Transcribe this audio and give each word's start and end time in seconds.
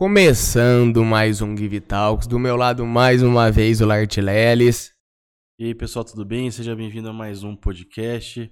Começando 0.00 1.04
mais 1.04 1.42
um 1.42 1.54
Give 1.54 1.78
Talks, 1.78 2.26
do 2.26 2.38
meu 2.38 2.56
lado 2.56 2.86
mais 2.86 3.22
uma 3.22 3.50
vez 3.50 3.82
o 3.82 3.86
Lartileles. 3.86 4.94
E 5.58 5.66
aí 5.66 5.74
pessoal, 5.74 6.02
tudo 6.02 6.24
bem? 6.24 6.50
Seja 6.50 6.74
bem-vindo 6.74 7.10
a 7.10 7.12
mais 7.12 7.44
um 7.44 7.54
podcast, 7.54 8.50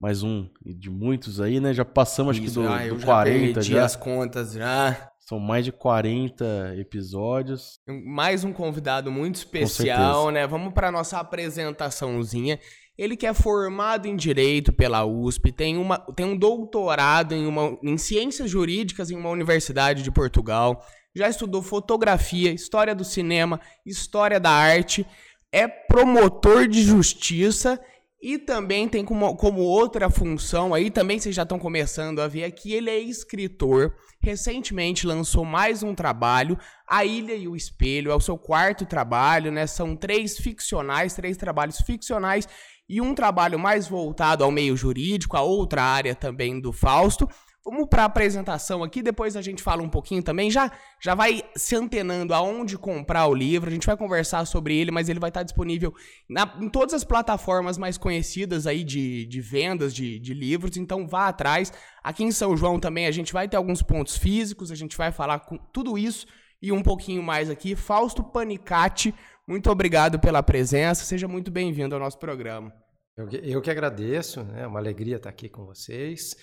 mais 0.00 0.22
um 0.22 0.48
de 0.64 0.88
muitos 0.88 1.42
aí, 1.42 1.60
né? 1.60 1.74
Já 1.74 1.84
passamos 1.84 2.30
acho 2.30 2.40
que 2.40 2.50
do, 2.50 2.66
ah, 2.66 2.88
do 2.88 3.04
40 3.04 3.60
já. 3.60 3.84
as 3.84 3.96
contas 3.96 4.54
já. 4.54 5.10
São 5.18 5.38
mais 5.38 5.66
de 5.66 5.72
40 5.72 6.76
episódios. 6.78 7.78
Mais 8.06 8.42
um 8.42 8.50
convidado 8.54 9.12
muito 9.12 9.34
especial, 9.34 10.30
né? 10.30 10.46
Vamos 10.46 10.72
para 10.72 10.90
nossa 10.90 11.18
apresentaçãozinha. 11.18 12.58
Ele 12.98 13.16
que 13.16 13.26
é 13.26 13.32
formado 13.32 14.08
em 14.08 14.16
Direito 14.16 14.72
pela 14.72 15.04
USP, 15.04 15.52
tem, 15.52 15.76
uma, 15.76 15.98
tem 15.98 16.26
um 16.26 16.36
doutorado 16.36 17.32
em, 17.32 17.46
uma, 17.46 17.78
em 17.80 17.96
Ciências 17.96 18.50
Jurídicas 18.50 19.08
em 19.08 19.14
uma 19.14 19.30
universidade 19.30 20.02
de 20.02 20.10
Portugal, 20.10 20.84
já 21.14 21.28
estudou 21.28 21.62
fotografia, 21.62 22.50
história 22.50 22.94
do 22.96 23.04
cinema, 23.04 23.60
história 23.86 24.40
da 24.40 24.50
arte, 24.50 25.06
é 25.52 25.68
promotor 25.68 26.66
de 26.66 26.82
justiça 26.82 27.80
e 28.20 28.36
também 28.36 28.88
tem 28.88 29.04
como, 29.04 29.36
como 29.36 29.60
outra 29.60 30.10
função 30.10 30.74
aí, 30.74 30.90
também 30.90 31.20
vocês 31.20 31.34
já 31.34 31.44
estão 31.44 31.58
começando 31.58 32.18
a 32.18 32.26
ver 32.26 32.42
aqui, 32.42 32.72
ele 32.72 32.90
é 32.90 32.98
escritor. 32.98 33.94
Recentemente 34.20 35.06
lançou 35.06 35.44
mais 35.44 35.84
um 35.84 35.94
trabalho, 35.94 36.58
A 36.88 37.04
Ilha 37.04 37.34
e 37.34 37.46
o 37.46 37.54
Espelho, 37.54 38.10
é 38.10 38.14
o 38.16 38.20
seu 38.20 38.36
quarto 38.36 38.84
trabalho, 38.84 39.52
né? 39.52 39.68
São 39.68 39.94
três 39.94 40.36
ficcionais, 40.36 41.14
três 41.14 41.36
trabalhos 41.36 41.78
ficcionais 41.78 42.48
e 42.88 43.00
um 43.00 43.14
trabalho 43.14 43.58
mais 43.58 43.86
voltado 43.86 44.42
ao 44.42 44.50
meio 44.50 44.76
jurídico, 44.76 45.36
a 45.36 45.42
outra 45.42 45.82
área 45.82 46.14
também 46.14 46.60
do 46.60 46.72
Fausto. 46.72 47.28
Vamos 47.64 47.86
para 47.86 48.04
a 48.04 48.06
apresentação 48.06 48.82
aqui, 48.82 49.02
depois 49.02 49.36
a 49.36 49.42
gente 49.42 49.62
fala 49.62 49.82
um 49.82 49.90
pouquinho 49.90 50.22
também. 50.22 50.50
Já, 50.50 50.72
já 50.98 51.14
vai 51.14 51.42
se 51.54 51.76
antenando 51.76 52.32
aonde 52.32 52.78
comprar 52.78 53.26
o 53.26 53.34
livro, 53.34 53.68
a 53.68 53.72
gente 53.72 53.86
vai 53.86 53.94
conversar 53.94 54.46
sobre 54.46 54.74
ele, 54.74 54.90
mas 54.90 55.10
ele 55.10 55.20
vai 55.20 55.28
estar 55.28 55.42
disponível 55.42 55.94
na, 56.26 56.50
em 56.62 56.68
todas 56.70 56.94
as 56.94 57.04
plataformas 57.04 57.76
mais 57.76 57.98
conhecidas 57.98 58.66
aí 58.66 58.82
de, 58.82 59.26
de 59.26 59.40
vendas 59.42 59.94
de, 59.94 60.18
de 60.18 60.32
livros, 60.32 60.78
então 60.78 61.06
vá 61.06 61.28
atrás. 61.28 61.70
Aqui 62.02 62.24
em 62.24 62.32
São 62.32 62.56
João 62.56 62.80
também 62.80 63.06
a 63.06 63.10
gente 63.10 63.34
vai 63.34 63.46
ter 63.46 63.58
alguns 63.58 63.82
pontos 63.82 64.16
físicos, 64.16 64.72
a 64.72 64.74
gente 64.74 64.96
vai 64.96 65.12
falar 65.12 65.40
com 65.40 65.58
tudo 65.58 65.98
isso 65.98 66.26
e 66.62 66.72
um 66.72 66.82
pouquinho 66.82 67.22
mais 67.22 67.50
aqui. 67.50 67.76
Fausto 67.76 68.22
Panicati, 68.22 69.14
muito 69.48 69.70
obrigado 69.70 70.20
pela 70.20 70.42
presença, 70.42 71.04
seja 71.04 71.26
muito 71.26 71.50
bem-vindo 71.50 71.94
ao 71.94 72.00
nosso 72.00 72.18
programa. 72.18 72.70
Eu, 73.16 73.28
eu 73.30 73.62
que 73.62 73.70
agradeço, 73.70 74.40
é 74.40 74.44
né? 74.44 74.66
uma 74.66 74.78
alegria 74.78 75.16
estar 75.16 75.30
aqui 75.30 75.48
com 75.48 75.64
vocês 75.64 76.36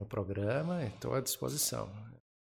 no 0.00 0.06
programa, 0.08 0.84
estou 0.84 1.14
à 1.14 1.20
disposição. 1.20 1.88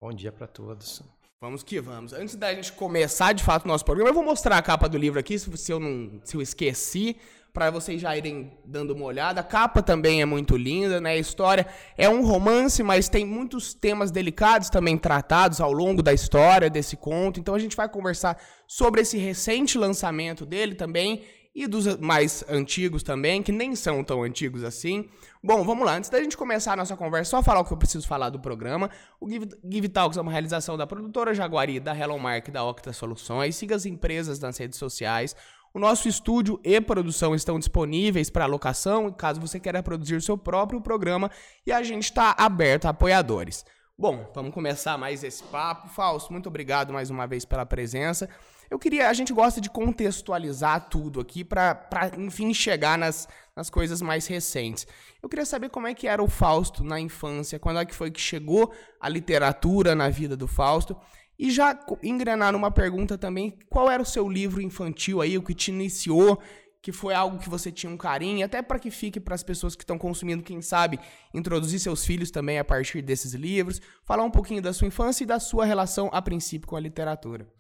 Bom 0.00 0.10
dia 0.12 0.32
para 0.32 0.46
todos. 0.46 1.02
Vamos 1.40 1.62
que 1.62 1.80
vamos. 1.80 2.12
Antes 2.12 2.34
da 2.34 2.52
gente 2.52 2.72
começar 2.72 3.32
de 3.32 3.44
fato 3.44 3.64
o 3.64 3.68
nosso 3.68 3.84
programa, 3.84 4.10
eu 4.10 4.14
vou 4.14 4.24
mostrar 4.24 4.58
a 4.58 4.62
capa 4.62 4.88
do 4.88 4.98
livro 4.98 5.20
aqui, 5.20 5.38
se 5.38 5.70
eu 5.70 5.78
não, 5.78 6.20
se 6.24 6.36
eu 6.36 6.42
esqueci, 6.42 7.16
para 7.52 7.70
vocês 7.70 8.00
já 8.00 8.16
irem 8.16 8.58
dando 8.64 8.92
uma 8.92 9.04
olhada. 9.04 9.40
A 9.40 9.44
capa 9.44 9.80
também 9.80 10.20
é 10.20 10.24
muito 10.24 10.56
linda, 10.56 11.00
né? 11.00 11.12
A 11.12 11.16
história 11.16 11.64
é 11.96 12.08
um 12.08 12.26
romance, 12.26 12.82
mas 12.82 13.08
tem 13.08 13.24
muitos 13.24 13.72
temas 13.72 14.10
delicados 14.10 14.68
também 14.68 14.98
tratados 14.98 15.60
ao 15.60 15.72
longo 15.72 16.02
da 16.02 16.12
história 16.12 16.68
desse 16.68 16.96
conto. 16.96 17.38
Então 17.38 17.54
a 17.54 17.58
gente 17.60 17.76
vai 17.76 17.88
conversar 17.88 18.36
sobre 18.66 19.02
esse 19.02 19.16
recente 19.16 19.78
lançamento 19.78 20.44
dele 20.44 20.74
também 20.74 21.22
e 21.62 21.66
dos 21.66 21.96
mais 21.96 22.44
antigos 22.48 23.02
também, 23.02 23.42
que 23.42 23.50
nem 23.50 23.74
são 23.74 24.04
tão 24.04 24.22
antigos 24.22 24.62
assim. 24.62 25.08
Bom, 25.42 25.64
vamos 25.64 25.84
lá. 25.84 25.96
Antes 25.96 26.08
da 26.08 26.22
gente 26.22 26.36
começar 26.36 26.74
a 26.74 26.76
nossa 26.76 26.96
conversa, 26.96 27.30
só 27.30 27.42
falar 27.42 27.60
o 27.60 27.64
que 27.64 27.72
eu 27.72 27.76
preciso 27.76 28.06
falar 28.06 28.30
do 28.30 28.38
programa. 28.38 28.88
O 29.20 29.28
Give, 29.28 29.48
Give 29.68 29.88
Talks 29.88 30.16
é 30.16 30.20
uma 30.20 30.30
realização 30.30 30.76
da 30.76 30.86
produtora 30.86 31.34
Jaguari, 31.34 31.80
da 31.80 31.96
Hello 31.96 32.18
Mark 32.18 32.46
e 32.46 32.50
da 32.52 32.64
Octa 32.64 32.92
Soluções. 32.92 33.56
Siga 33.56 33.74
as 33.74 33.86
empresas 33.86 34.38
nas 34.38 34.56
redes 34.56 34.78
sociais. 34.78 35.34
O 35.74 35.80
nosso 35.80 36.08
estúdio 36.08 36.60
e 36.62 36.80
produção 36.80 37.34
estão 37.34 37.58
disponíveis 37.58 38.30
para 38.30 38.46
locação, 38.46 39.12
caso 39.12 39.40
você 39.40 39.58
queira 39.58 39.82
produzir 39.82 40.22
seu 40.22 40.38
próprio 40.38 40.80
programa, 40.80 41.30
e 41.66 41.72
a 41.72 41.82
gente 41.82 42.04
está 42.04 42.34
aberto 42.38 42.86
a 42.86 42.90
apoiadores. 42.90 43.64
Bom, 43.98 44.30
vamos 44.32 44.54
começar 44.54 44.96
mais 44.96 45.24
esse 45.24 45.42
papo. 45.42 45.88
Fausto, 45.88 46.32
muito 46.32 46.48
obrigado 46.48 46.92
mais 46.92 47.10
uma 47.10 47.26
vez 47.26 47.44
pela 47.44 47.66
presença. 47.66 48.28
Eu 48.70 48.78
queria, 48.78 49.08
a 49.08 49.12
gente 49.12 49.32
gosta 49.32 49.60
de 49.60 49.70
contextualizar 49.70 50.88
tudo 50.88 51.20
aqui 51.20 51.42
para, 51.42 51.88
enfim, 52.18 52.52
chegar 52.52 52.98
nas, 52.98 53.26
nas 53.56 53.70
coisas 53.70 54.02
mais 54.02 54.26
recentes. 54.26 54.86
Eu 55.22 55.28
queria 55.28 55.46
saber 55.46 55.70
como 55.70 55.86
é 55.86 55.94
que 55.94 56.06
era 56.06 56.22
o 56.22 56.28
Fausto 56.28 56.84
na 56.84 57.00
infância, 57.00 57.58
quando 57.58 57.80
é 57.80 57.86
que 57.86 57.94
foi 57.94 58.10
que 58.10 58.20
chegou 58.20 58.72
a 59.00 59.08
literatura 59.08 59.94
na 59.94 60.10
vida 60.10 60.36
do 60.36 60.46
Fausto. 60.46 60.96
E 61.38 61.50
já 61.50 61.78
engrenar 62.02 62.52
numa 62.52 62.70
pergunta 62.70 63.16
também, 63.16 63.58
qual 63.70 63.90
era 63.90 64.02
o 64.02 64.06
seu 64.06 64.28
livro 64.28 64.60
infantil 64.60 65.20
aí, 65.20 65.38
o 65.38 65.42
que 65.42 65.54
te 65.54 65.70
iniciou 65.70 66.38
que 66.80 66.92
foi 66.92 67.12
algo 67.12 67.38
que 67.38 67.50
você 67.50 67.72
tinha 67.72 67.92
um 67.92 67.96
carinho, 67.96 68.44
até 68.46 68.62
para 68.62 68.78
que 68.78 68.90
fique 68.90 69.18
para 69.18 69.34
as 69.34 69.42
pessoas 69.42 69.74
que 69.74 69.82
estão 69.82 69.98
consumindo, 69.98 70.44
quem 70.44 70.62
sabe, 70.62 70.98
introduzir 71.34 71.80
seus 71.80 72.04
filhos 72.04 72.30
também 72.30 72.58
a 72.58 72.64
partir 72.64 73.02
desses 73.02 73.34
livros, 73.34 73.80
falar 74.04 74.24
um 74.24 74.30
pouquinho 74.30 74.62
da 74.62 74.72
sua 74.72 74.86
infância 74.86 75.24
e 75.24 75.26
da 75.26 75.40
sua 75.40 75.64
relação 75.64 76.08
a 76.12 76.22
princípio 76.22 76.68
com 76.68 76.76
a 76.76 76.80
literatura. 76.80 77.57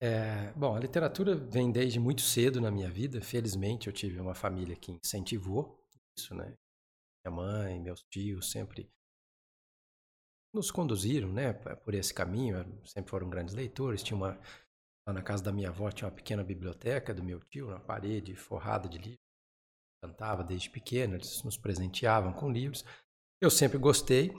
É, 0.00 0.52
bom, 0.52 0.74
a 0.74 0.80
literatura 0.80 1.34
vem 1.34 1.70
desde 1.70 1.98
muito 1.98 2.22
cedo 2.22 2.60
na 2.60 2.70
minha 2.70 2.90
vida. 2.90 3.20
Felizmente, 3.20 3.86
eu 3.86 3.92
tive 3.92 4.20
uma 4.20 4.34
família 4.34 4.76
que 4.76 4.92
incentivou 4.92 5.80
isso, 6.18 6.34
né? 6.34 6.54
Minha 7.24 7.36
mãe, 7.36 7.80
meus 7.80 8.02
tios 8.10 8.50
sempre 8.50 8.90
nos 10.54 10.70
conduziram, 10.70 11.32
né, 11.32 11.52
por 11.52 11.94
esse 11.94 12.12
caminho. 12.14 12.56
Sempre 12.84 13.10
foram 13.10 13.28
grandes 13.28 13.54
leitores. 13.54 14.02
Tinha 14.02 14.16
uma 14.16 14.38
Lá 15.06 15.12
na 15.12 15.22
casa 15.22 15.42
da 15.42 15.52
minha 15.52 15.68
avó 15.68 15.90
tinha 15.90 16.08
uma 16.08 16.14
pequena 16.14 16.42
biblioteca 16.42 17.12
do 17.12 17.22
meu 17.22 17.38
tio, 17.40 17.70
na 17.70 17.78
parede 17.78 18.34
forrada 18.34 18.88
de 18.88 18.96
livros. 18.96 19.24
Cantava 20.02 20.42
desde 20.42 20.70
pequeno, 20.70 21.14
eles 21.14 21.42
nos 21.42 21.58
presenteavam 21.58 22.32
com 22.32 22.50
livros. 22.50 22.84
Eu 23.40 23.50
sempre 23.50 23.76
gostei. 23.76 24.32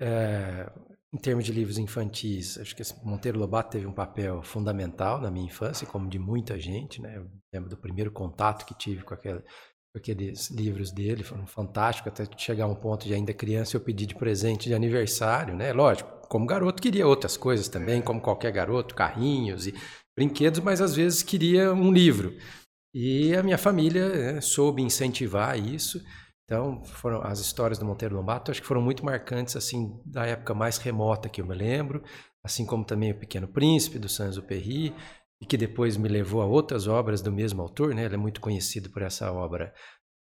É, 0.00 0.70
em 1.16 1.18
termos 1.18 1.46
de 1.46 1.52
livros 1.52 1.78
infantis, 1.78 2.58
acho 2.58 2.76
que 2.76 2.82
Monteiro 3.02 3.38
Lobato 3.38 3.70
teve 3.70 3.86
um 3.86 3.92
papel 3.92 4.42
fundamental 4.42 5.18
na 5.18 5.30
minha 5.30 5.46
infância, 5.46 5.86
como 5.86 6.10
de 6.10 6.18
muita 6.18 6.60
gente. 6.60 7.00
Né? 7.00 7.16
Eu 7.16 7.26
lembro 7.50 7.70
do 7.70 7.76
primeiro 7.76 8.10
contato 8.10 8.66
que 8.66 8.74
tive 8.74 9.02
com, 9.02 9.14
aquele, 9.14 9.40
com 9.40 9.96
aqueles 9.98 10.50
livros 10.50 10.92
dele, 10.92 11.22
foram 11.22 11.46
fantásticos, 11.46 12.12
até 12.12 12.28
chegar 12.36 12.64
a 12.64 12.68
um 12.68 12.74
ponto 12.74 13.06
de 13.06 13.14
ainda 13.14 13.32
criança 13.32 13.74
eu 13.74 13.80
pedi 13.80 14.04
de 14.04 14.14
presente 14.14 14.68
de 14.68 14.74
aniversário. 14.74 15.56
Né? 15.56 15.72
Lógico, 15.72 16.28
como 16.28 16.44
garoto, 16.44 16.82
queria 16.82 17.06
outras 17.06 17.34
coisas 17.34 17.66
também, 17.66 18.02
como 18.02 18.20
qualquer 18.20 18.52
garoto, 18.52 18.94
carrinhos 18.94 19.66
e 19.66 19.74
brinquedos, 20.14 20.60
mas 20.60 20.82
às 20.82 20.94
vezes 20.94 21.22
queria 21.22 21.72
um 21.72 21.90
livro. 21.90 22.36
E 22.94 23.34
a 23.34 23.42
minha 23.42 23.56
família 23.56 24.34
né, 24.34 24.40
soube 24.42 24.82
incentivar 24.82 25.58
isso. 25.58 25.98
Então, 26.46 26.82
foram 26.84 27.22
as 27.22 27.40
histórias 27.40 27.76
do 27.76 27.84
Monteiro 27.84 28.14
Lobato, 28.14 28.52
acho 28.52 28.62
que 28.62 28.66
foram 28.66 28.80
muito 28.80 29.04
marcantes 29.04 29.56
assim 29.56 30.00
da 30.06 30.24
época 30.24 30.54
mais 30.54 30.78
remota 30.78 31.28
que 31.28 31.40
eu 31.40 31.46
me 31.46 31.54
lembro, 31.54 32.02
assim 32.42 32.64
como 32.64 32.84
também 32.84 33.10
o 33.10 33.18
Pequeno 33.18 33.48
Príncipe 33.48 33.98
do 33.98 34.08
Saint-Exupéry, 34.08 34.94
e 35.40 35.44
que 35.44 35.56
depois 35.56 35.96
me 35.96 36.08
levou 36.08 36.40
a 36.40 36.46
outras 36.46 36.86
obras 36.86 37.20
do 37.20 37.32
mesmo 37.32 37.60
autor, 37.60 37.94
né? 37.94 38.04
Ele 38.04 38.14
é 38.14 38.18
muito 38.18 38.40
conhecido 38.40 38.88
por 38.90 39.02
essa 39.02 39.30
obra 39.32 39.74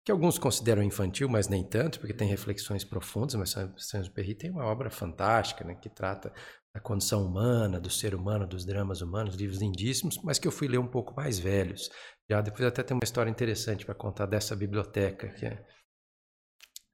que 0.04 0.10
alguns 0.10 0.38
consideram 0.38 0.82
infantil, 0.82 1.28
mas 1.28 1.48
nem 1.48 1.62
tanto, 1.62 2.00
porque 2.00 2.14
tem 2.14 2.28
reflexões 2.28 2.82
profundas, 2.82 3.34
mas 3.34 3.50
Saint-Exupéry 3.50 4.34
tem 4.34 4.50
uma 4.50 4.64
obra 4.64 4.90
fantástica, 4.90 5.64
né, 5.64 5.74
que 5.74 5.90
trata 5.90 6.32
da 6.74 6.80
condição 6.80 7.26
humana, 7.26 7.78
do 7.78 7.90
ser 7.90 8.14
humano, 8.14 8.46
dos 8.46 8.64
dramas 8.64 9.02
humanos, 9.02 9.36
livros 9.36 9.60
lindíssimos, 9.60 10.18
mas 10.24 10.38
que 10.38 10.48
eu 10.48 10.52
fui 10.52 10.66
ler 10.66 10.78
um 10.78 10.86
pouco 10.86 11.14
mais 11.14 11.38
velhos. 11.38 11.90
Já 12.28 12.40
depois 12.40 12.66
até 12.66 12.82
tem 12.82 12.96
uma 12.96 13.04
história 13.04 13.30
interessante 13.30 13.84
para 13.84 13.94
contar 13.94 14.26
dessa 14.26 14.56
biblioteca, 14.56 15.28
que 15.28 15.46
é... 15.46 15.62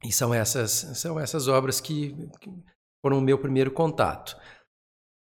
E 0.04 0.12
são 0.12 0.34
essas, 0.34 0.70
são 0.70 1.18
essas 1.18 1.48
obras 1.48 1.80
que, 1.80 2.14
que 2.40 2.50
foram 3.04 3.18
o 3.18 3.22
meu 3.22 3.38
primeiro 3.38 3.70
contato. 3.70 4.36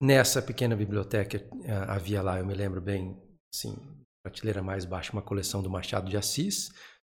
Nessa 0.02 0.42
pequena 0.42 0.76
biblioteca 0.76 1.38
eh, 1.38 1.86
havia 1.88 2.22
lá, 2.22 2.40
eu 2.40 2.46
me 2.46 2.56
lembro 2.56 2.82
bem, 2.82 3.16
assim, 3.54 3.78
prateleira 4.24 4.64
mais 4.64 4.84
baixa, 4.84 5.14
uma 5.14 5.22
coleção 5.22 5.62
do 5.62 5.70
Machado 5.70 6.10
de 6.10 6.18
Assis, 6.18 6.72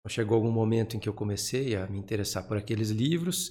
Chegou 0.09 0.37
algum 0.37 0.50
momento 0.50 0.97
em 0.97 1.00
que 1.00 1.09
eu 1.09 1.12
comecei 1.12 1.76
a 1.76 1.87
me 1.87 1.99
interessar 1.99 2.47
por 2.47 2.56
aqueles 2.56 2.91
livros 2.91 3.50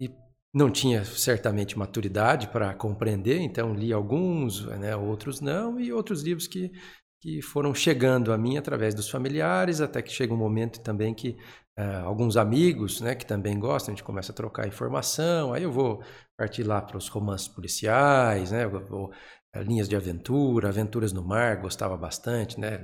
e 0.00 0.10
não 0.54 0.70
tinha 0.70 1.04
certamente 1.04 1.78
maturidade 1.78 2.48
para 2.48 2.74
compreender, 2.74 3.40
então 3.40 3.74
li 3.74 3.92
alguns, 3.92 4.64
né, 4.78 4.94
outros 4.96 5.40
não, 5.40 5.80
e 5.80 5.92
outros 5.92 6.22
livros 6.22 6.46
que, 6.46 6.72
que 7.20 7.42
foram 7.42 7.74
chegando 7.74 8.32
a 8.32 8.38
mim 8.38 8.56
através 8.56 8.94
dos 8.94 9.10
familiares, 9.10 9.80
até 9.80 10.00
que 10.02 10.10
chega 10.10 10.32
um 10.32 10.36
momento 10.36 10.80
também 10.80 11.14
que 11.14 11.36
uh, 11.78 12.04
alguns 12.04 12.36
amigos, 12.36 13.00
né, 13.00 13.14
que 13.14 13.26
também 13.26 13.58
gostam, 13.58 13.92
a 13.92 13.96
gente 13.96 14.04
começa 14.04 14.32
a 14.32 14.34
trocar 14.34 14.66
informação, 14.66 15.52
aí 15.52 15.62
eu 15.62 15.72
vou 15.72 16.02
partir 16.36 16.62
lá 16.62 16.80
para 16.80 16.96
os 16.96 17.08
romances 17.08 17.48
policiais, 17.48 18.50
né, 18.50 18.66
vou, 18.66 19.10
uh, 19.10 19.62
linhas 19.62 19.88
de 19.88 19.96
aventura, 19.96 20.68
aventuras 20.68 21.12
no 21.12 21.22
mar, 21.22 21.60
gostava 21.60 21.96
bastante, 21.96 22.58
né, 22.58 22.80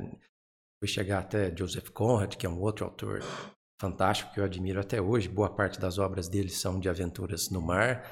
Fui 0.78 0.88
chegar 0.88 1.20
até 1.20 1.54
Joseph 1.56 1.88
Conrad, 1.88 2.36
que 2.36 2.44
é 2.44 2.48
um 2.48 2.60
outro 2.60 2.84
autor 2.84 3.22
fantástico 3.80 4.32
que 4.32 4.40
eu 4.40 4.44
admiro 4.44 4.78
até 4.78 5.00
hoje. 5.00 5.28
Boa 5.28 5.48
parte 5.48 5.80
das 5.80 5.98
obras 5.98 6.28
dele 6.28 6.50
são 6.50 6.78
de 6.78 6.88
aventuras 6.88 7.48
no 7.50 7.62
mar. 7.62 8.04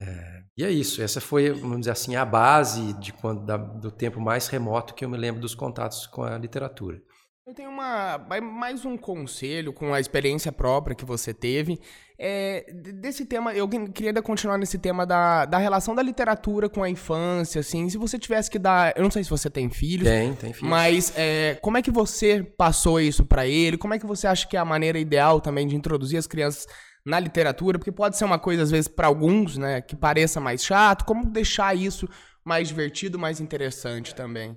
É, 0.00 0.42
e 0.56 0.64
é 0.64 0.70
isso. 0.70 1.02
Essa 1.02 1.20
foi, 1.20 1.50
vamos 1.50 1.80
dizer 1.80 1.90
assim, 1.90 2.16
a 2.16 2.24
base 2.24 2.92
de 2.94 3.12
quando, 3.12 3.44
da, 3.44 3.56
do 3.56 3.90
tempo 3.90 4.20
mais 4.20 4.48
remoto 4.48 4.94
que 4.94 5.04
eu 5.04 5.08
me 5.08 5.16
lembro 5.16 5.40
dos 5.40 5.54
contatos 5.54 6.06
com 6.06 6.22
a 6.22 6.38
literatura. 6.38 7.00
Eu 7.48 7.54
tenho 7.54 7.70
uma, 7.70 8.18
mais 8.42 8.84
um 8.84 8.94
conselho 8.94 9.72
com 9.72 9.94
a 9.94 9.98
experiência 9.98 10.52
própria 10.52 10.94
que 10.94 11.06
você 11.06 11.32
teve. 11.32 11.80
É, 12.18 12.66
desse 13.00 13.24
tema, 13.24 13.54
eu 13.54 13.66
queria 13.66 14.12
continuar 14.20 14.58
nesse 14.58 14.76
tema 14.76 15.06
da, 15.06 15.46
da 15.46 15.56
relação 15.56 15.94
da 15.94 16.02
literatura 16.02 16.68
com 16.68 16.82
a 16.82 16.90
infância, 16.90 17.60
assim. 17.60 17.88
Se 17.88 17.96
você 17.96 18.18
tivesse 18.18 18.50
que 18.50 18.58
dar. 18.58 18.92
Eu 18.94 19.02
não 19.02 19.10
sei 19.10 19.24
se 19.24 19.30
você 19.30 19.48
tem 19.48 19.70
filhos. 19.70 20.06
Tem, 20.06 20.34
tem 20.34 20.52
filhos. 20.52 20.68
Mas 20.68 21.14
é, 21.16 21.54
como 21.62 21.78
é 21.78 21.82
que 21.82 21.90
você 21.90 22.42
passou 22.42 23.00
isso 23.00 23.24
para 23.24 23.46
ele? 23.46 23.78
Como 23.78 23.94
é 23.94 23.98
que 23.98 24.06
você 24.06 24.26
acha 24.26 24.46
que 24.46 24.54
é 24.54 24.60
a 24.60 24.64
maneira 24.64 24.98
ideal 24.98 25.40
também 25.40 25.66
de 25.66 25.74
introduzir 25.74 26.18
as 26.18 26.26
crianças 26.26 26.66
na 27.08 27.18
literatura? 27.18 27.78
Porque 27.78 27.90
pode 27.90 28.16
ser 28.16 28.24
uma 28.24 28.38
coisa, 28.38 28.62
às 28.62 28.70
vezes, 28.70 28.88
para 28.88 29.06
alguns, 29.06 29.56
né, 29.56 29.80
que 29.80 29.96
pareça 29.96 30.40
mais 30.40 30.64
chato. 30.64 31.04
Como 31.04 31.24
deixar 31.30 31.74
isso 31.74 32.08
mais 32.44 32.68
divertido, 32.68 33.18
mais 33.18 33.40
interessante 33.40 34.14
também? 34.14 34.56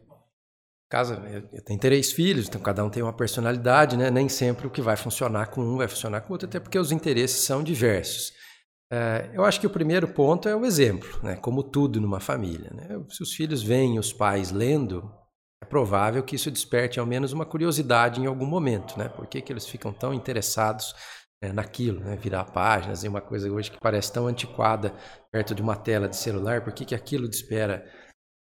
casa, 0.91 1.23
eu 1.53 1.63
tenho 1.63 1.79
três 1.79 2.11
filhos, 2.11 2.49
então 2.49 2.59
cada 2.59 2.83
um 2.83 2.89
tem 2.89 3.01
uma 3.01 3.13
personalidade, 3.13 3.95
né? 3.95 4.11
Nem 4.11 4.27
sempre 4.27 4.67
o 4.67 4.69
que 4.69 4.81
vai 4.81 4.97
funcionar 4.97 5.47
com 5.47 5.61
um 5.61 5.77
vai 5.77 5.87
funcionar 5.87 6.19
com 6.19 6.29
o 6.29 6.31
outro, 6.33 6.49
até 6.49 6.59
porque 6.59 6.77
os 6.77 6.91
interesses 6.91 7.45
são 7.45 7.63
diversos. 7.63 8.33
É, 8.91 9.29
eu 9.33 9.45
acho 9.45 9.57
que 9.61 9.65
o 9.65 9.69
primeiro 9.69 10.05
ponto 10.09 10.49
é 10.49 10.55
o 10.55 10.65
exemplo, 10.65 11.09
né? 11.23 11.37
Como 11.37 11.63
tudo 11.63 12.01
numa 12.01 12.19
família. 12.19 12.69
Né? 12.73 13.01
Se 13.09 13.23
os 13.23 13.31
filhos 13.31 13.63
veem 13.63 13.97
os 13.97 14.11
pais 14.11 14.51
lendo, 14.51 15.09
é 15.63 15.65
provável 15.65 16.21
que 16.23 16.35
isso 16.35 16.51
desperte 16.51 16.99
ao 16.99 17.05
menos 17.05 17.31
uma 17.31 17.45
curiosidade 17.45 18.19
em 18.19 18.25
algum 18.25 18.45
momento, 18.45 18.99
né? 18.99 19.07
Por 19.07 19.25
que, 19.27 19.41
que 19.41 19.53
eles 19.53 19.65
ficam 19.65 19.93
tão 19.93 20.13
interessados 20.13 20.93
né, 21.41 21.51
naquilo, 21.51 21.99
né? 22.01 22.15
Virar 22.15 22.45
páginas 22.45 23.03
e 23.03 23.07
uma 23.07 23.21
coisa 23.21 23.51
hoje 23.51 23.71
que 23.71 23.79
parece 23.79 24.13
tão 24.13 24.27
antiquada 24.27 24.93
perto 25.31 25.55
de 25.55 25.61
uma 25.61 25.75
tela 25.75 26.07
de 26.07 26.15
celular, 26.15 26.63
por 26.63 26.73
que, 26.73 26.93
aquilo 26.93 27.27
desperta, 27.27 27.83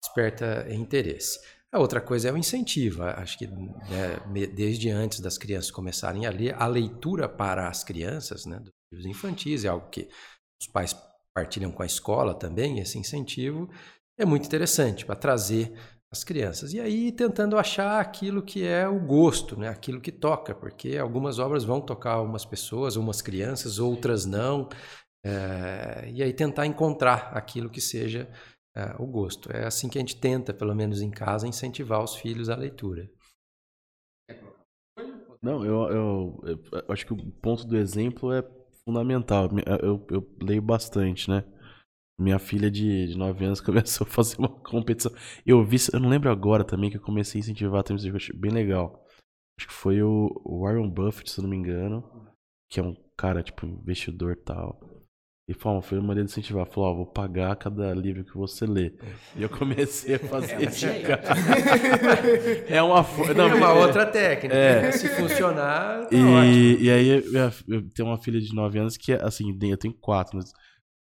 desperta 0.02 0.66
interesse? 0.72 1.38
A 1.70 1.78
outra 1.78 2.00
coisa 2.00 2.28
é 2.28 2.32
o 2.32 2.36
incentivo. 2.36 3.02
Acho 3.02 3.38
que 3.38 3.46
né, 3.46 4.48
desde 4.54 4.90
antes 4.90 5.20
das 5.20 5.36
crianças 5.36 5.70
começarem 5.70 6.26
a 6.26 6.30
ler, 6.30 6.54
a 6.60 6.66
leitura 6.66 7.28
para 7.28 7.68
as 7.68 7.84
crianças, 7.84 8.46
né, 8.46 8.58
dos 8.58 8.72
livros 8.90 9.06
infantis, 9.06 9.64
é 9.64 9.68
algo 9.68 9.88
que 9.90 10.08
os 10.60 10.66
pais 10.66 10.96
partilham 11.34 11.70
com 11.70 11.82
a 11.82 11.86
escola 11.86 12.34
também. 12.34 12.80
Esse 12.80 12.98
incentivo 12.98 13.70
é 14.18 14.24
muito 14.24 14.46
interessante 14.46 15.04
para 15.04 15.14
trazer 15.14 15.72
as 16.10 16.24
crianças. 16.24 16.72
E 16.72 16.80
aí 16.80 17.12
tentando 17.12 17.58
achar 17.58 18.00
aquilo 18.00 18.42
que 18.42 18.66
é 18.66 18.88
o 18.88 18.98
gosto, 18.98 19.58
né, 19.58 19.68
aquilo 19.68 20.00
que 20.00 20.10
toca, 20.10 20.54
porque 20.54 20.96
algumas 20.96 21.38
obras 21.38 21.64
vão 21.64 21.80
tocar 21.80 22.20
umas 22.22 22.44
pessoas, 22.44 22.96
umas 22.96 23.20
crianças, 23.20 23.78
outras 23.78 24.24
não. 24.24 24.68
É, 25.24 26.10
e 26.10 26.22
aí 26.22 26.32
tentar 26.32 26.66
encontrar 26.66 27.30
aquilo 27.34 27.68
que 27.68 27.80
seja 27.80 28.28
é, 28.74 28.94
o 28.98 29.06
gosto. 29.06 29.50
É 29.52 29.66
assim 29.66 29.88
que 29.88 29.98
a 29.98 30.00
gente 30.00 30.16
tenta, 30.16 30.54
pelo 30.54 30.74
menos 30.74 31.02
em 31.02 31.10
casa, 31.10 31.46
incentivar 31.46 32.02
os 32.02 32.14
filhos 32.14 32.48
à 32.48 32.56
leitura. 32.56 33.10
Não, 35.40 35.64
eu, 35.64 35.90
eu, 35.90 36.40
eu, 36.72 36.84
acho 36.88 37.06
que 37.06 37.12
o 37.12 37.16
ponto 37.16 37.64
do 37.64 37.76
exemplo 37.76 38.32
é 38.32 38.42
fundamental. 38.84 39.48
Eu, 39.82 40.04
eu 40.10 40.36
leio 40.42 40.62
bastante, 40.62 41.30
né? 41.30 41.44
Minha 42.18 42.38
filha 42.38 42.70
de, 42.70 43.08
de 43.08 43.16
9 43.16 43.44
anos 43.44 43.60
começou 43.62 44.06
a 44.06 44.10
fazer 44.10 44.36
uma 44.38 44.48
competição. 44.48 45.12
Eu 45.46 45.64
vi, 45.64 45.76
eu 45.92 46.00
não 46.00 46.08
lembro 46.08 46.30
agora 46.30 46.64
também 46.64 46.90
que 46.90 46.96
eu 46.96 47.02
comecei 47.02 47.40
a 47.40 47.42
incentivar 47.42 47.82
também, 47.82 48.06
eu 48.06 48.16
achei 48.16 48.36
bem 48.36 48.50
legal. 48.50 49.04
Acho 49.58 49.68
que 49.68 49.74
foi 49.74 50.02
o, 50.02 50.28
o 50.44 50.62
Warren 50.62 50.88
Buffett, 50.88 51.30
se 51.30 51.40
eu 51.40 51.42
não 51.42 51.50
me 51.50 51.56
engano, 51.56 52.04
que 52.70 52.78
é 52.78 52.82
um 52.82 52.94
cara, 53.16 53.42
tipo, 53.42 53.66
investidor 53.66 54.36
tal. 54.36 54.78
E 55.48 55.54
falou, 55.54 55.80
foi 55.80 55.96
uma 55.96 56.08
maneira 56.08 56.26
de 56.26 56.32
incentivar. 56.32 56.66
Falou, 56.66 56.90
ó, 56.90 56.94
vou 56.94 57.06
pagar 57.06 57.56
cada 57.56 57.94
livro 57.94 58.22
que 58.22 58.36
você 58.36 58.66
lê. 58.66 58.92
E 59.34 59.42
eu 59.42 59.48
comecei 59.48 60.16
a 60.16 60.18
fazer 60.18 60.60
isso. 60.68 60.84
é 62.68 62.82
uma 62.82 63.02
não, 63.34 63.48
é 63.48 63.54
uma 63.54 63.72
outra 63.72 64.04
técnica. 64.04 64.54
É. 64.54 64.92
Se 64.92 65.08
funcionar, 65.08 66.06
tá 66.06 66.14
e, 66.14 66.22
ótimo. 66.22 66.82
E 66.82 66.90
aí 66.90 67.08
eu, 67.08 67.50
eu, 67.66 67.88
tenho 67.94 68.08
uma 68.08 68.18
filha 68.18 68.38
de 68.38 68.54
9 68.54 68.78
anos 68.78 68.98
que, 68.98 69.10
assim, 69.14 69.58
eu 69.62 69.78
tenho 69.78 69.94
quatro, 69.94 70.36
mas 70.36 70.52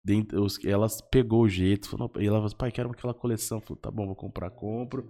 dentro, 0.04 0.46
ela 0.64 0.86
pegou 1.10 1.42
o 1.42 1.48
jeito. 1.48 1.88
Falou, 1.88 2.10
e 2.18 2.26
ela 2.26 2.38
falou, 2.38 2.56
pai, 2.56 2.72
quero 2.72 2.90
aquela 2.90 3.14
coleção. 3.14 3.60
Falou, 3.60 3.80
tá 3.80 3.90
bom, 3.90 4.06
vou 4.06 4.16
comprar, 4.16 4.50
compro. 4.50 5.08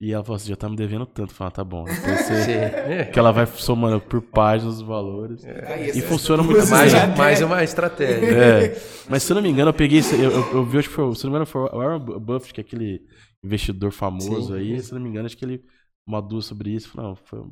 E 0.00 0.12
ela 0.12 0.22
falou 0.22 0.36
assim, 0.36 0.50
já 0.50 0.56
tá 0.56 0.68
me 0.68 0.76
devendo 0.76 1.06
tanto. 1.06 1.34
Falei, 1.34 1.48
ah, 1.48 1.50
tá 1.50 1.64
bom. 1.64 1.84
Então 1.88 2.16
você... 2.16 3.06
que 3.12 3.18
ela 3.18 3.32
vai 3.32 3.46
somando 3.46 4.00
por 4.00 4.22
páginas 4.22 4.76
os 4.76 4.82
valores. 4.82 5.44
É. 5.44 5.90
E 5.90 6.00
funciona 6.02 6.42
muito 6.42 6.60
bem. 6.60 6.70
Mais, 6.70 7.16
mais 7.16 7.42
uma 7.42 7.64
estratégia. 7.64 8.26
É. 8.26 8.82
Mas 9.08 9.24
se 9.24 9.32
eu 9.32 9.34
não 9.34 9.42
me 9.42 9.48
engano, 9.48 9.70
eu 9.70 9.74
peguei. 9.74 10.00
Eu, 10.12 10.30
eu, 10.30 10.52
eu 10.52 10.64
vi, 10.64 10.78
acho 10.78 10.88
que 10.88 10.94
foi, 10.94 11.14
se 11.14 11.24
não 11.24 11.30
me 11.30 11.36
engano, 11.36 11.46
foi 11.46 11.62
o 11.62 11.78
Warren 11.78 11.98
Buffett, 11.98 12.54
que 12.54 12.60
é 12.60 12.64
aquele 12.64 13.00
investidor 13.42 13.90
famoso 13.90 14.54
Sim. 14.54 14.58
aí. 14.58 14.80
Se 14.80 14.92
não 14.94 15.00
me 15.00 15.08
engano, 15.08 15.26
acho 15.26 15.36
que 15.36 15.44
ele 15.44 15.64
madura 16.06 16.42
sobre 16.42 16.70
isso. 16.70 16.90
Falou, 16.90 17.10
não, 17.10 17.16
foi 17.16 17.42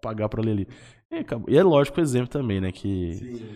pagar 0.00 0.28
pra 0.28 0.42
ler 0.42 0.52
ali. 0.52 0.68
E, 1.10 1.52
e 1.52 1.58
é 1.58 1.62
lógico 1.62 1.98
o 1.98 2.02
exemplo 2.02 2.28
também, 2.28 2.60
né? 2.60 2.70
Que. 2.70 3.14
Sim. 3.14 3.46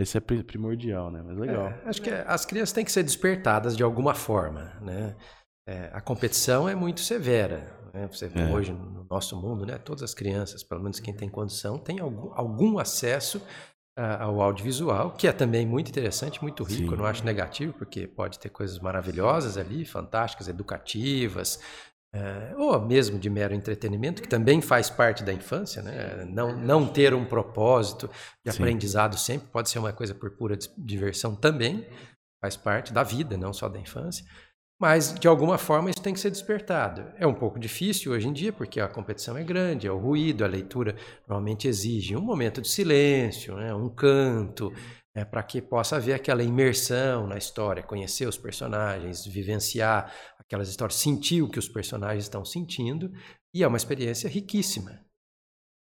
Isso 0.00 0.16
é 0.16 0.20
primordial, 0.20 1.10
né? 1.10 1.22
Mas 1.24 1.36
legal. 1.36 1.66
É, 1.66 1.82
acho 1.86 2.00
que 2.00 2.10
as 2.10 2.46
crianças 2.46 2.72
têm 2.72 2.84
que 2.84 2.92
ser 2.92 3.02
despertadas 3.02 3.76
de 3.76 3.82
alguma 3.82 4.14
forma, 4.14 4.72
né? 4.80 5.14
É, 5.68 5.90
a 5.92 6.00
competição 6.00 6.68
é 6.68 6.74
muito 6.74 7.00
severa. 7.00 7.80
Né? 7.92 8.08
Você 8.10 8.26
vê 8.26 8.40
é. 8.40 8.46
hoje 8.46 8.72
no 8.72 9.06
nosso 9.08 9.40
mundo, 9.40 9.66
né? 9.66 9.78
todas 9.78 10.02
as 10.02 10.14
crianças, 10.14 10.62
pelo 10.62 10.82
menos 10.82 10.98
quem 10.98 11.14
tem 11.14 11.28
condição, 11.28 11.78
tem 11.78 12.00
algum, 12.00 12.32
algum 12.34 12.78
acesso 12.78 13.40
ao 13.94 14.40
audiovisual, 14.40 15.10
que 15.12 15.28
é 15.28 15.32
também 15.32 15.66
muito 15.66 15.90
interessante, 15.90 16.42
muito 16.42 16.64
rico. 16.64 16.84
Sim. 16.84 16.90
Eu 16.92 16.96
não 16.96 17.04
acho 17.04 17.24
negativo, 17.24 17.74
porque 17.74 18.06
pode 18.06 18.38
ter 18.38 18.48
coisas 18.48 18.78
maravilhosas 18.78 19.58
ali, 19.58 19.84
fantásticas, 19.84 20.48
educativas, 20.48 21.60
uh, 22.14 22.60
ou 22.60 22.80
mesmo 22.80 23.18
de 23.18 23.28
mero 23.30 23.54
entretenimento, 23.54 24.22
que 24.22 24.28
também 24.28 24.60
faz 24.60 24.90
parte 24.90 25.22
da 25.22 25.32
infância. 25.32 25.82
Né? 25.82 26.24
Não, 26.28 26.56
não 26.56 26.86
ter 26.86 27.14
um 27.14 27.24
propósito 27.24 28.10
de 28.44 28.52
Sim. 28.52 28.62
aprendizado 28.62 29.18
sempre 29.18 29.48
pode 29.48 29.70
ser 29.70 29.78
uma 29.78 29.92
coisa 29.92 30.14
por 30.14 30.30
pura 30.32 30.56
diversão 30.76 31.34
também, 31.34 31.86
faz 32.40 32.56
parte 32.56 32.92
da 32.92 33.02
vida, 33.02 33.36
não 33.36 33.52
só 33.52 33.68
da 33.68 33.78
infância. 33.78 34.24
Mas, 34.80 35.14
de 35.14 35.28
alguma 35.28 35.58
forma, 35.58 35.90
isso 35.90 36.02
tem 36.02 36.12
que 36.12 36.18
ser 36.18 36.30
despertado. 36.30 37.04
É 37.16 37.24
um 37.24 37.34
pouco 37.34 37.56
difícil 37.56 38.10
hoje 38.10 38.26
em 38.26 38.32
dia, 38.32 38.52
porque 38.52 38.80
a 38.80 38.88
competição 38.88 39.38
é 39.38 39.44
grande, 39.44 39.86
é 39.86 39.92
o 39.92 39.96
ruído, 39.96 40.44
a 40.44 40.48
leitura 40.48 40.96
normalmente 41.28 41.68
exige 41.68 42.16
um 42.16 42.20
momento 42.20 42.60
de 42.60 42.68
silêncio, 42.68 43.54
né, 43.54 43.72
um 43.72 43.88
canto, 43.88 44.72
é, 45.14 45.24
para 45.24 45.42
que 45.42 45.60
possa 45.60 45.96
haver 45.96 46.14
aquela 46.14 46.42
imersão 46.42 47.26
na 47.26 47.36
história, 47.36 47.82
conhecer 47.82 48.26
os 48.26 48.36
personagens, 48.36 49.24
vivenciar 49.24 50.12
aquelas 50.52 50.68
histórias, 50.68 50.98
sentir 50.98 51.42
o 51.42 51.48
que 51.48 51.58
os 51.58 51.68
personagens 51.68 52.24
estão 52.24 52.44
sentindo, 52.44 53.12
e 53.54 53.62
é 53.62 53.66
uma 53.66 53.76
experiência 53.76 54.28
riquíssima 54.28 55.00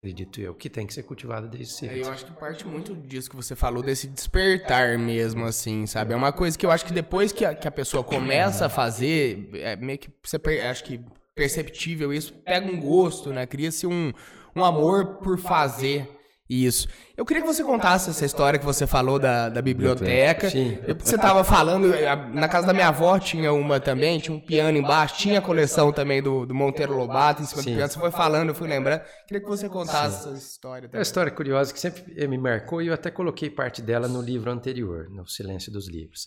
acredito 0.06 0.40
eu, 0.40 0.54
que 0.54 0.70
tem 0.70 0.86
que 0.86 0.94
ser 0.94 1.02
cultivada 1.02 1.48
desde 1.48 1.72
cedo. 1.72 1.92
É, 1.92 2.00
eu 2.00 2.10
acho 2.10 2.26
que 2.26 2.32
parte 2.32 2.66
muito 2.66 2.94
disso 2.94 3.28
que 3.28 3.34
você 3.34 3.56
falou, 3.56 3.82
desse 3.82 4.06
despertar 4.06 4.98
mesmo, 4.98 5.44
assim, 5.44 5.86
sabe? 5.86 6.12
É 6.12 6.16
uma 6.16 6.32
coisa 6.32 6.56
que 6.56 6.64
eu 6.64 6.70
acho 6.70 6.84
que 6.84 6.92
depois 6.92 7.32
que 7.32 7.44
a, 7.44 7.54
que 7.54 7.66
a 7.66 7.70
pessoa 7.70 8.04
começa 8.04 8.66
a 8.66 8.68
fazer, 8.68 9.50
é 9.54 9.74
meio 9.74 9.98
que 9.98 10.08
você 10.22 10.40
acho 10.60 10.84
que 10.84 11.00
perceptível 11.34 12.12
isso, 12.12 12.32
pega 12.44 12.66
um 12.66 12.80
gosto, 12.80 13.32
né? 13.32 13.46
Cria-se 13.46 13.86
um, 13.86 14.12
um 14.54 14.64
amor 14.64 15.16
por 15.16 15.38
fazer 15.38 16.08
isso. 16.48 16.88
Eu 17.16 17.24
queria 17.24 17.42
que 17.42 17.48
você 17.48 17.64
contasse 17.64 18.10
essa 18.10 18.24
história 18.24 18.58
que 18.58 18.64
você 18.64 18.86
falou 18.86 19.18
da, 19.18 19.48
da 19.48 19.60
biblioteca. 19.60 20.48
Sim. 20.48 20.78
Você 20.98 21.16
estava 21.16 21.42
falando, 21.42 21.88
na 22.32 22.48
casa 22.48 22.66
da 22.66 22.72
minha 22.72 22.88
avó 22.88 23.18
tinha 23.18 23.52
uma 23.52 23.80
também, 23.80 24.20
tinha 24.20 24.36
um 24.36 24.40
piano 24.40 24.78
embaixo, 24.78 25.16
tinha 25.16 25.40
a 25.40 25.42
coleção 25.42 25.92
também 25.92 26.22
do, 26.22 26.46
do 26.46 26.54
Monteiro 26.54 26.96
Lobato 26.96 27.42
em 27.42 27.46
cima 27.46 27.62
Sim. 27.62 27.70
do 27.70 27.76
piano. 27.76 27.92
Você 27.92 27.98
foi 27.98 28.10
falando, 28.10 28.50
eu 28.50 28.54
fui 28.54 28.68
lembrando. 28.68 29.02
Queria 29.26 29.42
que 29.42 29.48
você 29.48 29.68
contasse 29.68 30.22
Sim. 30.22 30.30
essa 30.30 30.38
história. 30.38 30.88
Também. 30.88 30.98
É 30.98 30.98
uma 30.98 31.02
história 31.02 31.32
curiosa 31.32 31.72
que 31.72 31.80
sempre 31.80 32.28
me 32.28 32.38
marcou 32.38 32.80
e 32.80 32.86
eu 32.86 32.94
até 32.94 33.10
coloquei 33.10 33.50
parte 33.50 33.82
dela 33.82 34.06
no 34.06 34.22
livro 34.22 34.50
anterior, 34.50 35.08
no 35.10 35.26
Silêncio 35.26 35.72
dos 35.72 35.88
Livros. 35.88 36.26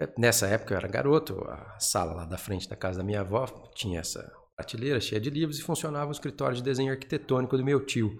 É, 0.00 0.08
nessa 0.16 0.46
época 0.46 0.74
eu 0.74 0.78
era 0.78 0.88
garoto, 0.88 1.44
a 1.46 1.76
sala 1.78 2.12
lá 2.12 2.24
da 2.24 2.38
frente 2.38 2.68
da 2.68 2.76
casa 2.76 2.98
da 2.98 3.04
minha 3.04 3.20
avó 3.20 3.46
tinha 3.74 4.00
essa 4.00 4.24
prateleira 4.56 5.00
cheia 5.00 5.20
de 5.20 5.28
livros 5.28 5.58
e 5.58 5.62
funcionava 5.62 6.08
o 6.08 6.12
escritório 6.12 6.56
de 6.56 6.62
desenho 6.62 6.92
arquitetônico 6.92 7.56
do 7.56 7.64
meu 7.64 7.84
tio 7.84 8.18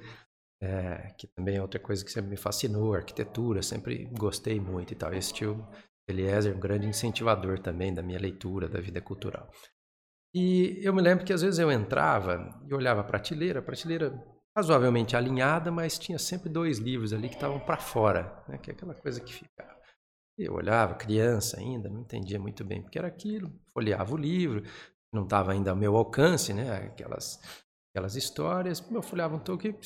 é, 0.61 1.15
que 1.17 1.27
também 1.29 1.57
é 1.57 1.63
outra 1.63 1.81
coisa 1.81 2.05
que 2.05 2.11
sempre 2.11 2.31
me 2.31 2.37
fascinou, 2.37 2.95
arquitetura, 2.95 3.63
sempre 3.63 4.07
gostei 4.07 4.59
muito 4.61 4.93
e 4.93 4.97
tal. 4.97 5.13
Esse 5.15 5.33
tio 5.33 5.67
Eliezer, 6.09 6.57
um 6.57 6.61
grande 6.61 6.87
incentivador 6.87 7.59
também 7.59 7.93
da 7.93 8.03
minha 8.03 8.19
leitura, 8.19 8.69
da 8.69 8.81
vida 8.81 9.01
cultural. 9.01 9.51
E 10.35 10.79
eu 10.83 10.93
me 10.93 11.03
lembro 11.03 11.25
que 11.25 11.33
às 11.33 11.43
vezes 11.43 11.59
eu 11.59 11.71
entrava 11.71 12.61
e 12.67 12.75
olhava 12.75 13.01
a 13.01 13.05
prateleira, 13.05 13.61
a 13.61 13.63
prateleira 13.63 14.13
razoavelmente 14.57 15.17
alinhada, 15.17 15.71
mas 15.71 15.99
tinha 15.99 16.19
sempre 16.19 16.49
dois 16.49 16.79
livros 16.79 17.13
ali 17.13 17.29
que 17.29 17.37
estavam 17.37 17.61
para 17.61 17.77
fora, 17.77 18.43
né? 18.49 18.59
que 18.59 18.71
é 18.71 18.75
aquela 18.75 18.95
coisa 18.95 19.21
que 19.21 19.33
ficava. 19.33 19.79
Eu 20.37 20.55
olhava, 20.55 20.95
criança 20.95 21.59
ainda, 21.59 21.89
não 21.89 22.01
entendia 22.01 22.39
muito 22.39 22.65
bem 22.65 22.83
porque 22.83 22.99
era 22.99 23.09
aquilo, 23.09 23.53
folheava 23.73 24.15
o 24.15 24.17
livro, 24.17 24.63
não 25.13 25.25
estava 25.25 25.53
ainda 25.53 25.71
ao 25.71 25.77
meu 25.77 25.97
alcance, 25.97 26.53
né? 26.53 26.77
aquelas, 26.87 27.41
aquelas 27.91 28.17
histórias, 28.17 28.85
eu 28.91 29.03
folheava 29.03 29.37
um 29.37 29.41
pouco 29.41 29.67
e 29.67 29.77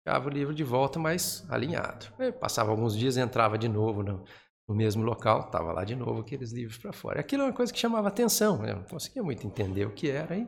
ficava 0.00 0.28
o 0.28 0.32
livro 0.32 0.54
de 0.54 0.64
volta, 0.64 0.98
mas 0.98 1.46
alinhado. 1.48 2.06
Eu 2.18 2.32
passava 2.32 2.70
alguns 2.70 2.96
dias, 2.96 3.16
entrava 3.16 3.56
de 3.56 3.68
novo 3.68 4.02
no, 4.02 4.24
no 4.68 4.74
mesmo 4.74 5.02
local, 5.02 5.46
estava 5.46 5.72
lá 5.72 5.84
de 5.84 5.94
novo 5.94 6.20
aqueles 6.20 6.52
livros 6.52 6.78
para 6.78 6.92
fora. 6.92 7.20
Aquilo 7.20 7.42
é 7.42 7.46
uma 7.46 7.52
coisa 7.52 7.72
que 7.72 7.78
chamava 7.78 8.08
atenção, 8.08 8.58
né? 8.62 8.70
eu 8.70 8.76
não 8.76 8.84
conseguia 8.84 9.22
muito 9.22 9.46
entender 9.46 9.84
o 9.84 9.92
que 9.92 10.08
era, 10.08 10.36
e 10.36 10.46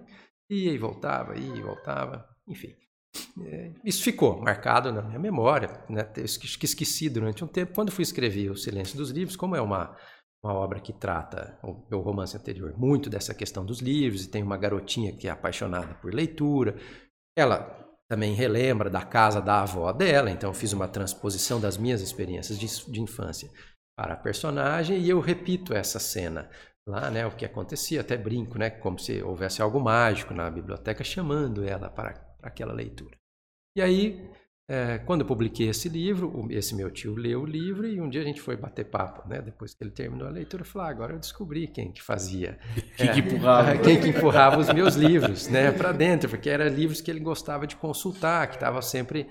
ia 0.49 0.73
e 0.73 0.79
voltava, 0.79 1.37
ia 1.37 1.55
e 1.55 1.61
voltava, 1.61 2.25
enfim. 2.47 2.75
É, 3.45 3.73
isso 3.85 4.03
ficou 4.03 4.41
marcado 4.41 4.91
na 4.91 5.03
minha 5.03 5.19
memória, 5.19 5.85
né? 5.89 6.09
esqueci 6.17 7.09
durante 7.11 7.45
um 7.45 7.47
tempo. 7.47 7.75
Quando 7.75 7.93
fui 7.93 8.03
escrever 8.03 8.51
O 8.51 8.57
Silêncio 8.57 8.97
dos 8.97 9.11
Livros, 9.11 9.37
como 9.37 9.57
é 9.57 9.61
uma, 9.61 9.97
uma 10.43 10.55
obra 10.55 10.81
que 10.81 10.93
trata, 10.93 11.59
o 11.63 11.85
meu 11.91 12.01
romance 12.01 12.37
anterior, 12.37 12.75
muito 12.79 13.11
dessa 13.11 13.35
questão 13.35 13.67
dos 13.67 13.81
livros, 13.81 14.25
e 14.25 14.31
tem 14.31 14.43
uma 14.43 14.57
garotinha 14.57 15.13
que 15.13 15.29
é 15.29 15.31
apaixonada 15.31 15.95
por 15.95 16.15
leitura, 16.15 16.77
ela 17.37 17.82
também 18.13 18.35
relembra 18.35 18.91
da 18.91 19.01
casa 19.01 19.41
da 19.41 19.63
avó 19.63 19.91
dela, 19.91 20.31
então 20.31 20.51
eu 20.51 20.55
fiz 20.55 20.75
uma 20.75 20.87
transposição 20.87 21.59
das 21.59 21.79
minhas 21.79 22.03
experiências 22.03 22.59
de, 22.59 22.93
de 22.93 23.01
infância 23.01 23.49
para 23.97 24.13
a 24.13 24.17
personagem 24.19 25.01
e 25.01 25.09
eu 25.09 25.19
repito 25.19 25.73
essa 25.73 25.99
cena 25.99 26.51
lá, 26.87 27.11
né, 27.11 27.27
o 27.27 27.35
que 27.35 27.43
acontecia, 27.43 28.03
até 28.03 28.15
brinco, 28.19 28.59
né, 28.59 28.69
como 28.69 28.99
se 28.99 29.23
houvesse 29.23 29.63
algo 29.63 29.81
mágico 29.81 30.35
na 30.35 30.51
biblioteca 30.51 31.03
chamando 31.03 31.65
ela 31.65 31.89
para, 31.89 32.13
para 32.39 32.49
aquela 32.49 32.75
leitura. 32.75 33.17
E 33.75 33.81
aí 33.81 34.31
é, 34.73 34.97
quando 35.01 35.21
eu 35.21 35.27
publiquei 35.27 35.69
esse 35.69 35.87
livro, 35.87 36.47
esse 36.49 36.75
meu 36.75 36.91
tio 36.91 37.15
leu 37.15 37.43
o 37.43 37.45
livro 37.45 37.87
e 37.87 38.01
um 38.01 38.09
dia 38.09 38.23
a 38.23 38.25
gente 38.25 38.41
foi 38.41 38.57
bater 38.57 38.87
papo, 38.87 39.29
né? 39.29 39.43
Depois 39.43 39.75
que 39.75 39.85
ele 39.85 39.91
terminou 39.91 40.27
a 40.27 40.31
leitura, 40.31 40.63
eu 40.63 40.67
falei, 40.67 40.89
ah, 40.89 40.91
agora 40.91 41.13
eu 41.13 41.19
descobri 41.19 41.67
quem 41.67 41.93
que 41.93 42.01
fazia, 42.01 42.59
quem, 42.97 43.07
é, 43.07 43.13
que 43.13 43.21
empurrava. 43.21 43.77
quem 43.85 44.01
que 44.01 44.09
empurrava 44.09 44.59
os 44.59 44.73
meus 44.73 44.95
livros, 44.95 45.47
né, 45.49 45.71
para 45.71 45.93
dentro, 45.93 46.31
porque 46.31 46.49
eram 46.49 46.69
livros 46.69 47.03
que 47.03 47.11
ele 47.11 47.21
gostava 47.21 47.67
de 47.67 47.77
consultar, 47.77 48.49
que 48.49 48.55
estava 48.55 48.81
sempre 48.81 49.29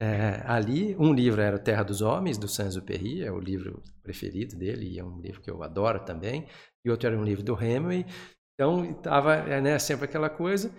é, 0.00 0.40
ali. 0.46 0.94
Um 0.96 1.12
livro 1.12 1.40
era 1.40 1.58
Terra 1.58 1.82
dos 1.82 2.00
Homens 2.00 2.38
do 2.38 2.46
Saint-Exupéry, 2.46 3.24
é 3.24 3.32
o 3.32 3.40
livro 3.40 3.82
preferido 4.00 4.54
dele 4.54 4.92
e 4.92 5.00
é 5.00 5.04
um 5.04 5.20
livro 5.20 5.40
que 5.40 5.50
eu 5.50 5.60
adoro 5.64 6.04
também. 6.04 6.46
E 6.86 6.90
outro 6.90 7.08
era 7.08 7.18
um 7.18 7.24
livro 7.24 7.42
do 7.42 7.60
Hemingway. 7.60 8.06
Então 8.54 8.84
estava 8.92 9.34
é, 9.34 9.60
né, 9.60 9.76
sempre 9.76 10.04
aquela 10.04 10.30
coisa 10.30 10.70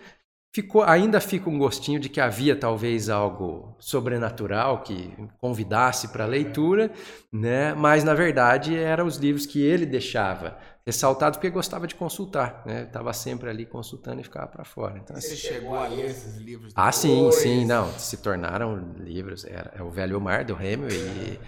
ficou, 0.55 0.83
ainda 0.83 1.19
fica 1.19 1.49
um 1.49 1.57
gostinho 1.57 1.99
de 1.99 2.07
que 2.07 2.21
havia 2.21 2.55
talvez 2.55 3.09
algo 3.09 3.75
sobrenatural 3.77 4.83
que 4.83 5.13
convidasse 5.37 6.07
para 6.07 6.23
a 6.23 6.27
leitura, 6.27 6.89
né? 7.29 7.73
mas 7.73 8.05
na 8.05 8.13
verdade 8.13 8.73
eram 8.73 9.05
os 9.05 9.17
livros 9.17 9.45
que 9.45 9.61
ele 9.61 9.85
deixava 9.85 10.57
ressaltados 10.85 11.35
porque 11.37 11.49
gostava 11.49 11.85
de 11.87 11.95
consultar, 11.95 12.63
né? 12.65 12.83
Estava 12.83 13.11
sempre 13.11 13.49
ali 13.49 13.65
consultando 13.65 14.21
e 14.21 14.23
ficava 14.23 14.47
para 14.47 14.63
fora. 14.63 14.97
Então, 14.99 15.15
Você 15.19 15.33
assim, 15.33 15.35
chegou 15.35 15.75
a 15.75 15.87
ler 15.87 16.05
esses 16.05 16.37
livros? 16.37 16.71
Ah, 16.75 16.91
sim, 16.91 17.31
sim, 17.31 17.65
não, 17.65 17.91
se 17.97 18.17
tornaram 18.17 18.77
livros. 18.99 19.45
Era, 19.45 19.73
é 19.75 19.81
o 19.81 19.89
Velho 19.89 20.21
Mar 20.21 20.45
do 20.45 20.53
Hemingway 20.53 21.39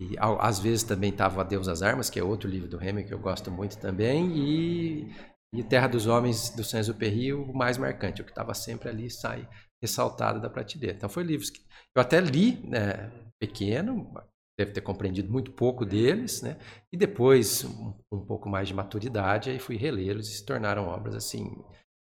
e, 0.00 0.04
e 0.04 0.16
às 0.18 0.60
vezes 0.60 0.84
também 0.84 1.10
estava 1.10 1.40
Adeus 1.40 1.66
às 1.66 1.82
Armas, 1.82 2.08
que 2.08 2.20
é 2.20 2.22
outro 2.22 2.48
livro 2.48 2.68
do 2.68 2.76
Hemingway 2.80 3.04
que 3.04 3.12
eu 3.12 3.18
gosto 3.18 3.50
muito 3.50 3.76
também, 3.78 4.30
e 4.36 5.12
e 5.54 5.62
Terra 5.62 5.86
dos 5.86 6.06
Homens, 6.06 6.50
do 6.50 6.64
Saint-Exupéry, 6.64 7.32
o 7.32 7.52
mais 7.52 7.78
marcante, 7.78 8.20
o 8.20 8.24
que 8.24 8.30
estava 8.30 8.52
sempre 8.54 8.88
ali, 8.88 9.10
sai 9.10 9.48
ressaltado 9.80 10.40
da 10.40 10.50
prateleira. 10.50 10.96
Então, 10.96 11.08
foi 11.08 11.22
livros 11.22 11.50
que 11.50 11.60
eu 11.94 12.02
até 12.02 12.20
li 12.20 12.56
né, 12.66 13.10
pequeno, 13.38 14.12
deve 14.58 14.72
ter 14.72 14.80
compreendido 14.80 15.30
muito 15.30 15.52
pouco 15.52 15.84
deles, 15.84 16.42
né? 16.42 16.58
E 16.92 16.96
depois, 16.96 17.64
um, 17.64 17.94
um 18.12 18.24
pouco 18.24 18.48
mais 18.48 18.68
de 18.68 18.74
maturidade, 18.74 19.50
aí 19.50 19.58
fui 19.58 19.76
relê-los 19.76 20.28
e 20.28 20.32
se 20.32 20.44
tornaram 20.44 20.86
obras, 20.86 21.14
assim, 21.14 21.62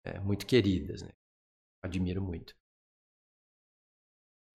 é, 0.05 0.19
muito 0.19 0.45
queridas, 0.45 1.01
né? 1.01 1.09
Admiro 1.83 2.21
muito. 2.21 2.53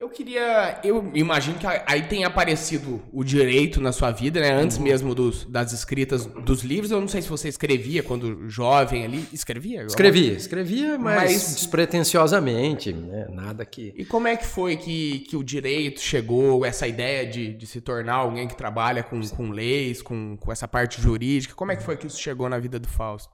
Eu 0.01 0.09
queria. 0.09 0.81
Eu 0.85 1.11
imagino 1.13 1.59
que 1.59 1.67
aí 1.67 2.03
tem 2.03 2.25
aparecido 2.25 3.03
o 3.13 3.25
direito 3.25 3.81
na 3.81 3.91
sua 3.91 4.13
vida, 4.13 4.41
né? 4.41 4.53
Antes 4.53 4.77
uhum. 4.77 4.85
mesmo 4.85 5.13
dos, 5.13 5.45
das 5.45 5.73
escritas 5.73 6.25
dos 6.25 6.63
livros. 6.63 6.93
Eu 6.93 7.01
não 7.01 7.09
sei 7.09 7.21
se 7.21 7.29
você 7.29 7.49
escrevia 7.49 8.01
quando 8.01 8.49
jovem 8.49 9.05
ali. 9.05 9.27
Escrevia? 9.33 9.83
Escrevia, 9.83 10.33
escrevia, 10.35 10.97
mas, 10.97 11.33
mas... 11.33 11.55
despretensiosamente, 11.57 12.93
né? 12.93 13.27
Nada 13.29 13.67
que. 13.67 13.93
E 13.97 14.05
como 14.05 14.29
é 14.29 14.37
que 14.37 14.47
foi 14.47 14.77
que, 14.77 15.19
que 15.29 15.37
o 15.37 15.43
direito 15.43 16.01
chegou, 16.01 16.65
essa 16.65 16.87
ideia 16.87 17.27
de, 17.27 17.53
de 17.55 17.67
se 17.67 17.81
tornar 17.81 18.15
alguém 18.15 18.47
que 18.47 18.57
trabalha 18.57 19.03
com, 19.03 19.21
com 19.31 19.51
leis, 19.51 20.01
com, 20.01 20.37
com 20.37 20.53
essa 20.53 20.69
parte 20.69 21.03
jurídica? 21.03 21.57
Como 21.57 21.73
é 21.73 21.77
que 21.77 21.83
foi 21.83 21.97
que 21.97 22.07
isso 22.07 22.21
chegou 22.21 22.49
na 22.49 22.61
vida 22.61 22.79
do 22.79 22.87
Fausto? 22.87 23.33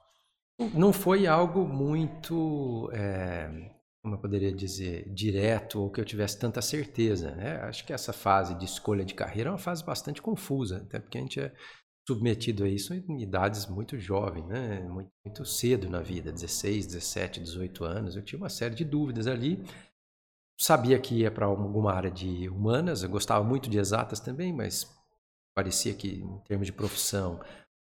Não 0.73 0.95
foi 0.95 1.27
algo 1.27 1.69
muito. 1.69 2.89
É 2.95 3.74
como 4.05 4.17
eu 4.17 4.19
poderia 4.19 4.53
dizer, 4.53 5.09
direto 5.09 5.81
ou 5.81 5.91
que 5.91 5.99
eu 5.99 6.05
tivesse 6.05 6.39
tanta 6.39 6.61
certeza. 6.61 7.31
Né? 7.31 7.57
Acho 7.63 7.87
que 7.87 7.93
essa 7.93 8.13
fase 8.13 8.55
de 8.55 8.67
escolha 8.67 9.03
de 9.03 9.15
carreira 9.15 9.49
é 9.49 9.53
uma 9.53 9.59
fase 9.59 9.83
bastante 9.83 10.21
confusa, 10.21 10.83
até 10.83 11.01
porque 11.01 11.17
a 11.17 11.21
gente 11.23 11.41
é 11.41 11.51
submetido 12.07 12.65
a 12.65 12.69
isso 12.69 12.93
em 12.93 13.23
idades 13.23 13.65
muito 13.65 13.99
jovens, 13.99 14.45
né? 14.45 14.81
muito, 14.83 15.11
muito 15.25 15.47
cedo 15.47 15.89
na 15.89 16.03
vida, 16.03 16.31
16, 16.31 16.89
17, 16.89 17.41
18 17.41 17.83
anos. 17.83 18.15
Eu 18.15 18.23
tinha 18.23 18.39
uma 18.39 18.51
série 18.51 18.75
de 18.75 18.85
dúvidas 18.85 19.27
ali. 19.27 19.65
Sabia 20.61 20.99
que 20.99 21.21
ia 21.21 21.31
para 21.31 21.47
alguma 21.47 21.95
área 21.95 22.11
de 22.11 22.47
humanas, 22.51 23.03
eu 23.03 23.09
gostava 23.09 23.43
muito 23.43 23.71
de 23.71 23.79
exatas 23.79 24.21
também, 24.21 24.53
mas 24.53 24.87
parecia 25.57 25.95
que 25.95 26.09
em 26.09 26.39
termos 26.41 26.67
de 26.67 26.75
profissão 26.75 27.41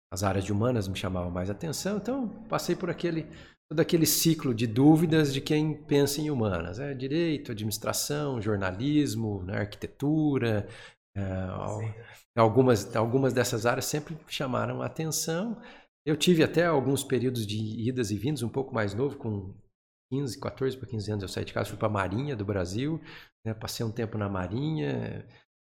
as 0.09 0.23
áreas 0.23 0.45
de 0.45 0.53
humanas 0.53 0.87
me 0.87 0.95
chamavam 0.95 1.29
mais 1.29 1.49
atenção, 1.49 1.97
então 1.97 2.29
passei 2.47 2.73
por 2.73 2.89
aquele 2.89 3.27
todo 3.69 3.79
aquele 3.79 4.05
ciclo 4.05 4.53
de 4.53 4.67
dúvidas 4.67 5.33
de 5.33 5.41
quem 5.41 5.73
pensa 5.73 6.21
em 6.21 6.29
humanas. 6.29 6.79
É 6.79 6.93
direito, 6.93 7.51
administração, 7.51 8.41
jornalismo, 8.41 9.43
né, 9.43 9.59
arquitetura. 9.59 10.67
É, 11.15 11.21
algumas, 12.35 12.95
algumas 12.95 13.33
dessas 13.33 13.65
áreas 13.65 13.85
sempre 13.85 14.17
chamaram 14.27 14.81
a 14.81 14.85
atenção. 14.85 15.59
Eu 16.05 16.15
tive 16.15 16.43
até 16.43 16.65
alguns 16.65 17.03
períodos 17.03 17.47
de 17.47 17.57
idas 17.57 18.11
e 18.11 18.17
vindas, 18.17 18.43
um 18.43 18.49
pouco 18.49 18.73
mais 18.73 18.93
novo, 18.93 19.17
com 19.17 19.55
15, 20.11 20.39
14 20.39 20.77
para 20.77 20.87
15 20.87 21.11
anos 21.11 21.23
eu 21.23 21.29
saí 21.29 21.45
de 21.45 21.53
casa, 21.53 21.69
fui 21.69 21.79
para 21.79 21.87
a 21.87 21.91
Marinha 21.91 22.35
do 22.35 22.45
Brasil, 22.45 23.01
né, 23.43 23.53
passei 23.55 23.83
um 23.83 23.91
tempo 23.91 24.17
na 24.17 24.29
Marinha, 24.29 25.25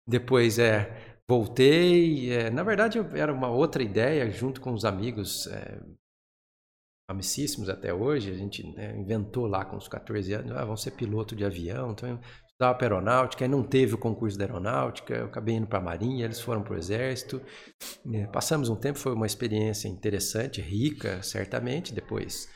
depois 0.07 0.59
é, 0.59 1.19
voltei. 1.29 2.31
É, 2.33 2.51
na 2.51 2.63
verdade, 2.63 2.99
era 3.15 3.33
uma 3.33 3.49
outra 3.49 3.83
ideia, 3.83 4.31
junto 4.31 4.61
com 4.61 4.73
os 4.73 4.85
amigos, 4.85 5.47
é, 5.49 5.81
amicíssimos 7.11 7.69
até 7.69 7.93
hoje, 7.93 8.31
a 8.31 8.35
gente 8.35 8.65
né, 8.75 8.97
inventou 8.97 9.47
lá 9.47 9.65
com 9.65 9.77
os 9.77 9.89
14 9.89 10.33
anos, 10.33 10.53
ah, 10.53 10.65
vão 10.65 10.77
ser 10.77 10.93
piloto 10.93 11.35
de 11.35 11.45
avião, 11.45 11.91
então 11.91 12.21
estudava 12.47 12.79
para 12.79 12.87
aeronáutica, 12.87 13.45
aí 13.45 13.49
não 13.49 13.65
teve 13.65 13.95
o 13.95 13.99
concurso 13.99 14.39
da 14.39 14.45
aeronáutica, 14.45 15.15
eu 15.15 15.27
acabei 15.27 15.57
indo 15.57 15.67
para 15.67 15.81
a 15.81 15.83
marinha, 15.83 16.25
eles 16.25 16.41
foram 16.41 16.63
para 16.63 16.75
o 16.75 16.79
exército, 16.79 17.43
é, 18.13 18.27
passamos 18.29 18.69
um 18.69 18.77
tempo, 18.77 18.99
foi 18.99 19.13
uma 19.13 19.27
experiência 19.27 19.89
interessante, 19.89 20.61
rica, 20.61 21.21
certamente, 21.23 21.93
depois 21.93 22.49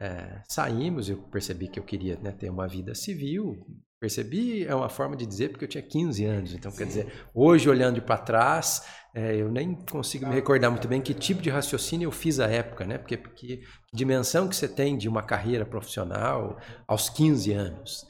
é, 0.00 0.42
saímos, 0.48 1.08
eu 1.08 1.18
percebi 1.18 1.68
que 1.68 1.78
eu 1.78 1.84
queria 1.84 2.16
né, 2.16 2.32
ter 2.32 2.50
uma 2.50 2.66
vida 2.66 2.94
civil, 2.94 3.64
percebi 4.00 4.64
é 4.64 4.74
uma 4.74 4.88
forma 4.88 5.14
de 5.14 5.26
dizer 5.26 5.50
porque 5.50 5.64
eu 5.64 5.68
tinha 5.68 5.82
15 5.82 6.24
anos, 6.24 6.54
então 6.54 6.70
Sim. 6.70 6.78
quer 6.78 6.84
dizer, 6.86 7.12
hoje 7.34 7.68
olhando 7.68 8.00
para 8.00 8.16
trás, 8.16 8.82
é, 9.14 9.36
eu 9.36 9.50
nem 9.50 9.74
consigo 9.74 10.26
me 10.26 10.34
recordar 10.34 10.70
muito 10.70 10.88
bem 10.88 11.02
que 11.02 11.12
tipo 11.12 11.42
de 11.42 11.50
raciocínio 11.50 12.06
eu 12.06 12.12
fiz 12.12 12.40
à 12.40 12.46
época, 12.46 12.86
né? 12.86 12.96
Porque, 12.96 13.16
porque 13.16 13.58
que 13.58 13.62
dimensão 13.92 14.48
que 14.48 14.56
você 14.56 14.66
tem 14.66 14.96
de 14.96 15.08
uma 15.08 15.22
carreira 15.22 15.66
profissional 15.66 16.58
aos 16.88 17.10
15 17.10 17.52
anos. 17.52 18.06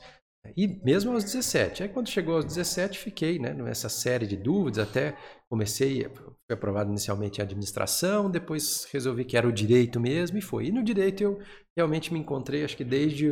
E 0.57 0.67
mesmo 0.83 1.13
aos 1.13 1.25
17. 1.25 1.83
Aí 1.83 1.89
quando 1.89 2.09
chegou 2.09 2.37
aos 2.37 2.45
17, 2.45 2.99
fiquei 2.99 3.39
né, 3.39 3.53
nessa 3.53 3.89
série 3.89 4.27
de 4.27 4.37
dúvidas, 4.37 4.79
até 4.79 5.17
comecei, 5.49 6.09
fui 6.15 6.55
aprovado 6.55 6.91
inicialmente 6.91 7.41
em 7.41 7.43
administração, 7.43 8.31
depois 8.31 8.87
resolvi 8.91 9.25
que 9.25 9.37
era 9.37 9.47
o 9.47 9.53
direito 9.53 10.01
mesmo 10.01 10.39
e 10.39 10.43
foi. 10.43 10.67
E 10.67 10.73
no 10.73 10.83
direito 10.83 11.23
eu 11.23 11.39
realmente 11.77 12.13
me 12.13 12.19
encontrei, 12.19 12.65
acho 12.65 12.77
que 12.77 12.85
desde, 12.85 13.29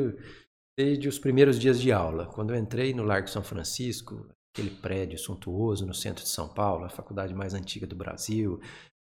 desde 0.78 1.08
os 1.08 1.18
primeiros 1.18 1.58
dias 1.58 1.80
de 1.80 1.90
aula. 1.90 2.26
Quando 2.26 2.54
eu 2.54 2.56
entrei 2.56 2.94
no 2.94 3.02
Largo 3.02 3.28
São 3.28 3.42
Francisco, 3.42 4.28
aquele 4.54 4.70
prédio 4.70 5.18
suntuoso 5.18 5.84
no 5.84 5.92
centro 5.92 6.22
de 6.22 6.30
São 6.30 6.48
Paulo, 6.48 6.84
a 6.84 6.88
faculdade 6.88 7.34
mais 7.34 7.52
antiga 7.52 7.84
do 7.84 7.96
Brasil, 7.96 8.60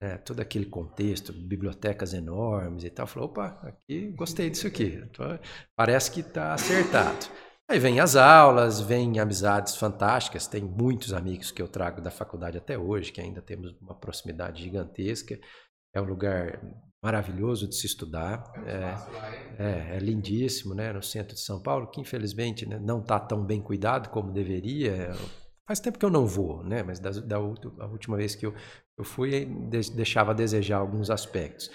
é, 0.00 0.16
todo 0.16 0.38
aquele 0.38 0.66
contexto, 0.66 1.32
bibliotecas 1.32 2.14
enormes 2.14 2.84
e 2.84 2.90
tal. 2.90 3.08
Falou, 3.08 3.30
opa, 3.30 3.58
aqui 3.64 4.12
gostei 4.12 4.48
disso 4.48 4.68
aqui. 4.68 5.02
Então, 5.10 5.36
parece 5.76 6.08
que 6.12 6.20
está 6.20 6.54
acertado. 6.54 7.26
Aí 7.68 7.80
vem 7.80 7.98
as 7.98 8.14
aulas, 8.14 8.80
vem 8.80 9.18
amizades 9.18 9.74
fantásticas. 9.74 10.46
Tem 10.46 10.62
muitos 10.62 11.12
amigos 11.12 11.50
que 11.50 11.60
eu 11.60 11.66
trago 11.66 12.00
da 12.00 12.12
faculdade 12.12 12.56
até 12.56 12.78
hoje, 12.78 13.10
que 13.10 13.20
ainda 13.20 13.42
temos 13.42 13.72
uma 13.80 13.96
proximidade 13.96 14.62
gigantesca. 14.62 15.36
É 15.92 16.00
um 16.00 16.04
lugar 16.04 16.60
maravilhoso 17.06 17.68
de 17.68 17.76
se 17.76 17.86
estudar. 17.86 18.52
É, 18.66 19.62
é, 19.62 19.96
é, 19.96 19.98
lindíssimo, 20.00 20.74
né? 20.74 20.92
No 20.92 21.02
centro 21.02 21.34
de 21.34 21.40
São 21.40 21.62
Paulo, 21.62 21.86
que 21.86 22.00
infelizmente 22.00 22.66
né, 22.66 22.80
não 22.80 22.98
está 22.98 23.20
tão 23.20 23.44
bem 23.44 23.62
cuidado 23.62 24.08
como 24.10 24.32
deveria. 24.32 25.12
Faz 25.68 25.78
tempo 25.78 25.98
que 25.98 26.04
eu 26.04 26.10
não 26.10 26.26
vou, 26.26 26.64
né? 26.64 26.82
Mas 26.82 26.98
da, 26.98 27.10
da 27.10 27.36
a 27.36 27.86
última 27.86 28.16
vez 28.16 28.34
que 28.34 28.44
eu, 28.44 28.52
eu 28.98 29.04
fui, 29.04 29.44
deixava 29.94 30.32
a 30.32 30.34
desejar 30.34 30.78
alguns 30.78 31.08
aspectos. 31.08 31.70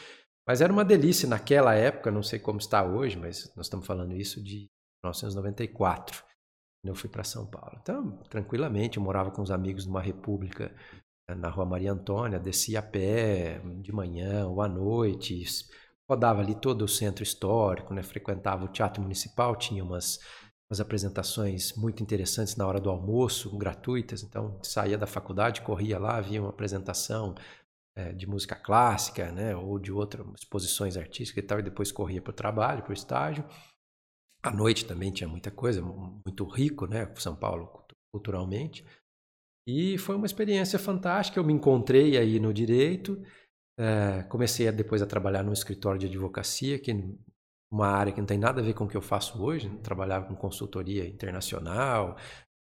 Mas 0.46 0.60
era 0.60 0.74
uma 0.74 0.84
delícia 0.84 1.30
naquela 1.30 1.74
época, 1.74 2.12
não 2.12 2.24
sei 2.24 2.38
como 2.38 2.60
está 2.60 2.84
hoje, 2.84 3.18
mas 3.18 3.54
nós 3.56 3.68
estamos 3.68 3.86
falando 3.86 4.14
isso 4.14 4.44
de 4.44 4.68
1994, 5.06 6.24
quando 6.82 6.94
eu 6.94 6.96
fui 6.96 7.10
para 7.10 7.24
São 7.24 7.46
Paulo. 7.46 7.78
Então, 7.82 8.18
tranquilamente, 8.30 8.98
eu 8.98 9.04
morava 9.04 9.32
com 9.32 9.42
os 9.42 9.52
amigos 9.52 9.86
numa 9.86 10.02
república 10.02 10.76
na 11.30 11.50
Rua 11.50 11.66
Maria 11.66 11.92
Antônia, 11.92 12.40
descia 12.40 12.80
a 12.80 12.84
pé 12.84 13.60
de 13.82 13.92
manhã 13.92 14.48
ou 14.48 14.62
à 14.62 14.68
noite, 14.68 15.44
rodava 16.10 16.42
ali 16.42 16.56
todo 16.56 16.84
o 16.84 16.88
centro 16.88 17.24
histórico, 17.24 17.94
né? 17.94 18.04
frequentava 18.04 18.66
o 18.66 18.68
Teatro 18.68 19.01
Municipal, 19.01 19.56
tinha 19.56 19.84
umas, 19.84 20.20
umas 20.70 20.80
apresentações 20.80 21.74
muito 21.74 22.04
interessantes 22.04 22.56
na 22.56 22.68
hora 22.68 22.80
do 22.80 22.90
almoço, 22.90 23.58
gratuitas, 23.58 24.24
então 24.24 24.60
saía 24.63 24.98
da 24.98 25.08
faculdade, 25.08 25.62
corria 25.62 25.98
lá, 25.98 26.18
havia 26.18 26.42
uma 26.42 26.50
apresentação 26.50 27.36
é, 27.96 28.12
de 28.12 28.28
música 28.28 28.56
clássica, 28.56 29.32
né? 29.32 29.56
ou 29.56 29.80
de 29.80 29.92
outras 29.92 30.25
exposições 30.38 30.98
artísticas 30.98 31.44
e 31.44 31.48
tal, 31.48 31.60
e 31.60 31.63
depois 31.63 31.92
corria 31.92 32.22
para 32.22 32.32
o 32.32 32.36
trabalho, 32.36 32.84
para 32.84 32.92
o 32.92 32.94
estágio. 32.94 33.46
À 34.44 34.51
noite 34.51 34.86
também 34.86 35.12
tinha 35.12 35.28
muita 35.28 35.51
coisa, 35.51 35.82
muito 35.82 36.46
rico, 36.46 36.88
né? 36.88 37.13
São 37.16 37.36
Paulo 37.36 37.86
culturalmente. 38.12 38.84
E 39.68 39.98
foi 39.98 40.15
uma 40.15 40.25
experiência 40.25 40.80
fantástica. 40.80 41.39
Eu 41.39 41.44
me 41.44 41.53
encontrei 41.53 42.18
aí 42.18 42.39
no 42.39 42.53
direito. 42.53 43.22
É, 43.80 44.24
comecei 44.24 44.68
a, 44.68 44.72
depois 44.72 45.01
a 45.01 45.08
trabalhar 45.08 45.44
num 45.44 45.53
escritório 45.53 46.00
de 46.00 46.08
advocacia, 46.08 46.80
que 46.80 46.91
uma 47.72 47.88
área 47.88 48.12
que 48.12 48.20
não 48.20 48.27
tem 48.27 48.38
nada 48.38 48.60
a 48.60 48.63
ver 48.63 48.74
com 48.74 48.84
o 48.84 48.88
que 48.88 48.98
eu 48.98 49.01
faço 49.01 49.41
hoje. 49.41 49.70
Né? 49.70 49.80
Trabalhava 49.82 50.25
com 50.25 50.36
consultoria 50.36 51.08
internacional, 51.08 52.18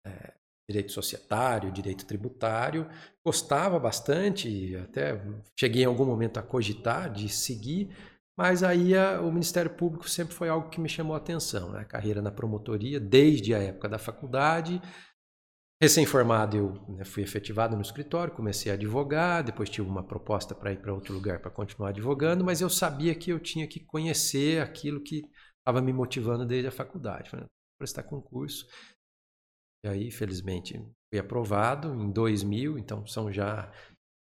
é, 0.05 0.33
direito 0.69 0.91
societário, 0.91 1.71
direito 1.71 2.05
tributário. 2.05 2.89
Gostava 3.25 3.79
bastante, 3.79 4.75
até 4.77 5.21
cheguei 5.59 5.83
em 5.83 5.87
algum 5.87 6.05
momento 6.05 6.37
a 6.37 6.43
cogitar 6.43 7.11
de 7.11 7.27
seguir, 7.27 7.95
mas 8.37 8.63
aí 8.63 8.95
a, 8.95 9.21
o 9.21 9.31
Ministério 9.31 9.71
Público 9.71 10.09
sempre 10.09 10.33
foi 10.33 10.49
algo 10.49 10.69
que 10.69 10.79
me 10.79 10.89
chamou 10.89 11.15
a 11.15 11.17
atenção. 11.17 11.71
Né? 11.71 11.83
Carreira 11.83 12.21
na 12.21 12.31
promotoria, 12.31 12.99
desde 12.99 13.53
a 13.53 13.59
época 13.59 13.89
da 13.89 13.97
faculdade. 13.97 14.81
Recém-formado, 15.83 16.55
eu 16.55 16.95
né, 16.95 17.03
fui 17.03 17.23
efetivado 17.23 17.75
no 17.75 17.81
escritório, 17.81 18.33
comecei 18.33 18.71
a 18.71 18.75
advogar, 18.75 19.43
depois 19.43 19.69
tive 19.69 19.85
uma 19.85 20.01
proposta 20.01 20.55
para 20.55 20.71
ir 20.71 20.79
para 20.79 20.93
outro 20.93 21.13
lugar 21.13 21.41
para 21.41 21.51
continuar 21.51 21.89
advogando, 21.89 22.41
mas 22.41 22.61
eu 22.61 22.69
sabia 22.69 23.13
que 23.13 23.29
eu 23.29 23.37
tinha 23.37 23.67
que 23.67 23.81
conhecer 23.81 24.61
aquilo 24.61 25.03
que 25.03 25.23
estava 25.59 25.81
me 25.81 25.91
motivando 25.91 26.45
desde 26.45 26.69
a 26.69 26.71
faculdade. 26.71 27.29
Falei, 27.29 27.45
prestar 27.77 28.03
concurso. 28.03 28.65
E 29.83 29.89
aí, 29.89 30.09
felizmente, 30.09 30.79
fui 31.11 31.19
aprovado 31.19 31.93
em 32.01 32.09
2000, 32.13 32.77
então 32.77 33.05
são 33.05 33.29
já 33.29 33.69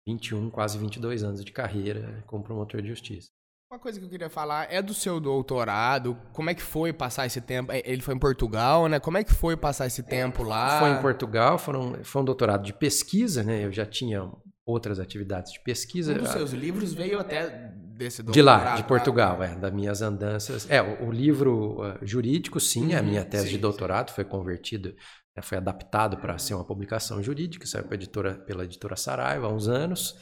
21, 0.06 0.50
quase 0.50 0.76
22 0.76 1.22
anos 1.22 1.42
de 1.42 1.50
carreira 1.50 2.22
como 2.26 2.44
promotor 2.44 2.82
de 2.82 2.88
justiça. 2.88 3.30
Uma 3.70 3.78
coisa 3.78 3.98
que 3.98 4.06
eu 4.06 4.08
queria 4.08 4.30
falar 4.30 4.66
é 4.72 4.80
do 4.80 4.94
seu 4.94 5.20
doutorado. 5.20 6.16
Como 6.32 6.48
é 6.48 6.54
que 6.54 6.62
foi 6.62 6.90
passar 6.90 7.26
esse 7.26 7.38
tempo? 7.38 7.70
É, 7.70 7.82
ele 7.84 8.00
foi 8.00 8.14
em 8.14 8.18
Portugal, 8.18 8.88
né? 8.88 8.98
Como 8.98 9.18
é 9.18 9.22
que 9.22 9.34
foi 9.34 9.58
passar 9.58 9.86
esse 9.86 10.02
tempo 10.02 10.42
lá? 10.42 10.80
Foi 10.80 10.90
em 10.90 11.02
Portugal, 11.02 11.58
foram, 11.58 12.02
foi 12.02 12.22
um 12.22 12.24
doutorado 12.24 12.64
de 12.64 12.72
pesquisa, 12.72 13.42
né? 13.42 13.66
Eu 13.66 13.70
já 13.70 13.84
tinha 13.84 14.26
outras 14.64 14.98
atividades 14.98 15.52
de 15.52 15.60
pesquisa. 15.60 16.14
Um 16.14 16.18
dos 16.18 16.30
seus 16.30 16.52
livros 16.52 16.94
veio 16.94 17.20
até 17.20 17.74
desse 17.76 18.22
doutorado. 18.22 18.34
De 18.34 18.70
lá, 18.70 18.74
de 18.76 18.84
Portugal, 18.84 19.42
é, 19.42 19.54
das 19.54 19.70
minhas 19.70 20.00
andanças. 20.00 20.66
É, 20.70 20.80
o, 20.80 21.08
o 21.08 21.12
livro 21.12 21.82
uh, 21.82 21.98
jurídico, 22.00 22.58
sim, 22.58 22.86
uhum, 22.86 22.92
é 22.92 22.96
a 22.96 23.02
minha 23.02 23.24
tese 23.24 23.48
sim, 23.48 23.52
de 23.52 23.58
doutorado, 23.58 24.08
sim. 24.08 24.14
foi 24.14 24.24
convertido, 24.24 24.94
né, 25.36 25.42
foi 25.42 25.58
adaptado 25.58 26.16
para 26.16 26.38
ser 26.38 26.54
uma 26.54 26.64
publicação 26.64 27.22
jurídica, 27.22 27.66
saiu 27.66 27.86
editora, 27.92 28.32
pela 28.32 28.64
editora 28.64 28.96
Saraiva 28.96 29.46
há 29.46 29.52
uns 29.52 29.68
anos. 29.68 30.16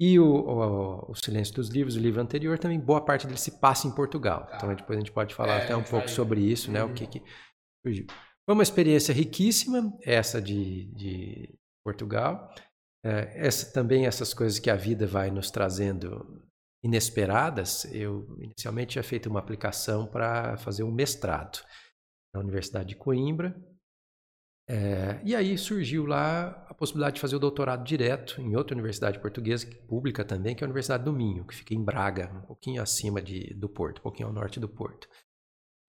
E 0.00 0.18
o, 0.18 0.26
o, 0.26 1.12
o, 1.12 1.14
Silêncio 1.14 1.54
dos 1.54 1.68
Livros, 1.68 1.96
o 1.96 2.00
livro 2.00 2.20
anterior, 2.20 2.58
também 2.58 2.80
boa 2.80 3.04
parte 3.04 3.26
dele 3.26 3.38
se 3.38 3.60
passa 3.60 3.86
em 3.86 3.94
Portugal. 3.94 4.50
Então 4.54 4.74
depois 4.74 4.96
a 4.96 5.00
gente 5.00 5.12
pode 5.12 5.34
falar 5.34 5.60
é, 5.60 5.64
até 5.64 5.76
um 5.76 5.84
pouco 5.84 6.08
sobre 6.10 6.40
isso, 6.40 6.70
né? 6.70 6.82
Uhum. 6.82 6.90
O 6.90 6.94
que, 6.94 7.06
que 7.06 7.22
surgiu. 7.84 8.06
Foi 8.44 8.54
uma 8.54 8.62
experiência 8.62 9.14
riquíssima, 9.14 9.96
essa 10.02 10.42
de, 10.42 10.86
de 10.92 11.54
Portugal. 11.84 12.52
É, 13.04 13.46
essa, 13.46 13.72
também 13.72 14.06
essas 14.06 14.34
coisas 14.34 14.58
que 14.58 14.70
a 14.70 14.76
vida 14.76 15.06
vai 15.06 15.30
nos 15.30 15.50
trazendo 15.50 16.42
inesperadas. 16.82 17.84
Eu 17.86 18.36
inicialmente 18.40 18.92
tinha 18.92 19.02
feito 19.02 19.28
uma 19.28 19.38
aplicação 19.38 20.06
para 20.06 20.56
fazer 20.58 20.82
um 20.82 20.92
mestrado 20.92 21.64
na 22.34 22.40
Universidade 22.40 22.88
de 22.88 22.96
Coimbra. 22.96 23.54
É, 24.68 25.20
e 25.24 25.36
aí 25.36 25.56
surgiu 25.56 26.06
lá 26.06 26.63
possibilidade 26.84 27.14
de 27.14 27.20
fazer 27.20 27.36
o 27.36 27.38
doutorado 27.40 27.82
direto 27.84 28.40
em 28.40 28.54
outra 28.54 28.74
universidade 28.74 29.18
portuguesa, 29.18 29.66
pública 29.88 30.24
também, 30.24 30.54
que 30.54 30.62
é 30.62 30.66
a 30.66 30.68
Universidade 30.68 31.04
do 31.04 31.12
Minho, 31.12 31.44
que 31.44 31.54
fica 31.54 31.74
em 31.74 31.82
Braga, 31.82 32.30
um 32.34 32.42
pouquinho 32.42 32.82
acima 32.82 33.22
de, 33.22 33.54
do 33.54 33.68
Porto, 33.68 33.98
um 33.98 34.02
pouquinho 34.02 34.28
ao 34.28 34.34
norte 34.34 34.60
do 34.60 34.68
Porto. 34.68 35.08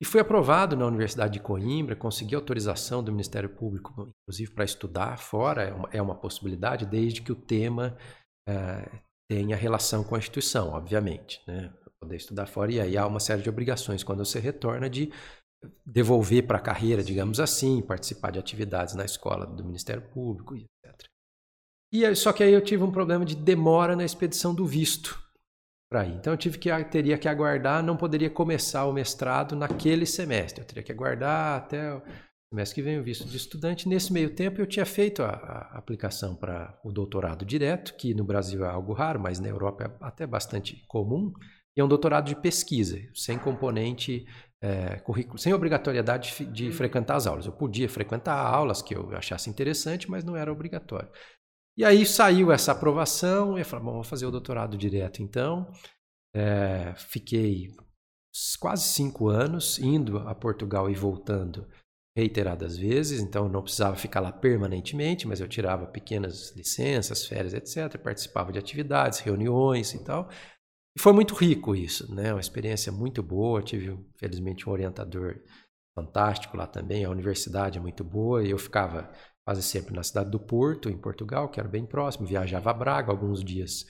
E 0.02 0.06
fui 0.06 0.20
aprovado 0.20 0.76
na 0.76 0.86
Universidade 0.86 1.34
de 1.34 1.40
Coimbra, 1.40 1.96
consegui 1.96 2.36
autorização 2.36 3.04
do 3.04 3.12
Ministério 3.12 3.50
Público, 3.50 4.10
inclusive 4.24 4.52
para 4.52 4.66
estudar 4.66 5.18
fora, 5.18 5.64
é 5.64 5.74
uma, 5.74 5.90
é 5.94 6.02
uma, 6.02 6.16
possibilidade, 6.16 6.86
desde 6.86 7.22
que 7.22 7.32
o 7.32 7.36
tema 7.36 7.98
é, 8.48 8.90
tenha 9.30 9.56
relação 9.56 10.04
com 10.04 10.16
a 10.16 10.18
instituição, 10.18 10.70
obviamente. 10.70 11.42
Né? 11.48 11.74
Poder 12.00 12.18
estudar 12.18 12.46
fora, 12.46 12.72
e 12.72 12.80
aí 12.80 12.98
há 12.98 13.08
uma 13.08 13.20
série 13.20 13.42
de 13.42 13.50
obrigações 13.50 14.04
quando 14.04 14.26
você 14.26 14.40
retorna 14.40 14.90
de 14.90 15.12
devolver 15.86 16.46
para 16.46 16.58
a 16.58 16.62
carreira, 16.62 17.04
digamos 17.04 17.40
assim, 17.40 17.82
participar 17.82 18.32
de 18.32 18.40
atividades 18.40 18.94
na 18.96 19.06
escola 19.06 19.46
do 19.46 19.64
Ministério 19.64 20.02
Público, 20.10 20.56
E 21.96 22.14
só 22.14 22.34
que 22.34 22.44
aí 22.44 22.52
eu 22.52 22.60
tive 22.60 22.84
um 22.84 22.92
problema 22.92 23.24
de 23.24 23.38
demora 23.38 23.96
na 23.96 24.04
expedição 24.04 24.54
do 24.54 24.66
visto 24.66 25.18
para 25.90 26.06
ir. 26.06 26.16
Então 26.16 26.34
eu 26.34 26.38
tive 26.38 26.58
que 26.58 26.70
teria 26.84 27.18
que 27.18 27.30
aguardar, 27.30 27.82
não 27.82 27.96
poderia 27.96 28.30
começar 28.30 28.86
o 28.86 28.92
mestrado 28.92 29.56
naquele 29.56 30.06
semestre. 30.06 30.62
Eu 30.62 30.68
teria 30.68 30.84
que 30.84 30.92
aguardar 30.92 31.58
até 31.58 31.94
o 31.94 32.02
semestre 32.52 32.76
que 32.76 32.82
vem 32.82 33.00
o 33.00 33.04
visto 33.04 33.26
de 33.26 33.38
estudante. 33.38 33.88
Nesse 33.88 34.12
meio 34.12 34.30
tempo 34.36 34.60
eu 34.60 34.68
tinha 34.68 34.86
feito 34.86 35.24
a, 35.24 35.30
a 35.30 35.78
aplicação 35.78 36.36
para 36.36 36.78
o 36.84 36.92
doutorado 36.92 37.46
direto, 37.46 37.96
que 37.96 38.14
no 38.14 38.26
Brasil 38.26 38.66
é 38.66 38.70
algo 38.70 38.92
raro, 38.92 39.22
mas 39.22 39.40
na 39.40 39.48
Europa 39.48 39.86
é 39.86 40.06
até 40.06 40.28
bastante 40.28 40.84
comum. 40.90 41.32
E 41.78 41.82
é 41.82 41.84
um 41.84 41.88
doutorado 41.88 42.28
de 42.28 42.36
pesquisa, 42.36 42.98
sem 43.14 43.38
componente 43.38 44.26
é, 44.62 44.96
currículo, 45.00 45.38
sem 45.38 45.54
obrigatoriedade 45.54 46.34
de, 46.38 46.46
de, 46.46 46.66
uhum. 46.68 46.72
frequentar 46.72 47.16
as 47.16 47.28
aulas. 47.28 47.46
Eu 47.46 47.52
podia 47.52 47.88
frequentar 47.88 48.36
aulas 48.36 48.82
que 48.82 48.96
eu 48.96 49.16
achasse 49.16 49.50
interessante, 49.50 50.10
mas 50.10 50.24
não 50.24 50.36
era 50.36 50.52
obrigatório. 50.52 51.10
E 51.78 51.84
aí 51.84 52.06
saiu 52.06 52.52
essa 52.52 52.72
aprovação, 52.72 53.58
e 53.58 53.62
eu 53.62 53.66
falei, 53.66 53.86
bom, 53.86 53.94
vou 53.94 54.04
fazer 54.04 54.26
o 54.26 54.32
doutorado 54.32 54.78
direto 54.78 55.22
então. 55.22 55.72
É, 56.34 56.94
fiquei 56.96 57.74
quase 58.60 58.84
cinco 58.84 59.28
anos 59.28 59.80
indo 59.80 60.18
a 60.20 60.36
Portugal 60.36 60.90
e 60.90 60.96
voltando 60.96 61.68
reiteradas 62.18 62.78
vezes, 62.78 63.22
então 63.22 63.50
não 63.50 63.62
precisava 63.62 63.98
ficar 63.98 64.22
lá 64.22 64.32
permanentemente, 64.32 65.28
mas 65.28 65.42
eu 65.42 65.50
tirava 65.50 65.86
pequenas 65.86 66.56
licenças, 66.56 67.26
férias, 67.26 67.54
etc. 67.54 67.98
Participava 68.02 68.54
de 68.54 68.60
atividades, 68.60 69.20
reuniões 69.20 69.94
e 69.94 70.04
tal. 70.04 70.30
E 70.98 71.02
foi 71.02 71.12
muito 71.12 71.36
rico 71.36 71.76
isso, 71.76 72.14
né? 72.16 72.34
Uma 72.34 72.40
experiência 72.40 72.90
muito 72.90 73.22
boa. 73.22 73.62
Tive, 73.62 74.00
felizmente, 74.18 74.68
um 74.68 74.72
orientador 74.72 75.42
fantástico 75.94 76.56
lá 76.56 76.66
também. 76.66 77.04
A 77.04 77.10
universidade 77.10 77.78
é 77.78 77.82
muito 77.82 78.02
boa 78.02 78.42
e 78.42 78.52
eu 78.52 78.58
ficava 78.58 79.12
quase 79.46 79.62
sempre 79.62 79.96
na 79.96 80.04
cidade 80.04 80.32
do 80.32 80.40
Porto, 80.40 80.90
em 80.90 80.98
Portugal, 80.98 81.50
que 81.50 81.60
era 81.60 81.70
bem 81.70 81.86
próximo. 81.86 82.26
Viajava 82.26 82.72
a 82.72 82.74
Braga 82.74 83.12
alguns 83.12 83.44
dias. 83.44 83.86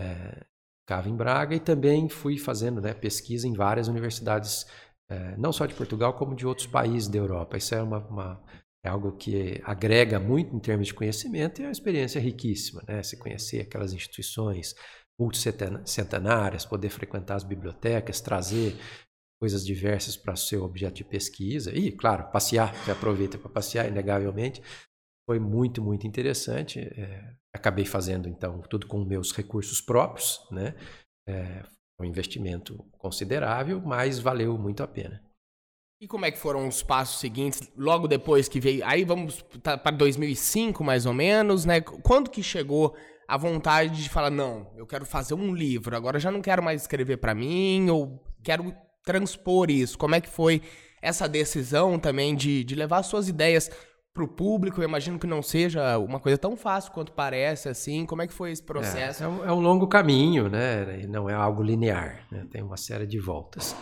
É, 0.00 0.44
ficava 0.82 1.08
em 1.08 1.16
Braga 1.16 1.54
e 1.56 1.60
também 1.60 2.08
fui 2.08 2.38
fazendo 2.38 2.80
né, 2.80 2.94
pesquisa 2.94 3.48
em 3.48 3.52
várias 3.52 3.88
universidades, 3.88 4.64
é, 5.10 5.36
não 5.36 5.52
só 5.52 5.66
de 5.66 5.74
Portugal, 5.74 6.14
como 6.14 6.36
de 6.36 6.46
outros 6.46 6.66
países 6.66 7.08
da 7.08 7.18
Europa. 7.18 7.56
Isso 7.56 7.74
é, 7.74 7.82
uma, 7.82 7.98
uma, 8.06 8.44
é 8.84 8.88
algo 8.88 9.12
que 9.16 9.60
agrega 9.64 10.20
muito 10.20 10.54
em 10.54 10.60
termos 10.60 10.86
de 10.86 10.94
conhecimento 10.94 11.60
e 11.60 11.64
é 11.64 11.66
uma 11.66 11.72
experiência 11.72 12.20
riquíssima, 12.20 12.82
né? 12.86 13.02
Se 13.02 13.16
conhecer 13.16 13.60
aquelas 13.60 13.92
instituições, 13.92 14.74
multicentenárias, 15.18 16.64
poder 16.64 16.90
frequentar 16.90 17.36
as 17.36 17.44
bibliotecas, 17.44 18.20
trazer 18.20 18.76
coisas 19.40 19.64
diversas 19.64 20.16
para 20.16 20.34
o 20.34 20.36
seu 20.36 20.62
objeto 20.62 20.94
de 20.94 21.04
pesquisa. 21.04 21.76
E, 21.76 21.90
claro, 21.90 22.30
passear, 22.30 22.74
você 22.74 22.92
aproveita 22.92 23.36
para 23.36 23.50
passear, 23.50 23.88
inegavelmente. 23.88 24.62
Foi 25.26 25.38
muito, 25.38 25.82
muito 25.82 26.06
interessante. 26.06 26.80
É, 26.80 27.34
acabei 27.52 27.84
fazendo, 27.84 28.28
então, 28.28 28.60
tudo 28.62 28.86
com 28.86 29.04
meus 29.04 29.32
recursos 29.32 29.80
próprios, 29.80 30.40
né? 30.50 30.74
É, 31.26 31.62
um 32.00 32.04
investimento 32.04 32.84
considerável, 32.98 33.80
mas 33.80 34.18
valeu 34.18 34.58
muito 34.58 34.82
a 34.82 34.86
pena. 34.86 35.22
E 36.00 36.08
como 36.08 36.24
é 36.24 36.32
que 36.32 36.38
foram 36.38 36.66
os 36.66 36.82
passos 36.82 37.20
seguintes, 37.20 37.70
logo 37.76 38.08
depois 38.08 38.48
que 38.48 38.58
veio? 38.58 38.84
Aí 38.84 39.04
vamos 39.04 39.40
para 39.62 39.92
2005, 39.92 40.82
mais 40.82 41.06
ou 41.06 41.12
menos, 41.12 41.64
né? 41.64 41.80
Quando 41.80 42.28
que 42.28 42.42
chegou 42.42 42.96
a 43.28 43.36
vontade 43.36 44.02
de 44.02 44.08
falar, 44.08 44.30
não, 44.30 44.72
eu 44.76 44.84
quero 44.84 45.06
fazer 45.06 45.34
um 45.34 45.54
livro, 45.54 45.96
agora 45.96 46.18
já 46.18 46.28
não 46.28 46.42
quero 46.42 46.60
mais 46.60 46.82
escrever 46.82 47.18
para 47.18 47.36
mim, 47.36 47.88
ou 47.88 48.20
quero 48.42 48.74
transpor 49.04 49.70
isso. 49.70 49.96
Como 49.96 50.16
é 50.16 50.20
que 50.20 50.28
foi 50.28 50.60
essa 51.00 51.28
decisão 51.28 51.98
também 51.98 52.34
de, 52.34 52.64
de 52.64 52.74
levar 52.74 53.04
suas 53.04 53.28
ideias 53.28 53.70
para 54.12 54.24
o 54.24 54.28
público? 54.28 54.80
Eu 54.80 54.88
imagino 54.88 55.18
que 55.18 55.26
não 55.26 55.42
seja 55.42 55.98
uma 55.98 56.20
coisa 56.20 56.38
tão 56.38 56.56
fácil 56.56 56.92
quanto 56.92 57.12
parece, 57.12 57.68
assim. 57.68 58.04
Como 58.06 58.22
é 58.22 58.26
que 58.26 58.34
foi 58.34 58.50
esse 58.50 58.62
processo? 58.62 59.22
É, 59.22 59.26
é, 59.26 59.28
um, 59.28 59.44
é 59.44 59.52
um, 59.52 59.60
longo 59.60 59.86
caminho, 59.86 60.48
né? 60.48 61.06
Não 61.08 61.28
é 61.28 61.34
algo 61.34 61.62
linear, 61.62 62.26
né? 62.30 62.46
tem 62.50 62.62
uma 62.62 62.76
série 62.76 63.06
de 63.06 63.18
voltas. 63.18 63.74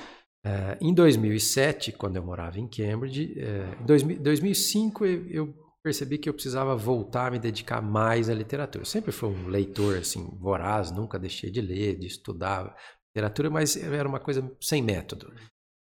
É, 0.45 0.79
em 0.81 0.95
2007, 0.95 1.93
quando 1.93 2.16
eu 2.16 2.23
morava 2.23 2.59
em 2.59 2.66
Cambridge, 2.66 3.35
é, 3.38 3.77
em 3.81 4.23
2005 4.23 5.05
eu, 5.05 5.27
eu 5.29 5.55
percebi 5.83 6.19
que 6.19 6.29
eu 6.29 6.35
precisava 6.35 6.77
voltar 6.77 7.27
a 7.27 7.31
me 7.31 7.38
dedicar 7.38 7.83
mais 7.83 8.29
à 8.29 8.35
literatura. 8.35 8.83
Eu 8.83 8.87
sempre 8.87 9.12
fui 9.12 9.29
um 9.29 9.49
leitor 9.49 9.99
assim 9.99 10.29
voraz, 10.38 10.90
nunca 10.90 11.19
deixei 11.19 11.51
de 11.51 11.61
ler, 11.61 11.99
de 11.99 12.07
estudar 12.07 12.75
literatura, 13.09 13.51
mas 13.51 13.77
era 13.77 14.09
uma 14.09 14.21
coisa 14.21 14.51
sem 14.61 14.83
método. 14.83 15.33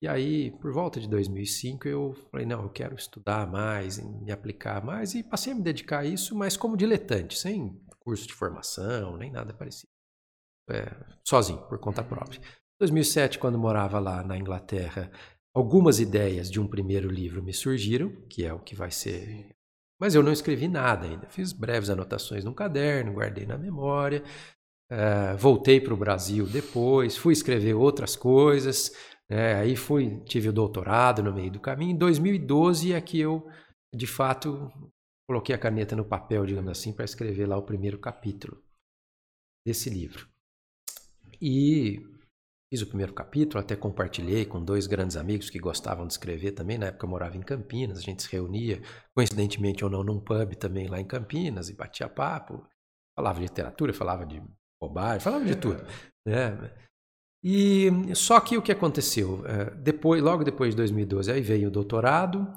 E 0.04 0.08
aí, 0.08 0.50
por 0.50 0.70
volta 0.70 1.00
de 1.00 1.08
2005, 1.08 1.88
eu 1.88 2.14
falei, 2.30 2.44
não, 2.44 2.64
eu 2.64 2.68
quero 2.68 2.94
estudar 2.94 3.50
mais, 3.50 3.98
me 4.20 4.30
aplicar 4.30 4.84
mais, 4.84 5.14
e 5.14 5.22
passei 5.22 5.54
a 5.54 5.56
me 5.56 5.62
dedicar 5.62 6.00
a 6.00 6.04
isso, 6.04 6.36
mas 6.36 6.58
como 6.58 6.76
diletante, 6.76 7.38
sem 7.38 7.80
curso 8.00 8.26
de 8.26 8.34
formação, 8.34 9.16
nem 9.16 9.32
nada 9.32 9.54
parecido. 9.54 9.90
É, 10.68 10.94
sozinho, 11.26 11.66
por 11.68 11.78
conta 11.78 12.04
própria. 12.04 12.38
Em 12.38 12.80
2007, 12.80 13.38
quando 13.38 13.58
morava 13.58 13.98
lá 13.98 14.22
na 14.22 14.36
Inglaterra, 14.36 15.10
algumas 15.54 15.98
ideias 15.98 16.50
de 16.50 16.60
um 16.60 16.68
primeiro 16.68 17.10
livro 17.10 17.42
me 17.42 17.54
surgiram, 17.54 18.10
que 18.28 18.44
é 18.44 18.52
o 18.52 18.60
que 18.60 18.74
vai 18.74 18.90
ser. 18.90 19.56
Mas 19.98 20.14
eu 20.14 20.22
não 20.22 20.32
escrevi 20.32 20.68
nada 20.68 21.06
ainda. 21.06 21.30
Fiz 21.30 21.50
breves 21.50 21.88
anotações 21.88 22.44
no 22.44 22.52
caderno, 22.52 23.14
guardei 23.14 23.46
na 23.46 23.56
memória. 23.56 24.22
Uh, 24.92 25.34
voltei 25.38 25.80
para 25.80 25.94
o 25.94 25.96
Brasil 25.96 26.46
depois, 26.46 27.16
fui 27.16 27.32
escrever 27.32 27.72
outras 27.72 28.14
coisas. 28.14 28.92
Né? 29.34 29.56
Aí 29.56 29.74
fui, 29.74 30.20
tive 30.20 30.48
o 30.48 30.52
doutorado 30.52 31.20
no 31.20 31.34
meio 31.34 31.50
do 31.50 31.58
caminho. 31.58 31.90
Em 31.90 31.98
2012 31.98 32.92
é 32.92 33.00
que 33.00 33.18
eu, 33.18 33.44
de 33.92 34.06
fato, 34.06 34.70
coloquei 35.28 35.52
a 35.52 35.58
caneta 35.58 35.96
no 35.96 36.04
papel, 36.04 36.46
digamos 36.46 36.70
assim, 36.70 36.92
para 36.92 37.04
escrever 37.04 37.46
lá 37.46 37.56
o 37.56 37.66
primeiro 37.66 37.98
capítulo 37.98 38.62
desse 39.66 39.90
livro. 39.90 40.28
E 41.42 41.98
Fiz 42.72 42.82
o 42.82 42.88
primeiro 42.88 43.12
capítulo, 43.12 43.60
até 43.60 43.76
compartilhei 43.76 44.44
com 44.44 44.60
dois 44.60 44.88
grandes 44.88 45.16
amigos 45.16 45.48
que 45.48 45.60
gostavam 45.60 46.08
de 46.08 46.12
escrever 46.12 46.52
também. 46.52 46.76
Na 46.76 46.86
época 46.86 47.06
eu 47.06 47.10
morava 47.10 47.36
em 47.36 47.40
Campinas, 47.40 47.98
a 47.98 48.00
gente 48.00 48.24
se 48.24 48.32
reunia, 48.32 48.82
coincidentemente 49.14 49.84
ou 49.84 49.90
não, 49.90 50.02
num 50.02 50.18
pub 50.18 50.56
também 50.56 50.88
lá 50.88 50.98
em 50.98 51.06
Campinas 51.06 51.68
e 51.68 51.76
batia 51.76 52.08
papo. 52.08 52.66
Falava 53.16 53.38
de 53.38 53.46
literatura, 53.46 53.92
falava 53.92 54.26
de 54.26 54.42
bobagem, 54.82 55.20
falava 55.20 55.44
de 55.44 55.54
tudo. 55.54 55.84
Né? 56.26 56.74
E 57.44 57.90
só 58.14 58.40
que 58.40 58.56
o 58.56 58.62
que 58.62 58.72
aconteceu? 58.72 59.44
É, 59.46 59.70
depois, 59.74 60.22
logo 60.22 60.42
depois 60.42 60.70
de 60.70 60.78
2012, 60.78 61.30
aí 61.30 61.42
veio 61.42 61.68
o 61.68 61.70
doutorado, 61.70 62.50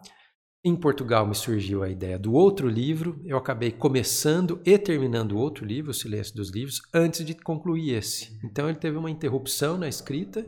em 0.64 0.76
Portugal 0.76 1.28
me 1.28 1.36
surgiu 1.36 1.84
a 1.84 1.90
ideia 1.90 2.18
do 2.18 2.34
outro 2.34 2.70
livro. 2.70 3.22
Eu 3.26 3.38
acabei 3.38 3.70
começando 3.70 4.62
e 4.66 4.78
terminando 4.78 5.38
outro 5.38 5.66
livro, 5.66 5.92
O 5.92 5.94
Silêncio 5.94 6.34
dos 6.34 6.50
Livros, 6.50 6.82
antes 6.94 7.26
de 7.26 7.36
concluir 7.36 7.96
esse. 7.96 8.40
Então 8.46 8.70
ele 8.70 8.78
teve 8.78 8.96
uma 8.98 9.12
interrupção 9.12 9.78
na 9.78 9.90
escrita, 9.90 10.46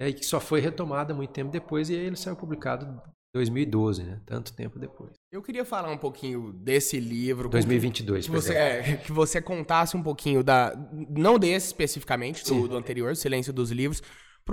é, 0.00 0.10
que 0.10 0.24
só 0.24 0.40
foi 0.40 0.60
retomada 0.60 1.12
muito 1.12 1.32
tempo 1.32 1.50
depois, 1.50 1.90
e 1.90 1.94
aí 1.94 2.06
ele 2.06 2.16
saiu 2.16 2.34
publicado 2.34 2.86
2012, 3.34 4.02
né? 4.02 4.20
Tanto 4.26 4.52
tempo 4.52 4.78
depois. 4.78 5.12
Eu 5.30 5.42
queria 5.42 5.64
falar 5.64 5.90
um 5.90 5.96
pouquinho 5.96 6.52
desse 6.52 7.00
livro. 7.00 7.48
2022, 7.48 8.26
que 8.26 8.30
você, 8.30 8.54
é, 8.54 8.96
que 8.98 9.10
você 9.10 9.40
contasse 9.40 9.96
um 9.96 10.02
pouquinho 10.02 10.42
da. 10.42 10.74
Não 11.08 11.38
desse 11.38 11.68
especificamente, 11.68 12.44
do, 12.44 12.68
do 12.68 12.76
anterior, 12.76 13.16
Silêncio 13.16 13.52
dos 13.52 13.70
Livros 13.70 14.02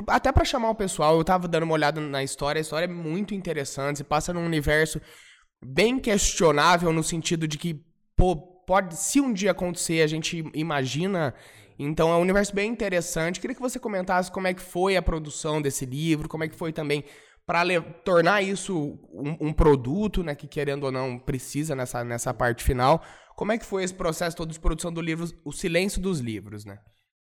até 0.08 0.32
para 0.32 0.46
chamar 0.46 0.70
o 0.70 0.76
pessoal, 0.76 1.18
eu 1.18 1.24
tava 1.24 1.48
dando 1.48 1.64
uma 1.64 1.74
olhada 1.74 2.00
na 2.00 2.24
história, 2.24 2.60
a 2.60 2.62
história 2.62 2.86
é 2.86 2.88
muito 2.88 3.34
interessante, 3.34 3.98
se 3.98 4.04
passa 4.04 4.32
num 4.32 4.46
universo 4.46 5.02
bem 5.64 6.00
questionável 6.00 6.94
no 6.94 7.04
sentido 7.04 7.48
de 7.48 7.58
que, 7.58 7.84
pô, 8.16 8.36
pode, 8.36 8.96
se 8.96 9.20
um 9.20 9.34
dia 9.34 9.52
acontecer, 9.52 10.02
a 10.02 10.08
gente 10.08 10.44
imagina. 10.54 11.34
Então 11.78 12.12
é 12.12 12.16
um 12.16 12.22
universo 12.22 12.54
bem 12.54 12.70
interessante. 12.70 13.40
Queria 13.40 13.56
que 13.56 13.62
você 13.62 13.80
comentasse 13.80 14.30
como 14.30 14.48
é 14.48 14.54
que 14.54 14.62
foi 14.62 14.98
a 14.98 15.02
produção 15.02 15.62
desse 15.62 15.86
livro, 15.86 16.28
como 16.28 16.44
é 16.44 16.48
que 16.48 16.56
foi 16.56 16.74
também 16.74 17.06
para 17.50 17.82
tornar 17.82 18.44
isso 18.44 19.00
um, 19.12 19.48
um, 19.48 19.52
produto, 19.52 20.22
né, 20.22 20.36
que 20.36 20.48
querendo 20.48 20.84
ou 20.84 20.92
não 20.92 21.18
precisa 21.18 21.76
nessa, 21.76 22.04
nessa 22.04 22.32
parte 22.32 22.64
final. 22.64 23.04
Como 23.36 23.52
é 23.52 23.58
que 23.58 23.66
foi 23.66 23.84
esse 23.84 23.94
processo 23.96 24.38
todo 24.38 24.52
de 24.52 24.60
produção 24.60 24.94
do 24.94 25.02
livro, 25.02 25.28
O 25.44 25.52
Silêncio 25.52 26.00
dos 26.00 26.20
Livros, 26.20 26.64
né? 26.64 26.78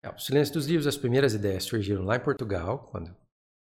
É, 0.01 0.09
o 0.09 0.17
Silêncio 0.17 0.53
dos 0.53 0.67
Livros, 0.67 0.87
as 0.87 0.95
primeiras 0.95 1.33
ideias 1.33 1.65
surgiram 1.65 2.05
lá 2.05 2.15
em 2.15 2.21
Portugal, 2.21 2.87
quando 2.89 3.13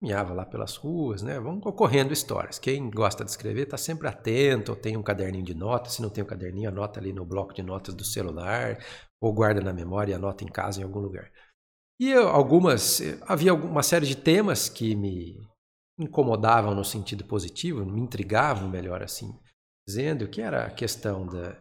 caminhava 0.01 0.33
lá 0.33 0.45
pelas 0.45 0.75
ruas, 0.75 1.21
né? 1.21 1.39
Vão 1.39 1.57
ocorrendo 1.63 2.11
histórias. 2.11 2.59
Quem 2.59 2.89
gosta 2.89 3.23
de 3.23 3.31
escrever 3.31 3.63
está 3.63 3.77
sempre 3.77 4.09
atento, 4.09 4.73
ou 4.73 4.77
tem 4.77 4.97
um 4.97 5.03
caderninho 5.03 5.45
de 5.45 5.53
notas. 5.53 5.93
Se 5.93 6.01
não 6.01 6.09
tem 6.09 6.21
um 6.21 6.27
caderninho, 6.27 6.67
anota 6.67 6.99
ali 6.99 7.13
no 7.13 7.25
bloco 7.25 7.53
de 7.53 7.63
notas 7.63 7.95
do 7.95 8.03
celular, 8.03 8.77
ou 9.21 9.31
guarda 9.31 9.61
na 9.61 9.71
memória 9.71 10.11
e 10.11 10.15
anota 10.15 10.43
em 10.43 10.47
casa 10.47 10.81
em 10.81 10.83
algum 10.83 10.99
lugar. 10.99 11.31
E 11.97 12.11
eu, 12.11 12.27
algumas, 12.27 13.01
havia 13.21 13.53
uma 13.53 13.81
série 13.81 14.05
de 14.05 14.17
temas 14.17 14.67
que 14.67 14.97
me 14.97 15.54
incomodavam 15.97 16.75
no 16.75 16.83
sentido 16.83 17.23
positivo, 17.23 17.85
me 17.85 18.01
intrigavam, 18.01 18.69
melhor 18.69 19.01
assim 19.01 19.37
dizendo, 19.87 20.27
que 20.27 20.41
era 20.41 20.65
a 20.65 20.71
questão 20.71 21.27
da 21.27 21.55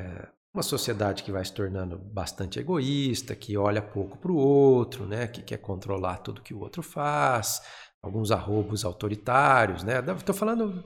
é, 0.00 0.28
uma 0.54 0.62
sociedade 0.62 1.22
que 1.22 1.30
vai 1.30 1.44
se 1.44 1.52
tornando 1.52 1.98
bastante 1.98 2.58
egoísta, 2.58 3.36
que 3.36 3.56
olha 3.56 3.82
pouco 3.82 4.16
para 4.16 4.32
o 4.32 4.36
outro, 4.36 5.06
né? 5.06 5.26
que 5.28 5.42
quer 5.42 5.58
controlar 5.58 6.18
tudo 6.18 6.42
que 6.42 6.54
o 6.54 6.60
outro 6.60 6.82
faz, 6.82 7.62
alguns 8.02 8.30
arrobos 8.30 8.84
autoritários. 8.84 9.84
Né? 9.84 9.98
Estou 10.16 10.34
falando 10.34 10.82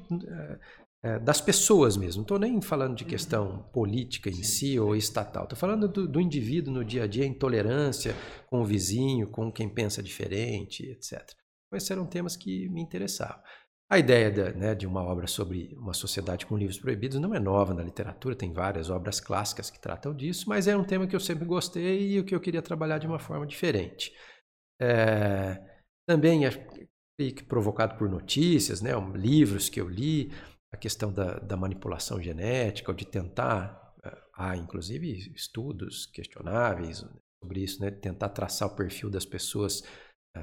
é, 1.03 1.19
das 1.19 1.41
pessoas 1.41 1.97
mesmo, 1.97 2.19
não 2.19 2.25
estou 2.25 2.39
nem 2.39 2.61
falando 2.61 2.97
de 2.97 3.05
questão 3.05 3.63
política 3.73 4.29
em 4.29 4.43
si 4.43 4.79
ou 4.79 4.97
estatal, 4.97 5.45
estou 5.45 5.59
falando 5.59 5.89
do, 5.89 6.09
do, 6.09 6.21
indivíduo 6.21 6.75
no 6.75 6.85
dia 6.85 7.05
a 7.05 7.07
dia, 7.07 7.25
intolerância 7.25 8.15
com 8.47 8.61
o 8.61 8.65
vizinho, 8.65 9.29
com 9.29 9.51
quem 9.51 9.69
pensa 9.69 10.03
diferente, 10.03 10.85
etc. 10.85 11.23
Esses 11.77 11.91
eram 11.91 12.07
temas 12.07 12.37
que 12.37 12.69
me 12.69 12.83
interessavam. 12.83 13.43
A 13.93 13.99
ideia 13.99 14.31
de, 14.31 14.59
né, 14.59 14.75
de 14.75 14.87
uma 14.87 15.03
obra 15.03 15.27
sobre 15.27 15.75
uma 15.77 15.93
sociedade 15.93 16.47
com 16.47 16.57
livros 16.57 16.79
proibidos 16.79 17.21
não 17.21 17.35
é 17.35 17.39
nova 17.39 17.75
na 17.75 17.83
literatura, 17.83 18.35
tem 18.35 18.51
várias 18.51 18.89
obras 18.89 19.21
clássicas 19.21 19.71
que 19.71 19.79
tratam 19.79 20.15
disso, 20.15 20.49
mas 20.49 20.67
é 20.67 20.75
um 20.75 20.83
tema 20.83 21.07
que 21.07 21.15
eu 21.15 21.21
sempre 21.21 21.45
gostei 21.45 22.13
e 22.13 22.19
o 22.19 22.25
que 22.25 22.35
eu 22.35 22.41
queria 22.41 22.63
trabalhar 22.63 22.97
de 22.97 23.07
uma 23.07 23.19
forma 23.19 23.47
diferente. 23.47 24.11
É, 24.81 25.63
também 26.09 26.41
provocado 27.47 27.99
por 27.99 28.09
notícias, 28.09 28.81
né, 28.81 28.93
livros 29.15 29.69
que 29.69 29.81
eu 29.81 29.89
li, 29.89 30.33
a 30.73 30.77
questão 30.79 31.13
da, 31.13 31.39
da 31.39 31.57
manipulação 31.57 32.21
genética, 32.21 32.91
ou 32.91 32.97
de 32.97 33.05
tentar, 33.05 33.95
é, 34.03 34.17
há 34.35 34.57
inclusive 34.57 35.35
estudos 35.35 36.07
questionáveis 36.07 37.05
sobre 37.43 37.61
isso, 37.61 37.79
né, 37.83 37.91
tentar 37.91 38.31
traçar 38.31 38.69
o 38.69 38.75
perfil 38.75 39.11
das 39.11 39.27
pessoas 39.27 39.83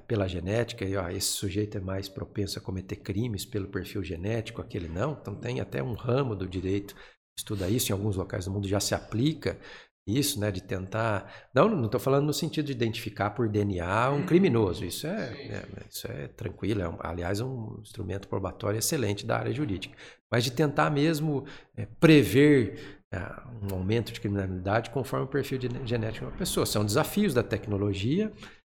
pela 0.08 0.28
genética, 0.28 0.86
e 0.86 0.96
ó, 0.96 1.10
esse 1.10 1.28
sujeito 1.28 1.78
é 1.78 1.82
mais 1.82 2.08
propenso 2.08 2.60
a 2.60 2.62
cometer 2.62 2.98
crimes 2.98 3.46
pelo 3.46 3.68
perfil 3.68 4.04
genético, 4.04 4.62
aquele 4.62 4.88
não. 4.88 5.18
Então 5.20 5.36
tem 5.36 5.60
até 5.60 5.82
um 5.82 5.94
ramo 5.94 6.36
do 6.36 6.48
direito 6.48 6.94
que 6.96 7.02
estuda 7.40 7.70
isso, 7.70 7.92
em 7.92 7.94
alguns 7.94 8.16
locais 8.16 8.46
do 8.46 8.52
mundo 8.52 8.68
já 8.68 8.80
se 8.80 8.94
aplica 8.94 9.58
isso, 10.10 10.40
né, 10.40 10.52
de 10.52 10.62
tentar. 10.62 11.32
Não, 11.54 11.70
não 11.70 11.86
estou 11.86 12.00
falando 12.00 12.26
no 12.26 12.34
sentido 12.34 12.66
de 12.66 12.72
identificar 12.72 13.32
por 13.32 13.48
DNA 13.48 14.10
um 14.10 14.26
criminoso. 14.26 14.84
Isso 14.86 15.06
é, 15.06 15.12
é 15.12 15.66
isso 15.90 16.08
é 16.08 16.28
tranquilo. 16.28 16.82
É 16.82 16.90
um, 16.90 16.98
aliás, 17.00 17.40
é 17.40 17.44
um 17.44 17.78
instrumento 17.82 18.28
probatório 18.28 18.80
excelente 18.80 19.26
da 19.26 19.38
área 19.38 19.54
jurídica. 19.54 19.96
Mas 20.32 20.44
de 20.44 20.52
tentar 20.52 20.90
mesmo 20.90 21.46
é, 21.76 21.86
prever 21.86 23.02
é, 23.12 23.20
um 23.62 23.76
aumento 23.76 24.12
de 24.12 24.20
criminalidade 24.20 24.90
conforme 24.90 25.26
o 25.26 25.30
perfil 25.30 25.58
de, 25.58 25.70
genético 25.86 26.26
de 26.26 26.32
uma 26.32 26.38
pessoa. 26.38 26.66
São 26.66 26.84
desafios 26.84 27.34
da 27.34 27.44
tecnologia 27.44 28.32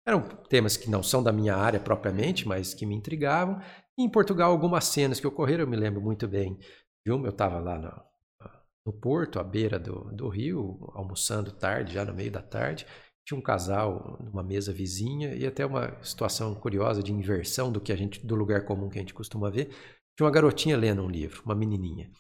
eram 0.07 0.21
temas 0.49 0.77
que 0.77 0.90
não 0.90 1.03
são 1.03 1.23
da 1.23 1.33
minha 1.33 1.57
área 1.57 1.81
propriamente, 1.81 2.47
mas 2.47 2.75
que 2.75 2.85
me 2.85 2.95
intrigavam. 2.95 3.61
E 3.97 4.03
em 4.03 4.09
Portugal, 4.09 4.51
algumas 4.51 4.85
cenas 4.85 5.19
que 5.19 5.27
ocorreram, 5.27 5.64
eu 5.64 5.69
me 5.69 5.77
lembro 5.77 6.01
muito 6.01 6.29
bem 6.29 6.59
de 7.05 7.12
uma. 7.12 7.27
Eu 7.27 7.31
estava 7.31 7.59
lá 7.59 7.79
no, 7.79 8.49
no, 8.87 8.93
porto, 8.93 9.38
à 9.38 9.45
beira 9.45 9.79
do, 9.79 10.12
do 10.12 10.29
rio, 10.29 10.79
almoçando 10.95 11.53
tarde, 11.53 11.95
já 11.95 12.05
no 12.05 12.12
meio 12.14 12.31
da 12.31 12.43
tarde. 12.43 12.87
Tinha 13.27 13.38
um 13.38 13.43
casal 13.43 14.19
numa 14.23 14.43
mesa 14.43 14.73
vizinha 14.73 15.35
e 15.35 15.47
até 15.47 15.64
uma 15.64 15.97
situação 16.03 16.55
curiosa 16.55 17.03
de 17.03 17.12
inversão 17.12 17.73
do 17.73 17.81
que 17.81 17.90
a 17.90 17.97
gente 17.97 18.25
do 18.27 18.35
lugar 18.35 18.67
comum 18.67 18.90
que 18.90 18.99
a 18.99 19.01
gente 19.01 19.14
costuma 19.14 19.51
ver. 19.51 19.71
Tinha 20.17 20.27
uma 20.27 20.31
garotinha 20.31 20.77
lendo 20.77 21.03
um 21.03 21.09
livro, 21.09 21.43
uma 21.45 21.55
menininha. 21.55 22.11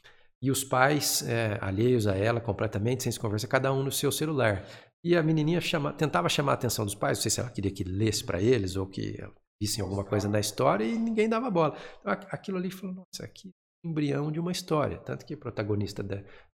E 0.40 0.50
os 0.50 0.64
pais, 0.64 1.22
é, 1.22 1.58
alheios 1.60 2.06
a 2.06 2.14
ela 2.16 2.40
completamente, 2.40 3.02
sem 3.02 3.12
se 3.12 3.20
conversar, 3.20 3.48
cada 3.48 3.72
um 3.72 3.82
no 3.82 3.92
seu 3.92 4.10
celular. 4.10 4.66
E 5.04 5.14
a 5.14 5.22
menininha 5.22 5.60
chama, 5.60 5.92
tentava 5.92 6.30
chamar 6.30 6.52
a 6.52 6.54
atenção 6.54 6.84
dos 6.84 6.94
pais, 6.94 7.18
não 7.18 7.22
sei 7.22 7.30
se 7.30 7.40
ela 7.40 7.50
queria 7.50 7.70
que 7.70 7.84
lesse 7.84 8.24
para 8.24 8.40
eles 8.40 8.74
ou 8.74 8.86
que 8.86 9.22
vissem 9.60 9.82
alguma 9.82 10.02
coisa 10.02 10.28
na 10.28 10.40
história 10.40 10.84
e 10.84 10.98
ninguém 10.98 11.28
dava 11.28 11.50
bola. 11.50 11.76
Então, 12.00 12.12
aquilo 12.30 12.56
ali 12.56 12.70
falou, 12.70 12.94
nossa, 12.94 13.24
aqui 13.24 13.48
é 13.48 13.88
embrião 13.88 14.32
de 14.32 14.40
uma 14.40 14.50
história. 14.50 14.96
Tanto 14.98 15.26
que 15.26 15.34
a 15.34 15.36
protagonista 15.36 16.02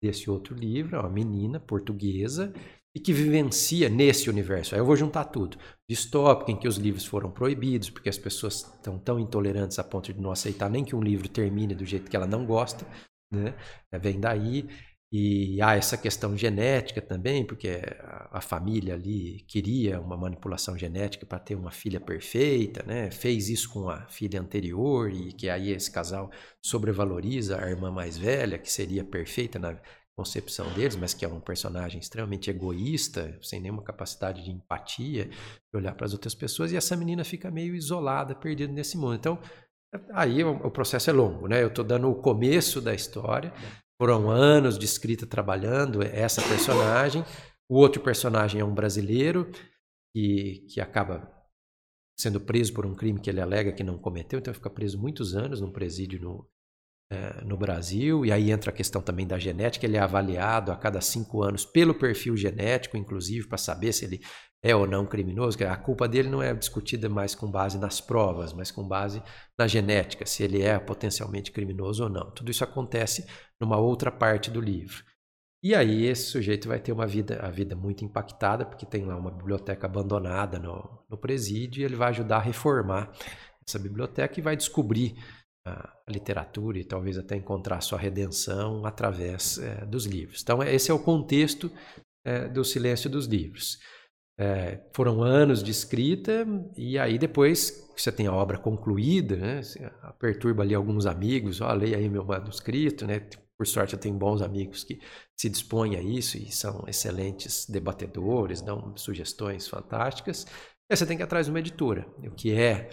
desse 0.00 0.30
outro 0.30 0.54
livro 0.54 0.94
é 0.94 1.00
uma 1.00 1.10
menina 1.10 1.58
portuguesa 1.58 2.54
e 2.96 3.00
que 3.00 3.12
vivencia 3.12 3.88
nesse 3.88 4.30
universo. 4.30 4.74
Aí 4.74 4.80
eu 4.80 4.86
vou 4.86 4.96
juntar 4.96 5.24
tudo. 5.24 5.58
Distópico, 5.90 6.50
em 6.50 6.56
que 6.56 6.68
os 6.68 6.76
livros 6.76 7.04
foram 7.04 7.30
proibidos, 7.30 7.90
porque 7.90 8.08
as 8.08 8.16
pessoas 8.16 8.62
estão 8.62 8.96
tão 8.96 9.18
intolerantes 9.18 9.78
a 9.78 9.84
ponto 9.84 10.12
de 10.12 10.20
não 10.20 10.30
aceitar 10.30 10.70
nem 10.70 10.84
que 10.84 10.94
um 10.94 11.02
livro 11.02 11.28
termine 11.28 11.74
do 11.74 11.84
jeito 11.84 12.08
que 12.08 12.16
ela 12.16 12.26
não 12.26 12.46
gosta. 12.46 12.86
Né? 13.30 13.54
Vem 14.00 14.20
daí 14.20 14.68
E 15.12 15.62
há 15.62 15.76
essa 15.76 15.96
questão 15.96 16.36
genética 16.36 17.00
também, 17.00 17.46
porque 17.46 17.80
a, 18.30 18.40
família 18.40 18.94
ali 18.94 19.44
queria 19.46 20.00
uma 20.00 20.16
manipulação 20.16 20.76
genética 20.76 21.24
para 21.24 21.38
ter 21.38 21.54
uma 21.54 21.70
filha 21.70 22.00
perfeita, 22.00 22.82
né? 22.84 23.10
Fez 23.10 23.48
isso 23.48 23.70
com 23.70 23.88
a 23.88 24.04
filha 24.08 24.40
anterior 24.40 25.10
e 25.10 25.32
que 25.32 25.48
aí 25.48 25.70
esse 25.70 25.90
casal 25.90 26.30
sobrevaloriza 26.60 27.62
a 27.62 27.70
irmã 27.70 27.90
mais 27.90 28.18
velha, 28.18 28.58
que 28.58 28.70
seria 28.70 29.04
perfeita 29.04 29.60
na 29.60 29.80
concepção 30.16 30.72
deles, 30.72 30.96
mas 30.96 31.12
que 31.12 31.24
é 31.24 31.28
um 31.28 31.40
personagem 31.40 32.00
extremamente 32.00 32.50
egoísta, 32.50 33.38
sem 33.42 33.60
nenhuma 33.60 33.82
capacidade 33.82 34.42
de 34.42 34.50
empatia, 34.50 35.26
de 35.26 35.76
olhar 35.76 35.94
para 35.94 36.06
as 36.06 36.14
outras 36.14 36.34
pessoas, 36.34 36.72
e 36.72 36.76
essa 36.76 36.96
menina 36.96 37.22
fica 37.22 37.50
meio 37.50 37.74
isolada, 37.74 38.34
perdida 38.34 38.72
nesse 38.72 38.96
mundo. 38.96 39.14
Então, 39.14 39.38
aí 40.14 40.42
o, 40.42 40.70
processo 40.70 41.10
é 41.10 41.12
longo, 41.12 41.46
né? 41.46 41.62
Eu 41.62 41.68
estou 41.68 41.84
dando 41.84 42.10
o 42.10 42.14
começo 42.14 42.80
da 42.80 42.94
história, 42.94 43.52
foram 44.00 44.30
anos 44.30 44.78
de 44.78 44.84
escrita 44.84 45.26
trabalhando 45.26 46.02
essa 46.02 46.42
personagem. 46.42 47.24
O 47.68 47.78
outro 47.78 48.02
personagem 48.02 48.60
é 48.60 48.64
um 48.64 48.74
brasileiro 48.74 49.50
que, 50.14 50.66
que 50.72 50.80
acaba 50.80 51.32
sendo 52.18 52.40
preso 52.40 52.72
por 52.72 52.86
um 52.86 52.94
crime 52.94 53.20
que 53.20 53.28
ele 53.28 53.40
alega 53.40 53.72
que 53.72 53.84
não 53.84 53.98
cometeu, 53.98 54.38
então 54.38 54.54
fica 54.54 54.70
preso 54.70 54.98
muitos 54.98 55.34
anos 55.34 55.60
num 55.60 55.70
presídio 55.70 56.20
no, 56.20 56.48
é, 57.10 57.44
no 57.44 57.56
Brasil. 57.56 58.24
E 58.24 58.32
aí 58.32 58.50
entra 58.50 58.70
a 58.70 58.74
questão 58.74 59.02
também 59.02 59.26
da 59.26 59.38
genética. 59.38 59.86
Ele 59.86 59.96
é 59.96 60.00
avaliado 60.00 60.72
a 60.72 60.76
cada 60.76 61.00
cinco 61.00 61.42
anos 61.42 61.64
pelo 61.64 61.94
perfil 61.94 62.36
genético, 62.36 62.96
inclusive, 62.96 63.46
para 63.46 63.58
saber 63.58 63.92
se 63.92 64.04
ele 64.04 64.20
é 64.62 64.74
ou 64.74 64.86
não 64.86 65.06
criminoso. 65.06 65.62
A 65.64 65.76
culpa 65.76 66.08
dele 66.08 66.28
não 66.28 66.42
é 66.42 66.52
discutida 66.54 67.08
mais 67.08 67.34
com 67.34 67.50
base 67.50 67.78
nas 67.78 68.00
provas, 68.00 68.52
mas 68.52 68.70
com 68.70 68.86
base 68.86 69.22
na 69.58 69.66
genética, 69.66 70.26
se 70.26 70.42
ele 70.42 70.62
é 70.62 70.78
potencialmente 70.78 71.52
criminoso 71.52 72.04
ou 72.04 72.10
não. 72.10 72.30
Tudo 72.32 72.50
isso 72.50 72.64
acontece 72.64 73.26
numa 73.60 73.78
outra 73.78 74.10
parte 74.10 74.50
do 74.50 74.60
livro. 74.60 75.04
E 75.62 75.74
aí 75.74 76.04
esse 76.04 76.24
sujeito 76.24 76.68
vai 76.68 76.78
ter 76.78 76.92
uma 76.92 77.06
vida, 77.06 77.40
a 77.42 77.50
vida 77.50 77.74
muito 77.74 78.04
impactada, 78.04 78.64
porque 78.64 78.86
tem 78.86 79.04
lá 79.04 79.16
uma 79.16 79.30
biblioteca 79.30 79.86
abandonada 79.86 80.58
no, 80.58 81.04
no 81.08 81.18
presídio, 81.18 81.80
e 81.80 81.84
ele 81.84 81.96
vai 81.96 82.10
ajudar 82.10 82.36
a 82.36 82.42
reformar 82.42 83.10
essa 83.66 83.78
biblioteca 83.78 84.38
e 84.38 84.42
vai 84.42 84.56
descobrir 84.56 85.16
a 85.66 85.92
literatura 86.08 86.78
e 86.78 86.84
talvez 86.84 87.18
até 87.18 87.34
encontrar 87.34 87.80
sua 87.80 87.98
redenção 87.98 88.86
através 88.86 89.58
é, 89.58 89.84
dos 89.84 90.06
livros. 90.06 90.40
Então 90.40 90.62
esse 90.62 90.90
é 90.90 90.94
o 90.94 90.98
contexto 90.98 91.70
é, 92.24 92.48
do 92.48 92.64
Silêncio 92.64 93.10
dos 93.10 93.26
Livros. 93.26 93.78
É, 94.38 94.80
foram 94.94 95.22
anos 95.22 95.62
de 95.62 95.70
escrita 95.72 96.46
e 96.76 96.98
aí 96.98 97.18
depois 97.18 97.70
que 97.94 98.00
você 98.00 98.12
tem 98.12 98.26
a 98.26 98.32
obra 98.32 98.58
concluída, 98.58 99.34
né, 99.36 99.60
perturba 100.20 100.62
ali 100.62 100.74
alguns 100.74 101.06
amigos, 101.06 101.60
ó, 101.60 101.72
leia 101.72 101.96
aí 101.96 102.08
meu 102.08 102.24
manuscrito, 102.24 103.06
né, 103.06 103.26
por 103.56 103.66
sorte 103.66 103.94
eu 103.94 104.00
tenho 104.00 104.16
bons 104.16 104.42
amigos 104.42 104.84
que 104.84 105.00
se 105.36 105.48
dispõem 105.48 105.96
a 105.96 106.02
isso 106.02 106.36
e 106.36 106.50
são 106.50 106.84
excelentes 106.86 107.66
debatedores, 107.68 108.60
dão 108.60 108.96
sugestões 108.96 109.66
fantásticas. 109.66 110.44
E 110.44 110.92
aí 110.92 110.96
você 110.96 111.06
tem 111.06 111.16
que 111.16 111.22
ir 111.22 111.24
atrás 111.24 111.46
de 111.46 111.52
uma 111.52 111.58
editora, 111.58 112.06
o 112.18 112.30
que 112.30 112.52
é, 112.52 112.90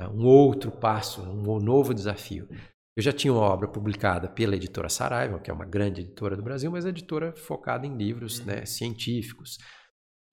é 0.00 0.08
um 0.08 0.24
outro 0.24 0.70
passo, 0.70 1.22
um 1.22 1.60
novo 1.60 1.94
desafio. 1.94 2.48
Eu 2.96 3.02
já 3.02 3.12
tinha 3.12 3.32
uma 3.32 3.42
obra 3.42 3.68
publicada 3.68 4.26
pela 4.26 4.56
editora 4.56 4.88
Saraiva, 4.88 5.38
que 5.38 5.50
é 5.50 5.54
uma 5.54 5.66
grande 5.66 6.00
editora 6.00 6.34
do 6.34 6.42
Brasil, 6.42 6.70
mas 6.70 6.86
é 6.86 6.88
editora 6.88 7.34
focada 7.36 7.86
em 7.86 7.94
livros 7.94 8.44
né, 8.44 8.64
científicos. 8.64 9.58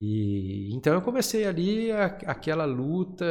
E 0.00 0.74
então 0.74 0.94
eu 0.94 1.02
comecei 1.02 1.46
ali 1.46 1.92
a, 1.92 2.06
aquela 2.06 2.64
luta 2.64 3.26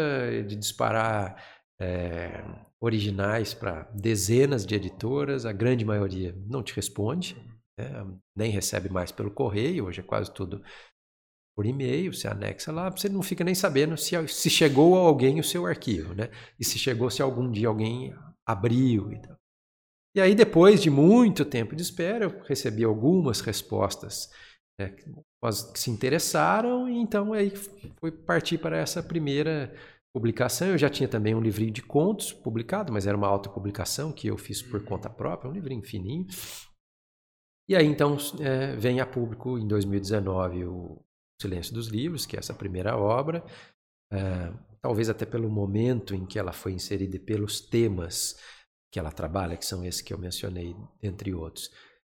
de 0.47 0.55
disparar 0.55 1.35
é, 1.79 2.43
originais 2.79 3.53
para 3.53 3.83
dezenas 3.93 4.65
de 4.65 4.75
editoras, 4.75 5.45
a 5.45 5.51
grande 5.51 5.85
maioria 5.85 6.35
não 6.47 6.61
te 6.61 6.75
responde, 6.75 7.35
né? 7.77 8.05
nem 8.35 8.51
recebe 8.51 8.89
mais 8.89 9.11
pelo 9.11 9.31
correio, 9.31 9.85
hoje 9.85 10.01
é 10.01 10.03
quase 10.03 10.33
tudo 10.33 10.61
por 11.55 11.65
e-mail, 11.65 12.13
você 12.13 12.27
anexa 12.27 12.71
lá, 12.71 12.89
você 12.89 13.07
não 13.07 13.21
fica 13.21 13.43
nem 13.43 13.53
sabendo 13.53 13.95
se, 13.95 14.15
se 14.27 14.49
chegou 14.49 14.97
a 14.97 15.01
alguém 15.01 15.39
o 15.39 15.43
seu 15.43 15.67
arquivo, 15.67 16.13
né? 16.15 16.29
E 16.59 16.65
se 16.65 16.79
chegou, 16.79 17.11
se 17.11 17.21
algum 17.21 17.49
dia 17.51 17.67
alguém 17.67 18.13
abriu 18.45 19.11
e. 19.11 19.21
E 20.15 20.21
aí, 20.21 20.35
depois 20.35 20.81
de 20.81 20.91
muito 20.91 21.43
tempo 21.43 21.75
de 21.75 21.81
espera, 21.81 22.25
eu 22.25 22.43
recebi 22.43 22.83
algumas 22.83 23.41
respostas 23.41 24.29
é, 24.79 24.89
que 24.89 25.05
se 25.75 25.89
interessaram, 25.89 26.87
e 26.87 26.97
então 26.97 27.33
aí 27.33 27.51
foi 27.99 28.11
partir 28.11 28.59
para 28.59 28.77
essa 28.77 29.01
primeira 29.01 29.75
publicação. 30.13 30.67
Eu 30.67 30.77
já 30.77 30.89
tinha 30.89 31.09
também 31.09 31.33
um 31.33 31.41
livrinho 31.41 31.71
de 31.71 31.81
contos 31.81 32.31
publicado, 32.31 32.93
mas 32.93 33.07
era 33.07 33.17
uma 33.17 33.27
autopublicação 33.27 34.11
que 34.11 34.27
eu 34.27 34.37
fiz 34.37 34.61
por 34.61 34.83
conta 34.83 35.09
própria, 35.09 35.49
um 35.49 35.53
livrinho 35.53 35.81
fininho. 35.81 36.27
E 37.67 37.75
aí 37.75 37.85
então 37.85 38.17
é, 38.39 38.75
vem 38.75 38.99
a 38.99 39.05
público 39.05 39.57
em 39.57 39.67
2019 39.67 40.65
o 40.65 41.03
Silêncio 41.41 41.73
dos 41.73 41.87
Livros, 41.87 42.25
que 42.25 42.35
é 42.35 42.39
essa 42.39 42.53
primeira 42.53 42.95
obra. 42.95 43.43
É, 44.11 44.53
talvez 44.81 45.09
até 45.09 45.25
pelo 45.25 45.49
momento 45.49 46.13
em 46.13 46.25
que 46.25 46.37
ela 46.37 46.53
foi 46.53 46.73
inserida 46.73 47.15
e 47.15 47.19
pelos 47.19 47.59
temas 47.59 48.37
que 48.91 48.99
ela 48.99 49.11
trabalha, 49.11 49.57
que 49.57 49.65
são 49.65 49.83
esses 49.83 50.01
que 50.01 50.13
eu 50.13 50.19
mencionei, 50.19 50.75
entre 51.01 51.33
outros. 51.33 51.71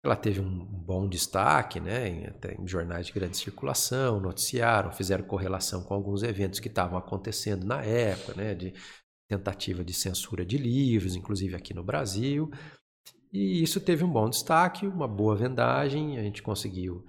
Ela 0.07 0.15
teve 0.15 0.41
um 0.41 0.65
bom 0.65 1.09
destaque, 1.09 1.81
né, 1.81 2.09
em, 2.09 2.27
até 2.27 2.55
em 2.55 2.67
jornais 2.67 3.07
de 3.07 3.13
grande 3.13 3.37
circulação, 3.37 4.21
noticiaram, 4.21 4.93
fizeram 4.93 5.25
correlação 5.25 5.83
com 5.83 5.95
alguns 5.95 6.23
eventos 6.23 6.61
que 6.61 6.69
estavam 6.69 6.97
acontecendo 6.97 7.67
na 7.67 7.83
época, 7.83 8.35
né, 8.35 8.55
de 8.55 8.73
tentativa 9.29 9.85
de 9.85 9.93
censura 9.93 10.47
de 10.47 10.57
livros, 10.57 11.17
inclusive 11.17 11.57
aqui 11.57 11.75
no 11.75 11.83
Brasil. 11.83 12.49
E 13.33 13.61
isso 13.61 13.81
teve 13.81 14.05
um 14.05 14.09
bom 14.09 14.31
destaque, 14.31 14.87
uma 14.87 15.09
boa 15.09 15.35
vendagem, 15.35 16.17
a 16.17 16.23
gente 16.23 16.41
conseguiu 16.41 17.05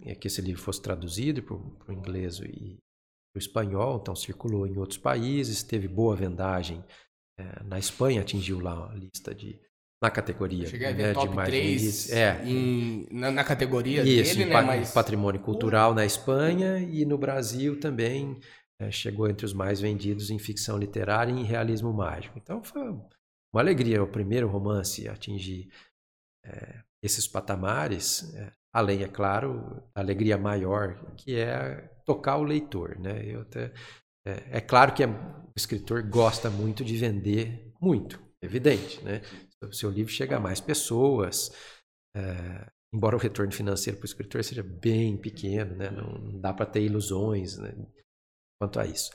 é, 0.00 0.16
que 0.16 0.26
esse 0.26 0.42
livro 0.42 0.60
fosse 0.60 0.82
traduzido 0.82 1.44
para 1.44 1.54
o 1.54 1.92
inglês 1.92 2.40
e 2.40 2.76
para 3.32 3.36
o 3.36 3.38
espanhol, 3.38 4.00
então 4.02 4.16
circulou 4.16 4.66
em 4.66 4.76
outros 4.76 4.98
países, 4.98 5.62
teve 5.62 5.86
boa 5.86 6.16
vendagem 6.16 6.84
é, 7.38 7.62
na 7.62 7.78
Espanha, 7.78 8.22
atingiu 8.22 8.58
lá 8.58 8.90
a 8.90 8.94
lista 8.94 9.32
de 9.32 9.60
na 10.02 10.10
categoria 10.10 10.66
Cheguei 10.66 10.88
a 10.88 10.92
ver 10.92 11.02
né, 11.02 11.12
top 11.14 11.28
de 11.28 11.34
mais 11.34 11.48
3 11.48 12.12
é. 12.12 12.44
Em, 12.44 13.06
na, 13.10 13.30
na, 13.30 13.44
categoria 13.44 14.02
Isso, 14.02 14.36
dele, 14.36 14.50
né? 14.50 14.60
Mas... 14.62 14.92
patrimônio 14.92 15.40
cultural 15.40 15.94
na 15.94 16.04
Espanha 16.04 16.78
e 16.78 17.04
no 17.04 17.16
Brasil 17.16 17.80
também 17.80 18.38
é, 18.78 18.90
chegou 18.90 19.28
entre 19.28 19.46
os 19.46 19.54
mais 19.54 19.80
vendidos 19.80 20.30
em 20.30 20.38
ficção 20.38 20.76
literária 20.76 21.32
e 21.32 21.40
em 21.40 21.44
realismo 21.44 21.92
mágico. 21.92 22.38
Então 22.38 22.62
foi 22.62 22.82
uma 22.82 23.60
alegria 23.60 24.02
o 24.02 24.06
primeiro 24.06 24.48
romance 24.48 25.08
atingir 25.08 25.70
é, 26.44 26.80
esses 27.02 27.26
patamares, 27.26 28.34
é, 28.34 28.52
além, 28.72 29.02
é 29.02 29.08
claro, 29.08 29.82
a 29.94 30.00
alegria 30.00 30.36
maior 30.36 31.12
que 31.16 31.36
é 31.36 31.90
tocar 32.04 32.36
o 32.36 32.44
leitor. 32.44 32.98
Né? 32.98 33.24
Eu 33.24 33.40
até, 33.42 33.72
é, 34.26 34.58
é 34.58 34.60
claro 34.60 34.92
que 34.92 35.04
o 35.04 35.52
escritor 35.56 36.02
gosta 36.02 36.50
muito 36.50 36.84
de 36.84 36.96
vender 36.96 37.72
muito, 37.80 38.22
evidente, 38.42 39.02
né? 39.04 39.20
Seu 39.72 39.90
livro 39.90 40.12
chega 40.12 40.36
a 40.36 40.40
mais 40.40 40.60
pessoas. 40.60 41.50
É, 42.16 42.66
embora 42.92 43.16
o 43.16 43.18
retorno 43.18 43.52
financeiro 43.52 43.98
para 43.98 44.04
o 44.04 44.08
escritor 44.08 44.42
seja 44.42 44.62
bem 44.62 45.16
pequeno, 45.16 45.76
né? 45.76 45.90
não, 45.90 46.12
não 46.12 46.40
dá 46.40 46.52
para 46.52 46.66
ter 46.66 46.82
ilusões 46.82 47.58
né? 47.58 47.74
quanto 48.60 48.80
a 48.80 48.86
isso. 48.86 49.10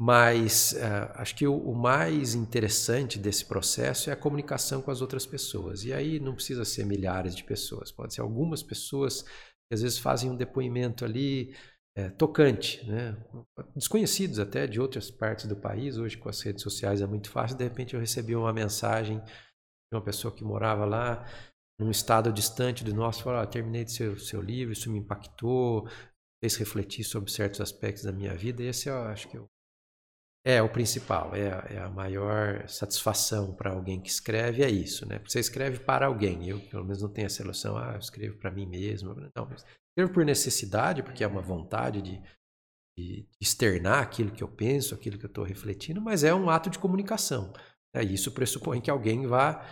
Mas 0.00 0.72
uh, 0.72 1.12
acho 1.14 1.36
que 1.36 1.46
o, 1.46 1.56
o, 1.56 1.74
mais 1.74 2.34
interessante 2.34 3.18
desse 3.18 3.44
processo 3.44 4.10
é 4.10 4.12
a 4.12 4.16
comunicação 4.16 4.82
com 4.82 4.90
as 4.90 5.00
outras 5.00 5.24
pessoas. 5.24 5.84
E 5.84 5.92
aí 5.92 6.18
não 6.18 6.34
precisa 6.34 6.64
ser 6.64 6.84
milhares 6.84 7.36
de 7.36 7.44
pessoas, 7.44 7.92
pode 7.92 8.14
ser 8.14 8.20
algumas 8.20 8.62
pessoas 8.62 9.22
que 9.22 9.74
às 9.74 9.82
vezes 9.82 9.98
fazem 9.98 10.30
um 10.30 10.36
depoimento 10.36 11.04
ali 11.04 11.54
é, 11.96 12.08
tocante, 12.08 12.84
né? 12.86 13.16
desconhecidos 13.76 14.38
até 14.38 14.66
de 14.66 14.80
outras 14.80 15.10
partes 15.10 15.46
do 15.46 15.54
país. 15.54 15.98
Hoje, 15.98 16.16
com 16.16 16.28
as 16.28 16.40
redes 16.40 16.62
sociais, 16.62 17.00
é 17.00 17.06
muito 17.06 17.30
fácil. 17.30 17.56
De 17.56 17.64
repente, 17.64 17.94
eu 17.94 18.00
recebi 18.00 18.34
uma 18.34 18.52
mensagem 18.52 19.22
uma 19.94 20.02
pessoa 20.02 20.34
que 20.34 20.44
morava 20.44 20.84
lá 20.84 21.26
num 21.78 21.90
estado 21.90 22.32
distante 22.32 22.84
do 22.84 22.94
nosso, 22.94 23.22
falou, 23.22 23.40
ah, 23.40 23.46
terminei 23.46 23.84
de 23.84 23.92
seu, 23.92 24.18
seu 24.18 24.40
livro, 24.40 24.72
isso 24.72 24.90
me 24.90 24.98
impactou, 24.98 25.88
fez 26.42 26.56
refletir 26.56 27.04
sobre 27.04 27.30
certos 27.30 27.60
aspectos 27.60 28.04
da 28.04 28.12
minha 28.12 28.34
vida, 28.34 28.62
esse 28.62 28.88
eu 28.88 29.02
acho 29.02 29.28
que 29.28 29.36
eu, 29.36 29.46
é 30.44 30.60
o 30.60 30.68
principal, 30.68 31.34
é, 31.34 31.74
é 31.74 31.78
a 31.78 31.88
maior 31.88 32.68
satisfação 32.68 33.54
para 33.54 33.70
alguém 33.70 34.00
que 34.00 34.08
escreve, 34.08 34.62
é 34.62 34.70
isso, 34.70 35.06
né? 35.06 35.20
Você 35.26 35.38
escreve 35.38 35.80
para 35.80 36.06
alguém, 36.06 36.48
eu 36.48 36.60
pelo 36.60 36.84
menos 36.84 37.00
não 37.00 37.08
tenho 37.08 37.26
essa 37.26 37.42
ilusão, 37.42 37.76
ah, 37.76 37.92
eu 37.94 38.00
escrevo 38.00 38.38
para 38.38 38.50
mim 38.50 38.66
mesmo, 38.66 39.14
não, 39.14 39.48
escrevo 39.52 40.12
por 40.12 40.24
necessidade, 40.24 41.02
porque 41.02 41.22
é 41.22 41.26
uma 41.28 41.42
vontade 41.42 42.02
de, 42.02 42.20
de 42.98 43.28
externar 43.40 44.02
aquilo 44.02 44.32
que 44.32 44.42
eu 44.42 44.48
penso, 44.48 44.94
aquilo 44.94 45.18
que 45.18 45.24
eu 45.24 45.28
estou 45.28 45.44
refletindo, 45.44 46.00
mas 46.00 46.24
é 46.24 46.34
um 46.34 46.50
ato 46.50 46.70
de 46.70 46.78
comunicação. 46.78 47.52
É, 47.94 48.02
isso 48.02 48.32
pressupõe 48.32 48.80
que 48.80 48.90
alguém 48.90 49.26
vá, 49.26 49.66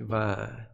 vá 0.00 0.70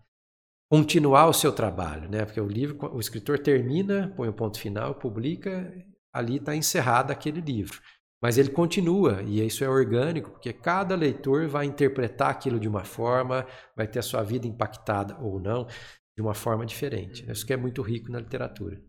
continuar 0.70 1.26
o 1.26 1.32
seu 1.32 1.52
trabalho, 1.52 2.08
né? 2.08 2.24
Porque 2.24 2.40
o 2.40 2.46
livro, 2.46 2.94
o 2.94 3.00
escritor 3.00 3.38
termina, 3.38 4.12
põe 4.16 4.28
o 4.28 4.30
um 4.30 4.34
ponto 4.34 4.58
final, 4.58 4.94
publica, 4.94 5.72
ali 6.12 6.36
está 6.36 6.54
encerrado 6.54 7.10
aquele 7.10 7.40
livro. 7.40 7.80
Mas 8.22 8.38
ele 8.38 8.50
continua, 8.50 9.22
e 9.22 9.44
isso 9.44 9.62
é 9.62 9.68
orgânico, 9.68 10.30
porque 10.30 10.52
cada 10.52 10.96
leitor 10.96 11.46
vai 11.48 11.66
interpretar 11.66 12.30
aquilo 12.30 12.58
de 12.58 12.66
uma 12.66 12.82
forma, 12.84 13.46
vai 13.76 13.86
ter 13.86 13.98
a 13.98 14.02
sua 14.02 14.22
vida 14.22 14.46
impactada 14.46 15.16
ou 15.20 15.38
não. 15.40 15.66
de 16.16 16.22
uma 16.22 16.34
forma 16.34 16.64
diferente. 16.64 17.30
Isso 17.30 17.44
que 17.44 17.52
é 17.52 17.56
muito 17.58 17.82
rico 17.82 18.10
na 18.10 18.18
literatura. 18.20 18.80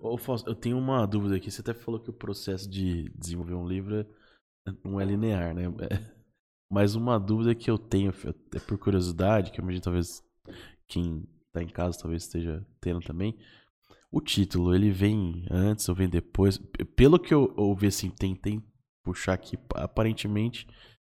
Ô, 0.00 0.16
Fausto, 0.16 0.48
eu 0.48 0.54
tenho 0.54 0.78
uma 0.78 1.04
dúvida 1.04 1.34
aqui. 1.36 1.50
Você 1.50 1.60
até 1.60 1.74
falou 1.74 2.00
que 2.00 2.10
o 2.10 2.12
processo 2.12 2.70
de 2.70 3.10
desenvolver 3.16 3.54
um 3.54 3.66
livro 3.66 4.00
é- 4.00 4.06
não 4.84 5.00
é 5.00 5.04
linear, 5.04 5.54
né? 5.54 5.64
Mas 6.70 6.94
uma 6.94 7.18
dúvida 7.18 7.54
que 7.54 7.70
eu 7.70 7.78
tenho, 7.78 8.12
é 8.54 8.58
por 8.60 8.78
curiosidade, 8.78 9.50
que 9.50 9.60
eu 9.60 9.62
imagino 9.62 9.82
talvez 9.82 10.22
quem 10.86 11.26
tá 11.52 11.62
em 11.62 11.68
casa 11.68 11.98
talvez 11.98 12.24
esteja 12.24 12.66
tendo 12.80 13.00
também. 13.00 13.36
O 14.10 14.20
título, 14.20 14.74
ele 14.74 14.90
vem 14.90 15.46
antes 15.50 15.88
ou 15.88 15.94
vem 15.94 16.08
depois? 16.08 16.58
Pelo 16.96 17.18
que 17.18 17.32
eu 17.32 17.52
ouvi, 17.56 17.88
assim, 17.88 18.10
tentei 18.10 18.62
puxar 19.02 19.34
aqui, 19.34 19.58
aparentemente 19.74 20.66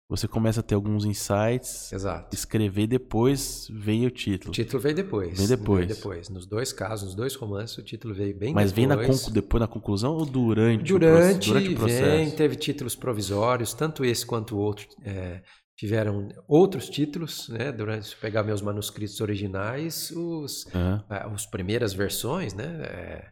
você 0.09 0.29
começa 0.29 0.61
a 0.61 0.63
ter 0.63 0.75
alguns 0.75 1.05
insights, 1.07 1.91
Exato. 1.93 2.35
escrever 2.35 2.87
depois 2.87 3.67
vem 3.71 4.05
o 4.05 4.11
título. 4.11 4.51
O 4.51 4.53
título 4.53 4.83
veio 4.83 4.95
depois. 4.95 5.39
Vem 5.39 5.49
depois. 5.49 5.87
Veio 5.87 5.97
depois. 5.97 6.29
Nos 6.29 6.47
dois 6.47 6.73
casos, 6.73 7.07
nos 7.07 7.15
dois 7.15 7.35
romances, 7.35 7.79
o 7.79 7.83
título 7.83 8.15
veio 8.15 8.37
bem 8.37 8.53
Mas 8.53 8.73
vem 8.73 8.87
na 8.87 8.95
depois. 8.97 9.27
depois 9.29 9.61
na 9.61 9.67
conclusão 9.69 10.13
ou 10.13 10.27
durante, 10.27 10.93
o, 10.93 10.99
Durante, 10.99 11.35
proce- 11.35 11.49
durante 11.49 11.69
o 11.71 11.77
processo? 11.77 12.03
vem, 12.05 12.31
teve 12.31 12.57
títulos 12.57 12.95
provisórios, 12.95 13.73
tanto 13.73 14.05
esse 14.05 14.27
quanto 14.27 14.55
o 14.57 14.59
outro 14.59 14.87
é, 15.03 15.41
tiveram 15.77 16.29
outros 16.47 16.91
títulos, 16.91 17.49
né? 17.49 17.73
Durante, 17.73 18.09
se 18.09 18.13
eu 18.15 18.19
pegar 18.21 18.43
meus 18.43 18.61
manuscritos 18.61 19.19
originais, 19.21 20.11
os, 20.15 20.67
ah, 20.75 21.03
as 21.33 21.47
primeiras 21.47 21.95
versões, 21.95 22.53
né? 22.53 22.65
é, 22.85 23.32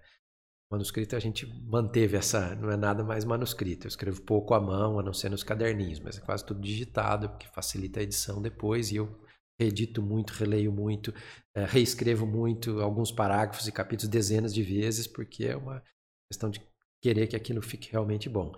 manuscrito 0.70 1.16
a 1.16 1.18
gente 1.18 1.46
manteve 1.46 2.16
essa, 2.16 2.54
não 2.54 2.70
é 2.70 2.76
nada 2.76 3.02
mais 3.02 3.24
manuscrito. 3.24 3.86
Eu 3.86 3.88
escrevo 3.88 4.22
pouco 4.22 4.54
à 4.54 4.60
mão, 4.60 4.98
a 4.98 5.02
não 5.02 5.12
ser 5.12 5.28
nos 5.28 5.42
caderninhos, 5.42 5.98
mas 5.98 6.16
é 6.16 6.20
quase 6.20 6.44
tudo 6.44 6.60
digitado, 6.60 7.28
porque 7.28 7.48
facilita 7.48 8.00
a 8.00 8.02
edição 8.02 8.40
depois 8.40 8.92
e 8.92 8.96
eu 8.96 9.20
reedito 9.60 10.00
muito, 10.00 10.30
releio 10.30 10.72
muito, 10.72 11.12
eh, 11.54 11.66
reescrevo 11.66 12.24
muito 12.24 12.80
alguns 12.80 13.12
parágrafos 13.12 13.66
e 13.68 13.72
capítulos 13.72 14.08
dezenas 14.08 14.54
de 14.54 14.62
vezes, 14.62 15.06
porque 15.06 15.44
é 15.44 15.56
uma 15.56 15.82
questão 16.30 16.48
de 16.48 16.62
querer 17.02 17.26
que 17.26 17.36
aquilo 17.36 17.60
fique 17.60 17.90
realmente 17.90 18.28
bom. 18.28 18.52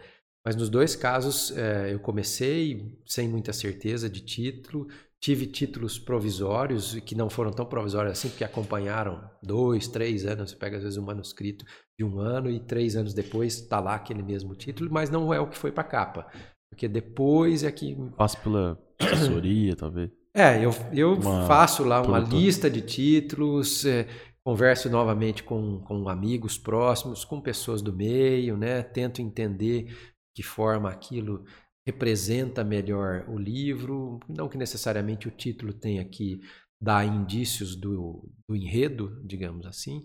Mas 0.45 0.55
nos 0.55 0.69
dois 0.69 0.95
casos 0.95 1.51
eh, 1.57 1.93
eu 1.93 1.99
comecei 1.99 3.01
sem 3.07 3.29
muita 3.29 3.53
certeza 3.53 4.09
de 4.09 4.21
título, 4.21 4.87
tive 5.21 5.47
títulos 5.47 5.99
provisórios 5.99 6.99
que 7.01 7.15
não 7.15 7.31
foram 7.31 7.53
tão 7.53 7.65
provisórios 7.65 8.13
assim, 8.13 8.29
porque 8.29 8.45
acompanharam 8.45 9.31
dois, 9.43 9.87
três 9.87 10.27
anos. 10.27 10.51
Você 10.51 10.57
pega 10.57 10.77
às 10.77 10.83
vezes 10.83 10.99
um 10.99 11.05
manuscrito 11.05 11.65
de 11.99 12.05
um 12.05 12.19
ano 12.19 12.51
e 12.51 12.61
três 12.61 12.97
anos 12.97 13.15
depois 13.15 13.55
está 13.55 13.81
lá 13.81 13.95
aquele 13.95 14.23
mesmo 14.23 14.55
título, 14.55 14.91
mas 14.91 15.11
não 15.11 15.33
é 15.33 15.41
o 15.41 15.49
que 15.49 15.59
foi 15.59 15.71
para 15.73 15.85
capa, 15.85 16.27
porque 16.71 16.89
depois 16.89 17.63
é 17.65 17.71
que 17.73 17.97
Passa 18.17 18.39
pela 18.39 18.79
assessoria, 19.01 19.77
talvez. 19.77 20.11
é, 20.35 20.65
eu, 20.65 20.71
eu 20.93 21.15
Uma 21.15 21.47
faço 21.47 21.85
lá 21.85 22.01
uma 22.01 22.21
produtora. 22.21 22.43
lista 22.43 22.71
de 22.71 22.81
títulos, 22.81 23.85
é, 23.85 24.07
converso 24.45 24.89
novamente 24.91 25.43
com, 25.43 25.81
com 25.81 26.09
amigos 26.09 26.59
próximos, 26.59 27.25
com 27.25 27.41
pessoas 27.41 27.83
do 27.83 27.93
meio, 27.93 28.57
né? 28.57 28.83
Tento 28.83 29.21
entender 29.21 29.95
que 30.35 30.43
forma 30.43 30.91
aquilo 30.91 31.45
representa 31.87 32.65
melhor 32.65 33.25
o 33.29 33.37
livro. 33.39 34.19
Não 34.29 34.49
que 34.49 34.57
necessariamente 34.57 35.29
o 35.29 35.31
título 35.31 35.73
tenha 35.73 36.05
que 36.05 36.41
dar 36.81 37.05
indícios 37.07 37.77
do, 37.77 38.29
do 38.49 38.57
enredo, 38.57 39.21
digamos 39.25 39.67
assim. 39.67 40.05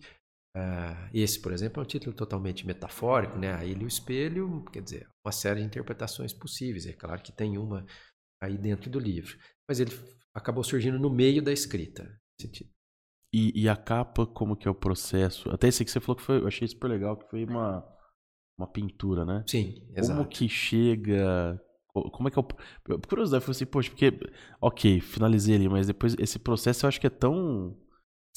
Ah, 0.60 1.10
esse, 1.14 1.40
por 1.40 1.52
exemplo, 1.52 1.82
é 1.82 1.84
um 1.84 1.88
título 1.88 2.16
totalmente 2.16 2.66
metafórico, 2.66 3.38
né? 3.38 3.54
A 3.54 3.64
Ilha 3.66 3.82
e 3.82 3.86
o 3.86 3.88
Espelho, 3.88 4.64
quer 4.72 4.82
dizer, 4.82 5.08
uma 5.24 5.32
série 5.32 5.60
de 5.60 5.66
interpretações 5.68 6.34
possíveis. 6.34 6.86
É 6.88 6.94
claro 6.94 7.22
que 7.22 7.32
tem 7.32 7.58
uma 7.58 7.86
aí 8.42 8.58
dentro 8.58 8.90
do 8.90 9.00
livro 9.00 9.38
mas 9.70 9.80
ele 9.80 9.92
acabou 10.34 10.64
surgindo 10.64 11.00
no 11.00 11.10
meio 11.10 11.42
da 11.42 11.52
escrita. 11.52 12.10
E, 13.34 13.64
e 13.64 13.70
a 13.70 13.76
capa, 13.76 14.26
como 14.26 14.56
que 14.56 14.68
é 14.68 14.72
o 14.72 14.76
processo? 14.76 15.50
Até 15.50 15.68
esse 15.68 15.84
que 15.84 15.92
você 15.92 16.00
falou 16.00 16.16
que 16.16 16.22
foi, 16.24 16.40
eu 16.42 16.48
achei 16.48 16.68
super 16.68 16.88
legal, 16.88 17.18
que 17.18 17.30
foi 17.30 17.44
uma, 17.44 17.84
uma 18.58 18.68
pintura, 18.68 19.26
né? 19.26 19.46
Sim, 19.46 19.76
Como 20.00 20.00
exato. 20.00 20.30
que 20.30 20.48
chega. 20.50 21.62
co- 21.88 22.10
Como 22.12 22.28
é 22.30 22.32
que 22.32 22.40
é 22.40 22.42
o. 22.42 22.44
Por 22.46 23.08
curiosidade, 23.08 23.42
eu 23.44 23.46
falei 23.46 23.56
assim, 23.58 23.66
poxa, 23.66 23.90
porque. 23.90 24.14
Ok, 24.62 25.02
finalizei 25.02 25.56
ali, 25.56 25.70
mas 25.70 25.88
depois 25.88 26.16
esse 26.20 26.40
processo 26.40 26.86
eu 26.86 26.90
acho 26.90 27.02
que 27.02 27.08
é 27.08 27.10
tão 27.10 27.76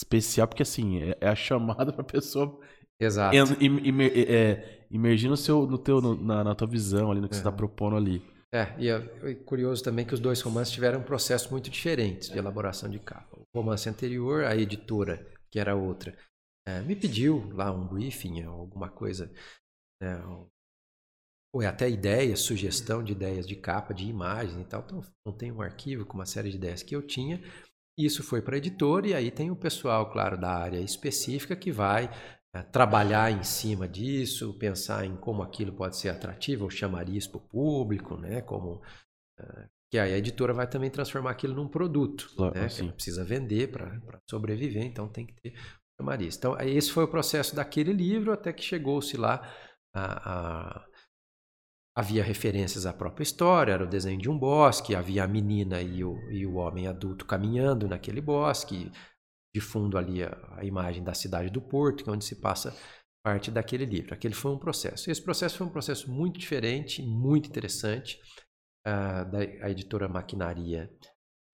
especial, 0.00 0.48
porque 0.48 0.62
assim, 0.62 0.98
é, 1.02 1.18
é 1.20 1.28
a 1.28 1.34
chamada 1.34 1.92
pra 1.94 2.04
pessoa 2.04 2.60
Exato. 3.00 3.56
im- 3.60 3.78
imer- 3.88 4.12
é, 4.30 4.86
imergir 4.90 5.30
no 5.30 5.36
seu, 5.36 5.66
no 5.66 5.78
teu, 5.78 6.00
no- 6.00 6.16
na, 6.16 6.44
na 6.44 6.54
tua 6.54 6.66
visão 6.66 7.10
ali, 7.10 7.20
no 7.20 7.28
que 7.28 7.36
você 7.36 7.42
tá 7.42 7.52
Uhum. 7.52 7.56
propondo 7.56 7.96
ali. 7.96 8.22
É, 8.52 8.74
e 8.78 8.88
é 8.88 8.96
é 9.30 9.34
curioso 9.34 9.82
também 9.84 10.04
que 10.04 10.14
os 10.14 10.20
dois 10.20 10.40
romances 10.42 10.74
tiveram 10.74 11.02
processos 11.02 11.50
muito 11.50 11.70
diferentes 11.70 12.28
de 12.28 12.38
elaboração 12.38 12.88
de 12.90 12.98
capa. 12.98 13.38
O 13.38 13.58
romance 13.60 13.88
anterior, 13.88 14.44
a 14.44 14.56
editora, 14.56 15.24
que 15.50 15.60
era 15.60 15.76
outra, 15.76 16.16
eh, 16.66 16.80
me 16.82 16.96
pediu 16.96 17.48
lá 17.54 17.70
um 17.72 17.86
briefing, 17.86 18.42
alguma 18.42 18.88
coisa, 18.90 19.30
né, 20.02 20.16
um- 20.26 20.48
ou 21.52 21.62
é 21.62 21.66
até 21.66 21.88
ideia, 21.88 22.36
sugestão 22.36 23.02
de 23.02 23.12
ideias 23.12 23.46
de 23.46 23.56
capa, 23.56 23.92
de 23.92 24.04
imagens 24.04 24.60
e 24.60 24.64
tal. 24.64 24.82
Então, 24.82 25.02
não 25.26 25.32
tem 25.32 25.50
um 25.50 25.60
arquivo 25.62 26.04
com 26.06 26.14
uma 26.14 26.26
série 26.26 26.50
de 26.50 26.56
ideias 26.56 26.82
que 26.82 26.94
eu 26.94 27.02
tinha. 27.02 27.40
Isso 28.04 28.22
foi 28.22 28.42
para 28.42 28.54
a 28.56 28.58
editora 28.58 29.08
e 29.08 29.14
aí 29.14 29.30
tem 29.30 29.50
o 29.50 29.56
pessoal, 29.56 30.10
claro, 30.10 30.38
da 30.40 30.50
área 30.52 30.78
específica 30.80 31.56
que 31.56 31.70
vai 31.72 32.10
eh, 32.54 32.62
trabalhar 32.64 33.30
em 33.30 33.42
cima 33.42 33.88
disso, 33.88 34.54
pensar 34.58 35.04
em 35.04 35.16
como 35.16 35.42
aquilo 35.42 35.72
pode 35.72 35.96
ser 35.96 36.08
atrativo, 36.10 36.64
ou 36.64 36.70
chamariz 36.70 37.26
para 37.26 37.38
o 37.38 37.40
público, 37.48 38.16
né? 38.16 38.40
Como 38.42 38.82
eh, 39.38 39.68
que 39.90 39.98
aí 39.98 40.14
a 40.14 40.18
editora 40.18 40.52
vai 40.54 40.68
também 40.68 40.90
transformar 40.90 41.30
aquilo 41.32 41.54
num 41.54 41.68
produto, 41.68 42.30
Claro, 42.36 42.54
né? 42.54 42.68
Que 42.68 42.80
ela 42.80 42.92
precisa 42.92 43.24
vender 43.24 43.70
para 43.72 44.20
sobreviver, 44.28 44.84
então 44.84 45.08
tem 45.08 45.26
que 45.26 45.34
ter 45.34 45.54
chamariz. 45.98 46.36
Então 46.36 46.58
esse 46.60 46.90
foi 46.92 47.04
o 47.04 47.08
processo 47.08 47.54
daquele 47.54 47.92
livro 47.92 48.32
até 48.32 48.52
que 48.52 48.62
chegou-se 48.62 49.16
lá 49.16 49.42
a, 49.94 50.78
a- 50.78 50.86
havia 52.00 52.24
referências 52.24 52.86
à 52.86 52.92
própria 52.94 53.22
história, 53.22 53.72
era 53.72 53.84
o 53.84 53.86
desenho 53.86 54.18
de 54.18 54.30
um 54.30 54.38
bosque, 54.38 54.94
havia 54.94 55.22
a 55.22 55.28
menina 55.28 55.82
e 55.82 56.02
o, 56.02 56.16
e 56.30 56.46
o 56.46 56.54
homem 56.54 56.86
adulto 56.86 57.26
caminhando 57.26 57.86
naquele 57.86 58.22
bosque, 58.22 58.90
de 59.54 59.60
fundo 59.60 59.98
ali 59.98 60.22
a, 60.22 60.34
a 60.56 60.64
imagem 60.64 61.04
da 61.04 61.12
cidade 61.12 61.50
do 61.50 61.60
Porto, 61.60 62.02
que 62.02 62.08
é 62.08 62.12
onde 62.12 62.24
se 62.24 62.40
passa 62.40 62.74
parte 63.22 63.50
daquele 63.50 63.84
livro. 63.84 64.14
Aquele 64.14 64.32
foi 64.32 64.50
um 64.50 64.58
processo. 64.58 65.10
Esse 65.10 65.22
processo 65.22 65.58
foi 65.58 65.66
um 65.66 65.70
processo 65.70 66.10
muito 66.10 66.38
diferente, 66.38 67.02
muito 67.02 67.50
interessante. 67.50 68.18
Ah, 68.82 69.24
da, 69.24 69.38
a 69.38 69.70
editora 69.70 70.08
Maquinaria 70.08 70.90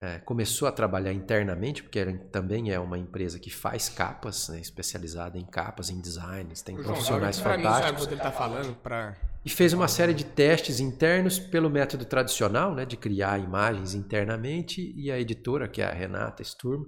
eh, 0.03 0.19
começou 0.21 0.69
a 0.69 0.73
trabalhar 0.73 1.13
internamente, 1.13 1.83
porque 1.83 1.99
ela 1.99 2.13
também 2.31 2.71
é 2.71 2.79
uma 2.79 2.99
empresa 2.99 3.39
que 3.39 3.51
faz 3.51 3.89
capas, 3.89 4.51
né, 4.51 4.61
especializada 4.61 5.39
em 5.39 5.45
capas, 5.47 5.89
em 5.89 6.01
designs, 6.01 6.61
tem 6.61 6.75
João, 6.77 6.89
profissionais 6.89 7.39
olha 7.39 7.45
pra 7.45 7.57
mim, 7.57 7.65
sabe 7.65 7.77
fantásticos. 7.77 8.05
o 8.05 8.09
que 8.09 8.15
ele 8.15 8.23
tá 8.23 8.33
falando? 8.33 8.77
Pra... 8.77 9.17
E 9.43 9.49
fez 9.49 9.73
uma 9.73 9.89
série 9.89 10.13
de 10.13 10.25
testes 10.25 10.81
internos 10.81 11.39
pelo 11.39 11.71
método 11.71 12.05
tradicional, 12.05 12.75
né, 12.75 12.85
de 12.85 12.97
criar 12.97 13.39
imagens 13.39 13.95
internamente, 13.95 14.93
e 14.95 15.11
a 15.11 15.19
editora, 15.19 15.67
que 15.67 15.81
é 15.81 15.87
a 15.87 15.93
Renata 15.93 16.45
Sturm, 16.45 16.85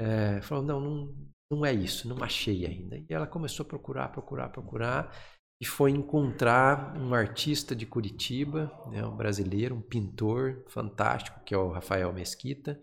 eh, 0.00 0.40
falou, 0.40 0.64
não, 0.64 0.80
não, 0.80 1.14
não 1.52 1.66
é 1.66 1.74
isso, 1.74 2.08
não 2.08 2.24
achei 2.24 2.64
ainda. 2.64 2.96
E 2.96 3.06
ela 3.10 3.26
começou 3.26 3.64
a 3.64 3.68
procurar, 3.68 4.08
procurar, 4.08 4.48
procurar, 4.48 5.14
e 5.60 5.66
foi 5.66 5.90
encontrar 5.90 6.96
um 6.96 7.12
artista 7.12 7.76
de 7.76 7.84
Curitiba, 7.84 8.72
né, 8.90 9.04
um 9.04 9.14
brasileiro, 9.14 9.74
um 9.74 9.82
pintor 9.82 10.64
fantástico, 10.68 11.40
que 11.44 11.54
é 11.54 11.58
o 11.58 11.70
Rafael 11.70 12.12
Mesquita, 12.12 12.80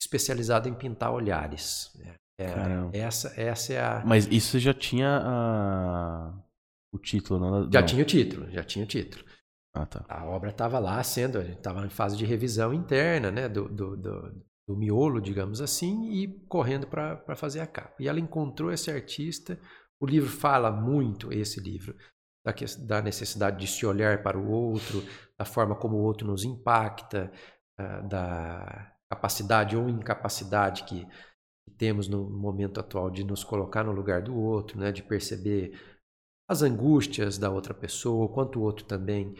especializado 0.00 0.68
em 0.68 0.74
pintar 0.74 1.12
olhares. 1.12 1.90
É, 2.38 2.46
Caramba. 2.46 2.96
essa, 2.96 3.32
essa 3.40 3.72
é 3.72 3.80
a... 3.80 4.02
Mas 4.06 4.26
isso 4.26 4.58
já 4.58 4.74
tinha 4.74 5.20
a... 5.24 6.38
o 6.92 6.98
título, 6.98 7.40
não? 7.40 7.72
Já 7.72 7.80
não. 7.80 7.86
tinha 7.86 8.02
o 8.02 8.06
título, 8.06 8.50
já 8.50 8.62
tinha 8.62 8.84
o 8.84 8.88
título. 8.88 9.24
Ah, 9.74 9.86
tá. 9.86 10.04
A 10.08 10.26
obra 10.26 10.50
estava 10.50 10.78
lá 10.78 11.02
sendo, 11.02 11.40
estava 11.40 11.84
em 11.84 11.90
fase 11.90 12.16
de 12.16 12.26
revisão 12.26 12.74
interna, 12.74 13.30
né, 13.30 13.48
do, 13.48 13.68
do, 13.68 13.96
do, 13.96 14.44
do 14.68 14.76
miolo, 14.76 15.20
digamos 15.20 15.62
assim, 15.62 16.10
e 16.12 16.28
correndo 16.46 16.86
para 16.86 17.34
fazer 17.34 17.60
a 17.60 17.66
capa. 17.66 17.94
E 17.98 18.06
ela 18.06 18.20
encontrou 18.20 18.70
esse 18.70 18.90
artista. 18.90 19.58
O 20.00 20.06
livro 20.06 20.30
fala 20.30 20.70
muito, 20.70 21.32
esse 21.32 21.58
livro, 21.58 21.96
da, 22.48 22.52
que- 22.52 22.64
da 22.78 23.02
necessidade 23.02 23.58
de 23.58 23.66
se 23.66 23.84
olhar 23.84 24.22
para 24.22 24.38
o 24.38 24.50
outro, 24.50 25.02
da 25.38 25.44
forma 25.44 25.74
como 25.74 25.96
o 25.96 26.02
outro 26.02 26.26
nos 26.26 26.44
impacta, 26.44 27.30
ah, 27.78 28.00
da 28.00 28.92
capacidade 29.10 29.76
ou 29.76 29.88
incapacidade 29.88 30.84
que, 30.84 31.06
temos 31.76 32.08
no 32.08 32.28
momento 32.28 32.80
atual 32.80 33.10
de 33.10 33.22
nos 33.22 33.44
colocar 33.44 33.84
no 33.84 33.92
lugar 33.92 34.22
do 34.22 34.34
outro, 34.34 34.78
né, 34.80 34.90
de 34.90 35.02
perceber 35.02 35.78
as 36.48 36.62
angústias 36.62 37.36
da 37.38 37.50
outra 37.50 37.74
pessoa, 37.74 38.24
o 38.24 38.28
quanto 38.28 38.58
o 38.58 38.62
outro 38.62 38.84
também 38.86 39.34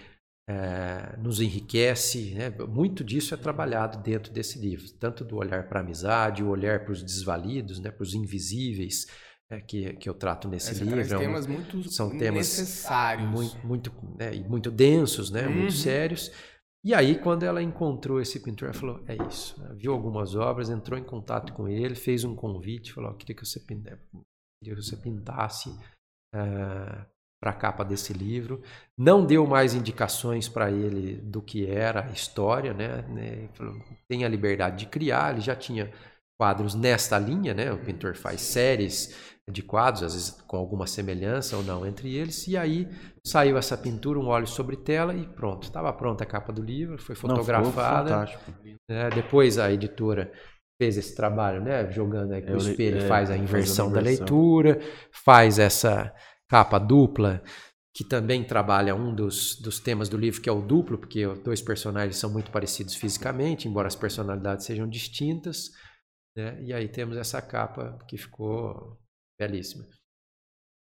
eh, 0.48 1.16
nos 1.18 1.40
enriquece. 1.40 2.34
Né? 2.34 2.50
Muito 2.50 3.02
disso 3.02 3.34
é 3.34 3.36
trabalhado 3.36 4.02
dentro 4.02 4.30
desse 4.30 4.58
livro, 4.58 4.88
tanto 5.00 5.24
do 5.24 5.36
olhar 5.36 5.68
para 5.68 5.80
a 5.80 5.82
amizade, 5.82 6.44
o 6.44 6.50
olhar 6.50 6.84
para 6.84 6.92
os 6.92 7.02
desvalidos, 7.02 7.80
né? 7.80 7.90
para 7.90 8.02
os 8.02 8.14
invisíveis, 8.14 9.06
eh, 9.50 9.60
que, 9.60 9.94
que 9.94 10.08
eu 10.08 10.14
trato 10.14 10.48
nesse 10.48 10.74
Você 10.74 10.84
livro. 10.84 10.96
traz 10.96 11.12
É 11.12 11.18
temas 11.18 11.46
muito 11.46 11.90
são 11.90 12.10
temas 12.10 12.34
necessários. 12.58 13.28
muito, 13.28 13.66
muito, 13.66 13.92
né, 14.18 14.32
muito 14.48 14.70
densos, 14.70 15.30
né, 15.30 15.46
Uhum. 15.46 15.54
muito 15.54 15.72
sérios, 15.72 16.30
E 16.84 16.94
aí, 16.94 17.18
quando 17.18 17.42
ela 17.42 17.60
encontrou 17.60 18.20
esse 18.20 18.38
pintor, 18.40 18.68
ela 18.68 18.74
falou: 18.74 19.02
é 19.08 19.16
isso. 19.28 19.60
Ela 19.62 19.74
viu 19.74 19.92
algumas 19.92 20.36
obras, 20.36 20.70
entrou 20.70 20.98
em 20.98 21.02
contato 21.04 21.52
com 21.52 21.68
ele, 21.68 21.94
fez 21.96 22.22
um 22.24 22.36
convite, 22.36 22.92
falou: 22.92 23.12
queria 23.14 23.34
que 23.34 23.44
você, 23.44 23.58
queria 23.60 23.98
que 24.62 24.74
você 24.82 24.96
pintasse 24.96 25.70
uh, 26.34 27.04
para 27.42 27.50
a 27.50 27.54
capa 27.54 27.84
desse 27.84 28.12
livro. 28.12 28.62
Não 28.96 29.26
deu 29.26 29.46
mais 29.46 29.74
indicações 29.74 30.48
para 30.48 30.70
ele 30.70 31.16
do 31.16 31.42
que 31.42 31.66
era 31.66 32.06
a 32.06 32.10
história, 32.12 32.72
né? 32.72 33.02
né? 33.08 33.48
Falou, 33.54 33.74
tem 34.08 34.24
a 34.24 34.28
liberdade 34.28 34.76
de 34.78 34.86
criar, 34.86 35.32
ele 35.32 35.40
já 35.40 35.56
tinha 35.56 35.92
quadros 36.40 36.74
nesta 36.74 37.18
linha, 37.18 37.52
né? 37.54 37.72
O 37.72 37.78
pintor 37.84 38.14
faz 38.16 38.40
séries 38.40 39.14
de 39.50 39.62
quadros, 39.62 40.02
às 40.02 40.14
vezes 40.14 40.30
com 40.46 40.56
alguma 40.56 40.86
semelhança 40.86 41.56
ou 41.56 41.62
não 41.62 41.86
entre 41.86 42.14
eles, 42.14 42.46
e 42.46 42.56
aí 42.56 42.88
saiu 43.24 43.56
essa 43.56 43.76
pintura, 43.76 44.18
um 44.18 44.26
óleo 44.26 44.46
sobre 44.46 44.76
tela 44.76 45.14
e 45.14 45.26
pronto, 45.26 45.64
estava 45.64 45.92
pronta 45.92 46.24
a 46.24 46.26
capa 46.26 46.52
do 46.52 46.62
livro, 46.62 46.98
foi 46.98 47.14
fotografada. 47.14 48.26
Não, 48.64 48.78
né? 48.88 49.10
Depois 49.10 49.58
a 49.58 49.72
editora 49.72 50.30
fez 50.80 50.96
esse 50.96 51.14
trabalho, 51.14 51.62
né? 51.62 51.90
Jogando 51.90 52.32
aí 52.32 52.44
o 52.44 52.56
espelho, 52.56 52.98
é, 52.98 53.08
faz 53.08 53.30
a 53.30 53.36
inversão 53.36 53.90
da 53.90 54.00
leitura, 54.00 54.80
faz 55.10 55.58
essa 55.58 56.14
capa 56.48 56.78
dupla 56.78 57.42
que 57.98 58.04
também 58.04 58.44
trabalha 58.44 58.94
um 58.94 59.12
dos, 59.12 59.60
dos 59.60 59.80
temas 59.80 60.08
do 60.08 60.16
livro, 60.16 60.40
que 60.40 60.48
é 60.48 60.52
o 60.52 60.62
duplo, 60.62 60.96
porque 60.96 61.26
dois 61.42 61.60
personagens 61.60 62.16
são 62.16 62.30
muito 62.30 62.48
parecidos 62.48 62.94
fisicamente, 62.94 63.66
embora 63.66 63.88
as 63.88 63.96
personalidades 63.96 64.66
sejam 64.66 64.88
distintas. 64.88 65.72
Né? 66.36 66.62
E 66.62 66.72
aí 66.72 66.86
temos 66.86 67.16
essa 67.16 67.42
capa 67.42 67.98
que 68.06 68.16
ficou 68.16 68.96
belíssima. 69.38 69.84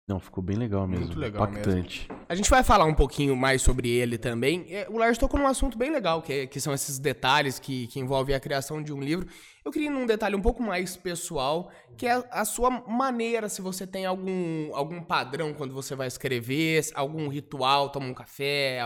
Não, 0.09 0.19
ficou 0.19 0.43
bem 0.43 0.57
legal 0.57 0.87
mesmo. 0.87 1.05
Muito 1.05 1.19
legal 1.19 1.47
Impactante. 1.47 2.07
Mesmo. 2.09 2.25
A 2.27 2.33
gente 2.33 2.49
vai 2.49 2.63
falar 2.63 2.85
um 2.85 2.95
pouquinho 2.95 3.35
mais 3.35 3.61
sobre 3.61 3.89
ele 3.89 4.17
também. 4.17 4.65
É, 4.69 4.87
o 4.89 4.97
Lars 4.97 5.19
tocou 5.19 5.39
num 5.39 5.45
assunto 5.45 5.77
bem 5.77 5.91
legal, 5.91 6.19
que, 6.19 6.33
é, 6.33 6.47
que 6.47 6.59
são 6.59 6.73
esses 6.73 6.97
detalhes 6.97 7.59
que, 7.59 7.85
que 7.85 7.99
envolvem 7.99 8.33
a 8.35 8.39
criação 8.39 8.81
de 8.81 8.91
um 8.91 8.99
livro. 8.99 9.27
Eu 9.63 9.71
queria 9.71 9.87
ir 9.87 9.91
num 9.91 10.07
detalhe 10.07 10.35
um 10.35 10.41
pouco 10.41 10.63
mais 10.63 10.97
pessoal, 10.97 11.69
que 11.95 12.07
é 12.07 12.23
a 12.31 12.43
sua 12.43 12.71
maneira, 12.71 13.47
se 13.49 13.61
você 13.61 13.85
tem 13.85 14.07
algum, 14.07 14.73
algum 14.73 14.99
padrão 14.99 15.53
quando 15.53 15.75
você 15.75 15.95
vai 15.95 16.07
escrever, 16.07 16.87
algum 16.95 17.27
ritual, 17.27 17.89
toma 17.89 18.07
um 18.07 18.13
café, 18.15 18.79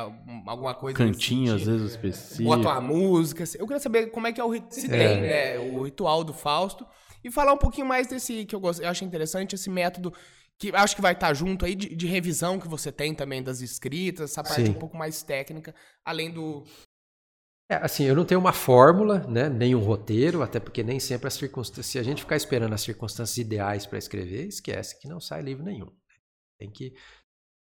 alguma 0.45 0.73
coisa 0.73 0.97
Cantinho, 0.97 1.55
às 1.55 1.63
vezes, 1.63 1.91
específico. 1.91 2.49
Bota 2.49 2.67
uma 2.67 2.81
música. 2.81 3.45
Eu 3.57 3.65
queria 3.65 3.79
saber 3.79 4.07
como 4.07 4.27
é 4.27 4.33
que 4.33 4.41
é 4.41 4.43
o, 4.43 4.51
se 4.69 4.87
é. 4.87 4.89
tem, 4.89 5.21
né, 5.21 5.59
o 5.59 5.83
ritual 5.83 6.21
do 6.25 6.33
Fausto. 6.33 6.85
E 7.23 7.31
falar 7.31 7.53
um 7.53 7.57
pouquinho 7.57 7.87
mais 7.87 8.07
desse, 8.07 8.45
que 8.45 8.55
eu, 8.55 8.59
gosto, 8.59 8.81
eu 8.81 8.89
acho 8.89 9.05
interessante, 9.05 9.55
esse 9.55 9.69
método 9.69 10.13
que 10.59 10.73
acho 10.75 10.95
que 10.95 11.01
vai 11.01 11.13
estar 11.13 11.33
junto 11.33 11.65
aí 11.65 11.75
de, 11.75 11.95
de, 11.95 12.07
revisão 12.07 12.59
que 12.59 12.67
você 12.67 12.91
tem 12.91 13.13
também 13.13 13.41
das 13.41 13.61
escritas, 13.61 14.31
essa 14.31 14.43
parte 14.43 14.65
Sim. 14.65 14.71
um 14.71 14.79
pouco 14.79 14.95
mais 14.95 15.23
técnica, 15.23 15.73
além 16.05 16.31
do. 16.31 16.63
É, 17.69 17.75
assim, 17.75 18.03
eu 18.03 18.15
não 18.15 18.25
tenho 18.25 18.39
uma 18.39 18.53
fórmula, 18.53 19.25
né, 19.27 19.49
nem 19.49 19.73
um 19.73 19.79
roteiro, 19.79 20.41
até 20.43 20.59
porque 20.59 20.83
nem 20.83 20.99
sempre 20.99 21.27
as 21.27 21.33
circunstâncias. 21.33 21.87
Se 21.87 21.97
a 21.97 22.03
gente 22.03 22.21
ficar 22.21 22.35
esperando 22.35 22.73
as 22.73 22.81
circunstâncias 22.81 23.37
ideais 23.37 23.85
para 23.85 23.97
escrever, 23.97 24.47
esquece 24.47 24.99
que 24.99 25.07
não 25.07 25.19
sai 25.19 25.41
livro 25.41 25.63
nenhum. 25.63 25.91
Tem 26.59 26.69
que. 26.69 26.93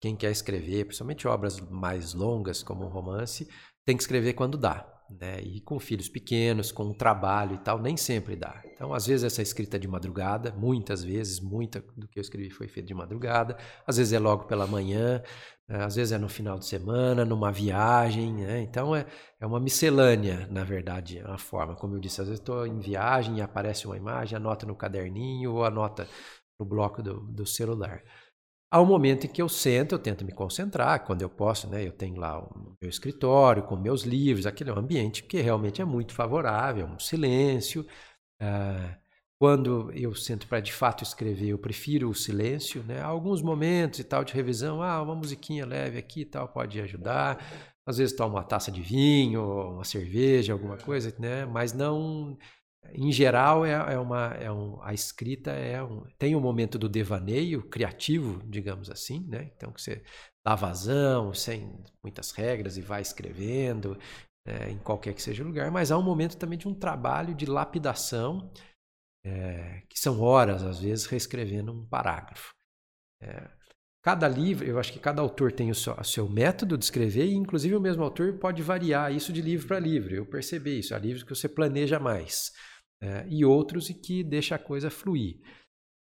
Quem 0.01 0.17
quer 0.17 0.33
escrever, 0.33 0.87
principalmente 0.87 1.29
obras 1.29 1.61
mais 1.61 2.13
longas, 2.13 2.61
como 2.63 2.85
um 2.85 2.89
romance, 2.89 3.49
tem 3.87 3.97
que 3.97 4.03
escrever 4.03 4.33
quando 4.33 4.59
dá. 4.59 4.92
Né? 5.21 5.41
E 5.41 5.61
com 5.61 5.79
filhos 5.79 6.09
pequenos, 6.09 6.73
com 6.73 6.85
um 6.85 6.95
trabalho 6.95 7.55
e 7.55 7.59
tal, 7.59 7.81
nem 7.81 7.97
sempre 7.97 8.37
dá. 8.37 8.63
Então, 8.65 8.93
às 8.93 9.07
vezes 9.07 9.25
essa 9.25 9.43
escrita 9.43 9.77
é 9.77 9.81
de 9.81 9.89
madrugada, 9.89 10.53
muitas 10.53 11.05
vezes, 11.05 11.41
muita 11.41 11.81
do 11.97 12.09
que 12.09 12.19
eu 12.19 12.21
escrevi 12.21 12.51
foi 12.51 12.69
feito 12.69 12.87
de 12.87 12.95
madrugada, 12.95 13.57
às 13.87 13.97
vezes 13.97 14.13
é 14.13 14.19
logo 14.19 14.45
pela 14.45 14.67
manhã, 14.67 15.23
né? 15.69 15.85
às 15.85 15.95
vezes 15.97 16.13
é 16.13 16.19
no 16.19 16.29
final 16.29 16.59
de 16.59 16.67
semana, 16.67 17.25
numa 17.25 17.53
viagem, 17.53 18.33
né? 18.33 18.61
Então 18.61 18.95
é, 18.95 19.07
é 19.41 19.47
uma 19.47 19.61
miscelânea, 19.61 20.47
na 20.51 20.65
verdade, 20.65 21.21
a 21.21 21.39
forma. 21.39 21.77
Como 21.77 21.95
eu 21.95 22.01
disse, 22.01 22.21
às 22.21 22.27
vezes 22.27 22.41
estou 22.41 22.67
em 22.67 22.79
viagem 22.79 23.39
e 23.39 23.43
aparece 23.43 23.87
uma 23.87 23.97
imagem, 23.97 24.37
anota 24.37 24.67
no 24.67 24.75
caderninho 24.75 25.53
ou 25.53 25.65
anota 25.65 26.09
no 26.59 26.67
bloco 26.67 27.03
do, 27.03 27.21
do 27.21 27.47
celular. 27.47 28.03
Há 28.73 28.81
um 28.81 28.87
momento 28.87 29.27
em 29.27 29.29
que 29.29 29.43
eu 29.43 29.51
sento, 29.51 29.95
eu 29.95 29.99
tento 29.99 30.25
me 30.25 30.33
concentrar, 30.33 31.05
quando 31.05 31.21
eu 31.21 31.29
posso, 31.29 31.69
né? 31.69 31.87
Eu 31.87 31.93
tenho 31.93 32.17
lá 32.19 32.39
o 32.41 32.75
meu 32.81 32.89
escritório 32.89 33.63
com 33.65 33.77
meus 33.77 34.03
livros, 34.03 34.47
aquele 34.47 34.71
é 34.71 34.73
um 34.73 34.79
ambiente 34.79 35.23
que 35.25 35.43
realmente 35.43 35.83
é 35.83 35.85
muito 35.85 36.15
favorável, 36.15 36.87
um 36.87 36.99
silêncio. 36.99 37.87
Ah, 38.41 38.97
quando 39.39 39.93
eu 39.93 40.15
sento 40.15 40.47
para 40.49 40.61
de 40.61 40.73
fato 40.73 41.03
escrever, 41.05 41.49
eu 41.49 41.59
prefiro 41.59 42.09
o 42.09 42.15
silêncio, 42.15 42.83
né? 42.85 43.01
Há 43.03 43.07
alguns 43.07 43.43
momentos 43.43 43.99
e 44.01 44.05
tal 44.05 44.25
de 44.25 44.33
revisão, 44.33 44.83
ah, 44.83 45.03
uma 45.03 45.15
musiquinha 45.15 45.67
leve 45.67 45.99
aqui 45.99 46.23
e 46.23 46.25
tal 46.27 46.49
pode 46.49 46.81
ajudar. 46.81 47.45
Às 47.87 47.99
vezes 47.99 48.17
tomo 48.17 48.37
uma 48.37 48.45
taça 48.45 48.71
de 48.73 48.81
vinho, 48.81 49.43
uma 49.75 49.85
cerveja, 49.85 50.55
alguma 50.55 50.79
coisa, 50.79 51.15
né? 51.19 51.45
Mas 51.45 51.75
não 51.75 52.39
em 52.91 53.13
geral, 53.13 53.65
é, 53.65 53.73
é 53.73 53.99
uma, 53.99 54.35
é 54.35 54.51
um, 54.51 54.79
a 54.83 54.93
escrita 54.93 55.51
é 55.51 55.83
um, 55.83 56.05
tem 56.19 56.35
um 56.35 56.41
momento 56.41 56.79
do 56.79 56.89
devaneio 56.89 57.63
criativo, 57.69 58.43
digamos 58.47 58.91
assim, 58.91 59.27
né? 59.29 59.51
Então, 59.57 59.73
que 59.73 59.81
você 59.81 60.03
dá 60.45 60.55
vazão, 60.55 61.33
sem 61.33 61.83
muitas 62.03 62.33
regras, 62.33 62.77
e 62.77 62.83
vai 62.83 63.01
escrevendo, 63.01 63.97
é, 64.47 64.71
em 64.71 64.79
qualquer 64.79 65.15
que 65.15 65.23
seja 65.23 65.43
o 65.43 65.47
lugar, 65.47 65.71
mas 65.71 65.93
há 65.93 65.99
um 65.99 66.03
momento 66.03 66.37
também 66.37 66.59
de 66.59 66.67
um 66.67 66.75
trabalho 66.75 67.35
de 67.35 67.47
lapidação, 67.47 68.51
é, 69.25 69.83
que 69.89 69.99
são 69.99 70.21
horas, 70.21 70.63
às 70.63 70.81
vezes, 70.81 71.07
reescrevendo 71.07 71.73
um 71.73 71.87
parágrafo. 71.87 72.53
É, 73.23 73.49
cada 74.03 74.27
livro, 74.27 74.67
eu 74.67 74.81
acho 74.81 74.93
que 74.93 74.99
cada 74.99 75.23
autor 75.23 75.53
tem 75.53 75.71
o 75.71 75.75
seu, 75.75 75.95
o 75.95 76.05
seu, 76.05 76.29
método 76.29 76.77
de 76.77 76.85
escrever, 76.85 77.27
e 77.27 77.35
inclusive 77.35 77.77
o 77.77 77.81
mesmo 77.81 78.03
autor 78.03 78.35
pode 78.39 78.61
variar 78.61 79.13
isso 79.15 79.33
de 79.33 79.41
livro 79.41 79.69
para 79.69 79.79
livro. 79.79 80.13
Eu 80.13 80.27
percebi 80.27 80.81
isso. 80.81 80.93
Há 80.93 80.99
livros 80.99 81.23
que 81.23 81.35
você 81.35 81.49
planeja 81.49 82.01
mais 82.01 82.53
é, 83.03 83.27
e 83.29 83.45
outros 83.45 83.91
e 83.91 83.95
que 83.95 84.23
deixa 84.23 84.55
a 84.55 84.59
coisa 84.59 84.89
fluir. 84.89 85.41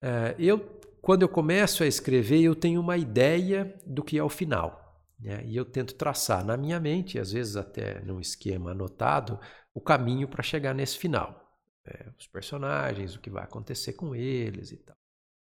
É, 0.02 0.36
eu, 0.40 0.60
quando 1.00 1.22
eu 1.22 1.30
começo 1.30 1.84
a 1.84 1.88
escrever, 1.88 2.42
eu 2.42 2.56
tenho 2.56 2.82
uma 2.82 2.98
ideia 2.98 3.80
do 3.86 4.04
que 4.04 4.18
é 4.18 4.24
o 4.24 4.30
final. 4.30 4.84
Né? 5.20 5.46
E 5.46 5.56
eu 5.56 5.64
tento 5.64 5.94
traçar 5.94 6.44
na 6.44 6.58
minha 6.58 6.80
mente, 6.80 7.20
às 7.20 7.32
vezes 7.32 7.56
até 7.56 8.02
num 8.02 8.20
esquema 8.20 8.72
anotado, 8.72 9.40
o 9.74 9.80
caminho 9.80 10.28
para 10.28 10.42
chegar 10.42 10.74
nesse 10.74 10.98
final. 10.98 11.44
É, 11.86 12.10
os 12.20 12.26
personagens, 12.28 13.16
o 13.16 13.20
que 13.20 13.30
vai 13.30 13.44
acontecer 13.44 13.94
com 13.94 14.16
eles 14.16 14.72
e 14.72 14.78
tal. 14.78 14.98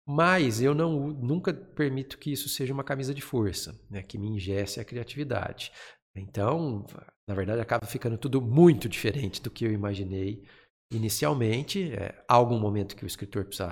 Mas 0.07 0.61
eu 0.61 0.75
não, 0.75 1.09
nunca 1.09 1.55
permito 1.55 2.19
que 2.19 2.33
isso 2.33 2.49
seja 2.49 2.73
uma 2.73 2.85
camisa 2.85 3.15
de 3.15 3.23
força, 3.23 3.79
né? 3.89 4.03
que 4.03 4.19
me 4.19 4.29
ingesse 4.29 4.79
a 4.79 4.85
criatividade. 4.85 5.73
Então, 6.15 6.85
na 7.27 7.35
verdade, 7.35 7.61
acaba 7.61 7.87
ficando 7.87 8.19
tudo 8.19 8.43
muito 8.43 8.89
diferente 8.89 9.41
do 9.41 9.51
que 9.51 9.65
eu 9.65 9.73
imaginei 9.73 10.45
inicialmente, 10.93 11.93
é, 11.93 12.15
há 12.27 12.35
algum 12.35 12.59
momento 12.59 12.97
que 12.97 13.05
o 13.05 13.07
escritor 13.07 13.45
precisa 13.45 13.69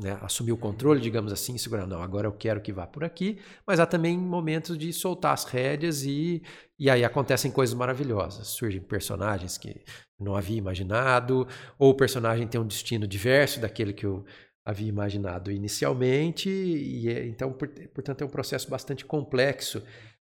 né, 0.00 0.18
assumir 0.22 0.52
o 0.52 0.56
controle, 0.56 1.00
digamos 1.00 1.30
assim, 1.30 1.58
segurar, 1.58 1.86
não, 1.86 2.02
agora 2.02 2.26
eu 2.26 2.32
quero 2.32 2.62
que 2.62 2.72
vá 2.72 2.86
por 2.86 3.04
aqui, 3.04 3.38
mas 3.66 3.78
há 3.78 3.84
também 3.84 4.16
momentos 4.16 4.78
de 4.78 4.90
soltar 4.92 5.34
as 5.34 5.44
rédeas 5.44 6.02
e, 6.02 6.42
e 6.78 6.88
aí 6.88 7.04
acontecem 7.04 7.50
coisas 7.50 7.74
maravilhosas. 7.74 8.48
Surgem 8.48 8.80
personagens 8.80 9.58
que 9.58 9.84
não 10.18 10.34
havia 10.34 10.56
imaginado, 10.56 11.46
ou 11.78 11.90
o 11.90 11.94
personagem 11.94 12.48
tem 12.48 12.60
um 12.60 12.66
destino 12.66 13.06
diverso 13.06 13.60
daquele 13.60 13.92
que 13.92 14.06
eu 14.06 14.24
havia 14.64 14.88
imaginado 14.88 15.50
inicialmente, 15.50 16.48
e 16.48 17.08
é, 17.10 17.26
então, 17.26 17.52
portanto, 17.52 18.22
é 18.22 18.24
um 18.24 18.30
processo 18.30 18.70
bastante 18.70 19.04
complexo, 19.04 19.82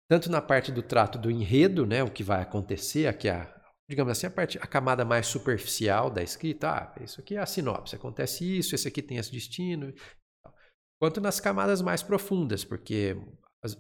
tanto 0.06 0.30
na 0.30 0.42
parte 0.42 0.70
do 0.70 0.82
trato 0.82 1.18
do 1.18 1.30
enredo, 1.30 1.86
né, 1.86 2.02
o 2.02 2.10
que 2.10 2.22
vai 2.22 2.42
acontecer, 2.42 3.06
aqui 3.06 3.28
a 3.28 3.55
digamos 3.88 4.12
assim, 4.12 4.26
a, 4.26 4.30
parte, 4.30 4.58
a 4.58 4.66
camada 4.66 5.04
mais 5.04 5.26
superficial 5.26 6.10
da 6.10 6.22
escrita. 6.22 6.70
Ah, 6.70 7.02
isso 7.02 7.20
aqui 7.20 7.36
é 7.36 7.38
a 7.38 7.46
sinopse, 7.46 7.94
acontece 7.94 8.58
isso, 8.58 8.74
esse 8.74 8.88
aqui 8.88 9.02
tem 9.02 9.18
esse 9.18 9.30
destino. 9.30 9.92
Quanto 11.00 11.20
nas 11.20 11.38
camadas 11.38 11.82
mais 11.82 12.02
profundas, 12.02 12.64
porque 12.64 13.16
as, 13.62 13.76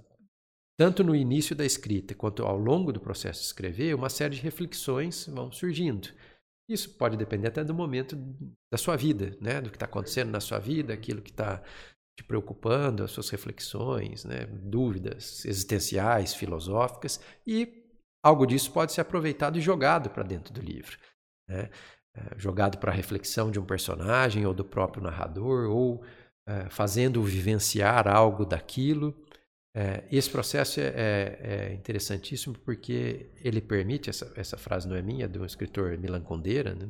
tanto 0.78 1.02
no 1.02 1.16
início 1.16 1.56
da 1.56 1.64
escrita 1.64 2.14
quanto 2.14 2.44
ao 2.44 2.58
longo 2.58 2.92
do 2.92 3.00
processo 3.00 3.40
de 3.40 3.46
escrever, 3.46 3.94
uma 3.94 4.10
série 4.10 4.36
de 4.36 4.42
reflexões 4.42 5.26
vão 5.26 5.50
surgindo. 5.50 6.08
Isso 6.68 6.90
pode 6.96 7.16
depender 7.16 7.48
até 7.48 7.64
do 7.64 7.74
momento 7.74 8.16
da 8.70 8.76
sua 8.76 8.96
vida, 8.96 9.36
né? 9.40 9.60
do 9.60 9.70
que 9.70 9.76
está 9.76 9.86
acontecendo 9.86 10.30
na 10.30 10.40
sua 10.40 10.58
vida, 10.58 10.92
aquilo 10.92 11.22
que 11.22 11.30
está 11.30 11.62
te 12.18 12.24
preocupando, 12.24 13.04
as 13.04 13.12
suas 13.12 13.30
reflexões, 13.30 14.24
né? 14.24 14.46
dúvidas 14.46 15.44
existenciais, 15.44 16.34
filosóficas, 16.34 17.20
e 17.46 17.85
algo 18.22 18.46
disso 18.46 18.70
pode 18.72 18.92
ser 18.92 19.00
aproveitado 19.00 19.58
e 19.58 19.60
jogado 19.60 20.10
para 20.10 20.22
dentro 20.22 20.52
do 20.52 20.60
livro. 20.60 20.98
Né? 21.48 21.70
É, 22.16 22.38
jogado 22.38 22.78
para 22.78 22.90
a 22.90 22.94
reflexão 22.94 23.50
de 23.50 23.60
um 23.60 23.64
personagem 23.64 24.46
ou 24.46 24.54
do 24.54 24.64
próprio 24.64 25.02
narrador, 25.02 25.70
ou 25.70 26.02
é, 26.46 26.68
fazendo-o 26.70 27.22
vivenciar 27.22 28.08
algo 28.08 28.44
daquilo. 28.44 29.14
É, 29.74 30.04
esse 30.10 30.30
processo 30.30 30.80
é, 30.80 30.84
é, 30.84 31.38
é, 31.42 31.72
interessantíssimo 31.74 32.58
porque 32.60 33.30
ele 33.44 33.60
permite, 33.60 34.08
essa, 34.08 34.32
essa 34.34 34.56
frase 34.56 34.88
não 34.88 34.96
é 34.96 35.02
minha, 35.02 35.26
é 35.26 35.28
de 35.28 35.38
um 35.38 35.44
escritor 35.44 35.98
Milan 35.98 36.22
Kundera, 36.22 36.74
né? 36.74 36.88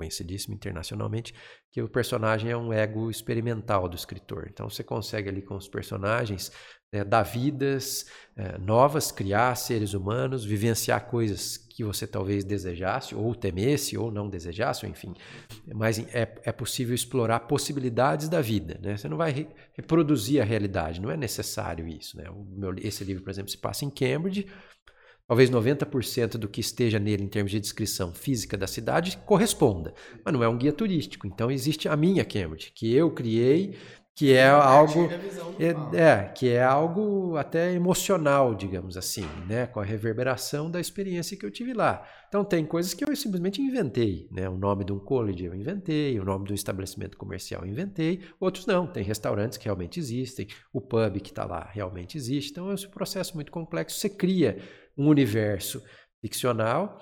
Conhecidíssimo 0.00 0.54
internacionalmente, 0.54 1.34
que 1.70 1.82
o 1.82 1.88
personagem 1.88 2.50
é 2.50 2.56
um 2.56 2.72
ego 2.72 3.10
experimental 3.10 3.86
do 3.86 3.94
escritor. 3.94 4.48
Então 4.50 4.68
você 4.68 4.82
consegue 4.82 5.28
ali 5.28 5.42
com 5.42 5.56
os 5.56 5.68
personagens 5.68 6.50
né, 6.90 7.04
dar 7.04 7.22
vidas 7.22 8.06
é, 8.34 8.56
novas, 8.56 9.12
criar 9.12 9.54
seres 9.56 9.92
humanos, 9.92 10.42
vivenciar 10.42 11.06
coisas 11.06 11.58
que 11.58 11.84
você 11.84 12.06
talvez 12.06 12.44
desejasse, 12.44 13.14
ou 13.14 13.34
temesse, 13.34 13.96
ou 13.96 14.10
não 14.10 14.28
desejasse, 14.28 14.86
enfim. 14.86 15.12
Mas 15.66 15.98
é, 15.98 16.34
é 16.44 16.52
possível 16.52 16.94
explorar 16.94 17.40
possibilidades 17.40 18.28
da 18.28 18.40
vida. 18.40 18.80
Né? 18.82 18.96
Você 18.96 19.08
não 19.08 19.18
vai 19.18 19.32
re 19.32 19.48
reproduzir 19.74 20.40
a 20.42 20.44
realidade, 20.44 21.00
não 21.00 21.10
é 21.10 21.16
necessário 21.16 21.86
isso. 21.86 22.16
Né? 22.16 22.24
Meu, 22.56 22.74
esse 22.78 23.04
livro, 23.04 23.22
por 23.22 23.30
exemplo, 23.30 23.50
se 23.50 23.58
passa 23.58 23.84
em 23.84 23.90
Cambridge. 23.90 24.46
Talvez 25.30 25.48
90% 25.48 26.38
do 26.38 26.48
que 26.48 26.60
esteja 26.60 26.98
nele 26.98 27.22
em 27.22 27.28
termos 27.28 27.52
de 27.52 27.60
descrição 27.60 28.12
física 28.12 28.58
da 28.58 28.66
cidade 28.66 29.16
corresponda, 29.18 29.94
mas 30.24 30.34
não 30.34 30.42
é 30.42 30.48
um 30.48 30.58
guia 30.58 30.72
turístico. 30.72 31.24
Então 31.24 31.52
existe 31.52 31.88
a 31.88 31.96
minha 31.96 32.24
Cambridge, 32.24 32.72
que 32.74 32.92
eu 32.92 33.12
criei 33.12 33.76
que 34.12 34.34
é 34.34 34.48
algo 34.48 35.08
é, 35.58 35.96
é, 35.96 36.24
que 36.24 36.48
é 36.48 36.62
algo 36.62 37.36
até 37.36 37.72
emocional, 37.72 38.56
digamos 38.56 38.96
assim, 38.96 39.24
né, 39.48 39.66
com 39.68 39.78
a 39.78 39.84
reverberação 39.84 40.68
da 40.68 40.80
experiência 40.80 41.36
que 41.36 41.46
eu 41.46 41.50
tive 41.50 41.72
lá. 41.72 42.04
Então 42.28 42.44
tem 42.44 42.66
coisas 42.66 42.92
que 42.92 43.04
eu 43.04 43.14
simplesmente 43.14 43.62
inventei, 43.62 44.28
né, 44.32 44.48
o 44.48 44.58
nome 44.58 44.84
de 44.84 44.92
um 44.92 44.98
college 44.98 45.44
eu 45.44 45.54
inventei, 45.54 46.18
o 46.18 46.24
nome 46.24 46.44
de 46.46 46.52
um 46.52 46.54
estabelecimento 46.54 47.16
comercial 47.16 47.62
eu 47.62 47.70
inventei, 47.70 48.20
outros 48.40 48.66
não, 48.66 48.84
tem 48.84 49.04
restaurantes 49.04 49.56
que 49.56 49.66
realmente 49.66 50.00
existem, 50.00 50.48
o 50.72 50.80
pub 50.80 51.20
que 51.20 51.30
está 51.30 51.44
lá 51.44 51.70
realmente 51.72 52.18
existe. 52.18 52.50
Então 52.50 52.68
é 52.68 52.74
um 52.74 52.90
processo 52.90 53.36
muito 53.36 53.52
complexo. 53.52 53.98
Você 53.98 54.10
cria 54.10 54.58
um 54.96 55.08
universo 55.08 55.82
ficcional 56.20 56.98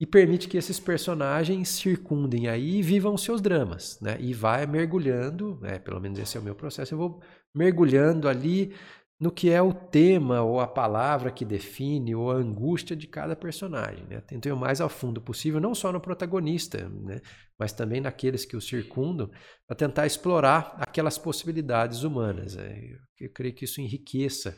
e 0.00 0.06
permite 0.06 0.48
que 0.48 0.56
esses 0.56 0.78
personagens 0.78 1.68
circundem 1.70 2.48
aí 2.48 2.76
e 2.76 2.82
vivam 2.82 3.16
seus 3.16 3.40
dramas, 3.40 3.98
né? 4.00 4.16
E 4.20 4.32
vai 4.32 4.64
mergulhando, 4.64 5.58
né? 5.60 5.78
pelo 5.78 6.00
menos 6.00 6.18
esse 6.18 6.36
é 6.36 6.40
o 6.40 6.42
meu 6.42 6.54
processo, 6.54 6.94
eu 6.94 6.98
vou 6.98 7.20
mergulhando 7.54 8.28
ali 8.28 8.74
no 9.20 9.32
que 9.32 9.50
é 9.50 9.60
o 9.60 9.72
tema 9.72 10.42
ou 10.42 10.60
a 10.60 10.66
palavra 10.66 11.32
que 11.32 11.44
define 11.44 12.14
ou 12.14 12.30
a 12.30 12.36
angústia 12.36 12.94
de 12.94 13.08
cada 13.08 13.34
personagem. 13.34 14.06
Né? 14.08 14.20
Tento 14.20 14.46
ir 14.46 14.52
o 14.52 14.56
mais 14.56 14.80
ao 14.80 14.88
fundo 14.88 15.20
possível, 15.20 15.60
não 15.60 15.74
só 15.74 15.90
no 15.90 16.00
protagonista, 16.00 16.88
né? 16.88 17.20
mas 17.58 17.72
também 17.72 18.00
naqueles 18.00 18.44
que 18.44 18.56
o 18.56 18.60
circundam, 18.60 19.28
para 19.66 19.76
tentar 19.76 20.06
explorar 20.06 20.76
aquelas 20.78 21.18
possibilidades 21.18 22.04
humanas. 22.04 22.54
Né? 22.54 22.80
Eu 23.18 23.32
creio 23.32 23.54
que 23.54 23.64
isso 23.64 23.80
enriqueça 23.80 24.56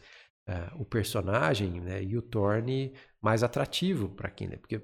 uh, 0.51 0.81
o 0.81 0.85
personagem 0.85 1.81
né? 1.81 2.03
e 2.03 2.17
o 2.17 2.23
torne 2.23 2.93
mais 3.23 3.43
atrativo 3.43 4.09
para 4.09 4.31
quem 4.31 4.49
lê, 4.49 4.57
porque 4.57 4.81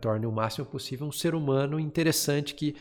torne 0.00 0.26
o 0.26 0.32
máximo 0.32 0.66
possível 0.66 1.06
um 1.06 1.12
ser 1.12 1.34
humano 1.34 1.80
interessante 1.80 2.54
que, 2.54 2.76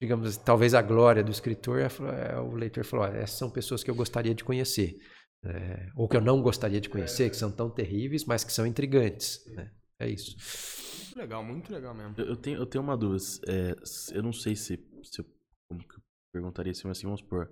digamos, 0.00 0.36
talvez 0.36 0.74
a 0.74 0.82
glória 0.82 1.24
do 1.24 1.30
escritor 1.30 1.78
é, 1.78 1.88
é 2.32 2.38
o 2.38 2.54
leitor 2.54 2.84
falou, 2.84 3.06
essas 3.06 3.38
são 3.38 3.50
pessoas 3.50 3.82
que 3.82 3.90
eu 3.90 3.94
gostaria 3.94 4.34
de 4.34 4.44
conhecer, 4.44 4.98
é, 5.44 5.88
ou 5.96 6.06
que 6.08 6.16
eu 6.16 6.20
não 6.20 6.42
gostaria 6.42 6.80
de 6.80 6.90
conhecer, 6.90 7.30
que 7.30 7.36
são 7.36 7.50
tão 7.50 7.70
terríveis, 7.70 8.24
mas 8.24 8.44
que 8.44 8.52
são 8.52 8.66
intrigantes, 8.66 9.44
né? 9.46 9.70
É 9.98 10.08
isso. 10.08 10.36
Muito 10.98 11.18
legal, 11.18 11.44
muito 11.44 11.72
legal 11.72 11.94
mesmo. 11.94 12.14
Eu, 12.18 12.26
eu 12.26 12.36
tenho, 12.36 12.58
eu 12.58 12.66
tenho 12.66 12.82
uma 12.82 12.96
dúvida. 12.96 13.22
É, 13.46 13.76
eu 14.12 14.22
não 14.22 14.32
sei 14.32 14.56
se, 14.56 14.78
se 15.04 15.20
eu, 15.20 15.26
como 15.68 15.86
que 15.86 15.94
eu 15.94 16.02
perguntaria 16.32 16.72
assim, 16.72 16.88
mas 16.88 16.98
assim, 16.98 17.06
vamos 17.06 17.20
supor. 17.20 17.50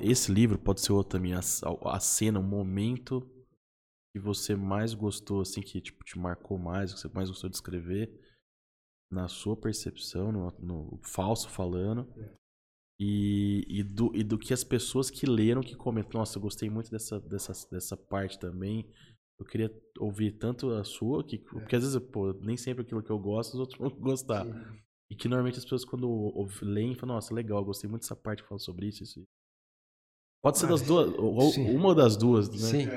Esse 0.00 0.32
livro 0.32 0.58
pode 0.58 0.80
ser 0.80 0.92
outro 0.92 1.18
também, 1.18 1.34
a, 1.34 1.40
a 1.84 2.00
cena, 2.00 2.40
o 2.40 2.42
momento 2.42 3.20
que 4.12 4.18
você 4.18 4.56
mais 4.56 4.92
gostou, 4.92 5.40
assim, 5.40 5.60
que 5.60 5.80
tipo, 5.80 6.02
te 6.04 6.18
marcou 6.18 6.58
mais, 6.58 6.92
que 6.92 7.00
você 7.00 7.08
mais 7.08 7.28
gostou 7.28 7.48
de 7.48 7.56
escrever, 7.56 8.10
na 9.10 9.28
sua 9.28 9.56
percepção, 9.56 10.32
no, 10.32 10.50
no 10.60 11.00
falso 11.02 11.48
falando, 11.48 12.12
e, 12.98 13.64
e, 13.68 13.82
do, 13.82 14.14
e 14.14 14.22
do 14.22 14.38
que 14.38 14.52
as 14.52 14.62
pessoas 14.62 15.10
que 15.10 15.26
leram, 15.26 15.62
que 15.62 15.74
comentam, 15.74 16.20
nossa, 16.20 16.36
eu 16.36 16.42
gostei 16.42 16.68
muito 16.68 16.90
dessa, 16.90 17.18
dessa, 17.20 17.52
dessa 17.70 17.96
parte 17.96 18.38
também. 18.38 18.86
Eu 19.38 19.46
queria 19.46 19.74
ouvir 19.98 20.32
tanto 20.32 20.70
a 20.72 20.84
sua, 20.84 21.24
que, 21.24 21.36
é. 21.36 21.38
porque 21.38 21.76
às 21.76 21.82
vezes, 21.82 21.98
pô, 22.10 22.32
nem 22.34 22.58
sempre 22.58 22.82
aquilo 22.82 23.02
que 23.02 23.10
eu 23.10 23.18
gosto, 23.18 23.54
os 23.54 23.60
outros 23.60 23.78
vão 23.78 23.88
gostar. 23.90 24.44
Sim. 24.44 24.82
E 25.10 25.16
que 25.16 25.28
normalmente 25.28 25.58
as 25.58 25.64
pessoas, 25.64 25.84
quando 25.84 26.32
leem, 26.62 26.94
falam, 26.94 27.16
nossa, 27.16 27.34
legal, 27.34 27.64
gostei 27.64 27.90
muito 27.90 28.02
dessa 28.02 28.14
parte 28.14 28.42
que 28.42 28.48
fala 28.48 28.60
sobre 28.60 28.86
isso, 28.86 29.02
isso. 29.02 29.26
Pode 30.42 30.58
ser 30.58 30.68
das 30.68 30.80
duas, 30.80 31.12
ou 31.18 31.50
Sim. 31.50 31.76
uma 31.76 31.94
das 31.94 32.16
duas, 32.16 32.48
né? 32.48 32.56
Sim. 32.56 32.88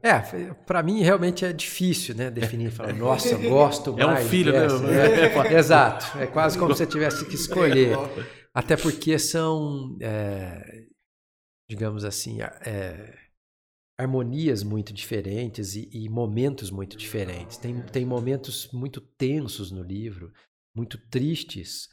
É, 0.00 0.54
para 0.64 0.80
mim 0.80 1.02
realmente 1.02 1.44
é 1.44 1.52
difícil, 1.52 2.14
né, 2.14 2.30
definir, 2.30 2.70
falar, 2.70 2.92
nossa, 2.94 3.36
gosto 3.36 3.98
é 3.98 4.06
mais. 4.06 4.20
É 4.20 4.24
um 4.24 4.28
filho, 4.28 4.52
né? 4.52 4.60
dessa. 4.60 4.78
né? 4.78 5.50
É, 5.54 5.58
exato, 5.58 6.18
é 6.18 6.26
quase 6.26 6.56
como 6.56 6.72
se 6.72 6.78
você 6.78 6.86
tivesse 6.86 7.26
que 7.26 7.34
escolher. 7.34 7.96
Até 8.54 8.76
porque 8.76 9.18
são, 9.18 9.96
é, 10.00 10.84
digamos 11.68 12.04
assim, 12.04 12.40
é, 12.42 13.18
harmonias 13.98 14.62
muito 14.62 14.92
diferentes 14.92 15.74
e, 15.74 15.88
e, 15.92 16.08
momentos 16.08 16.70
muito 16.70 16.96
diferentes. 16.96 17.56
Tem, 17.56 17.82
tem 17.82 18.04
momentos 18.04 18.70
muito 18.72 19.00
tensos 19.00 19.72
no 19.72 19.82
livro, 19.82 20.32
muito 20.74 20.98
tristes, 21.08 21.88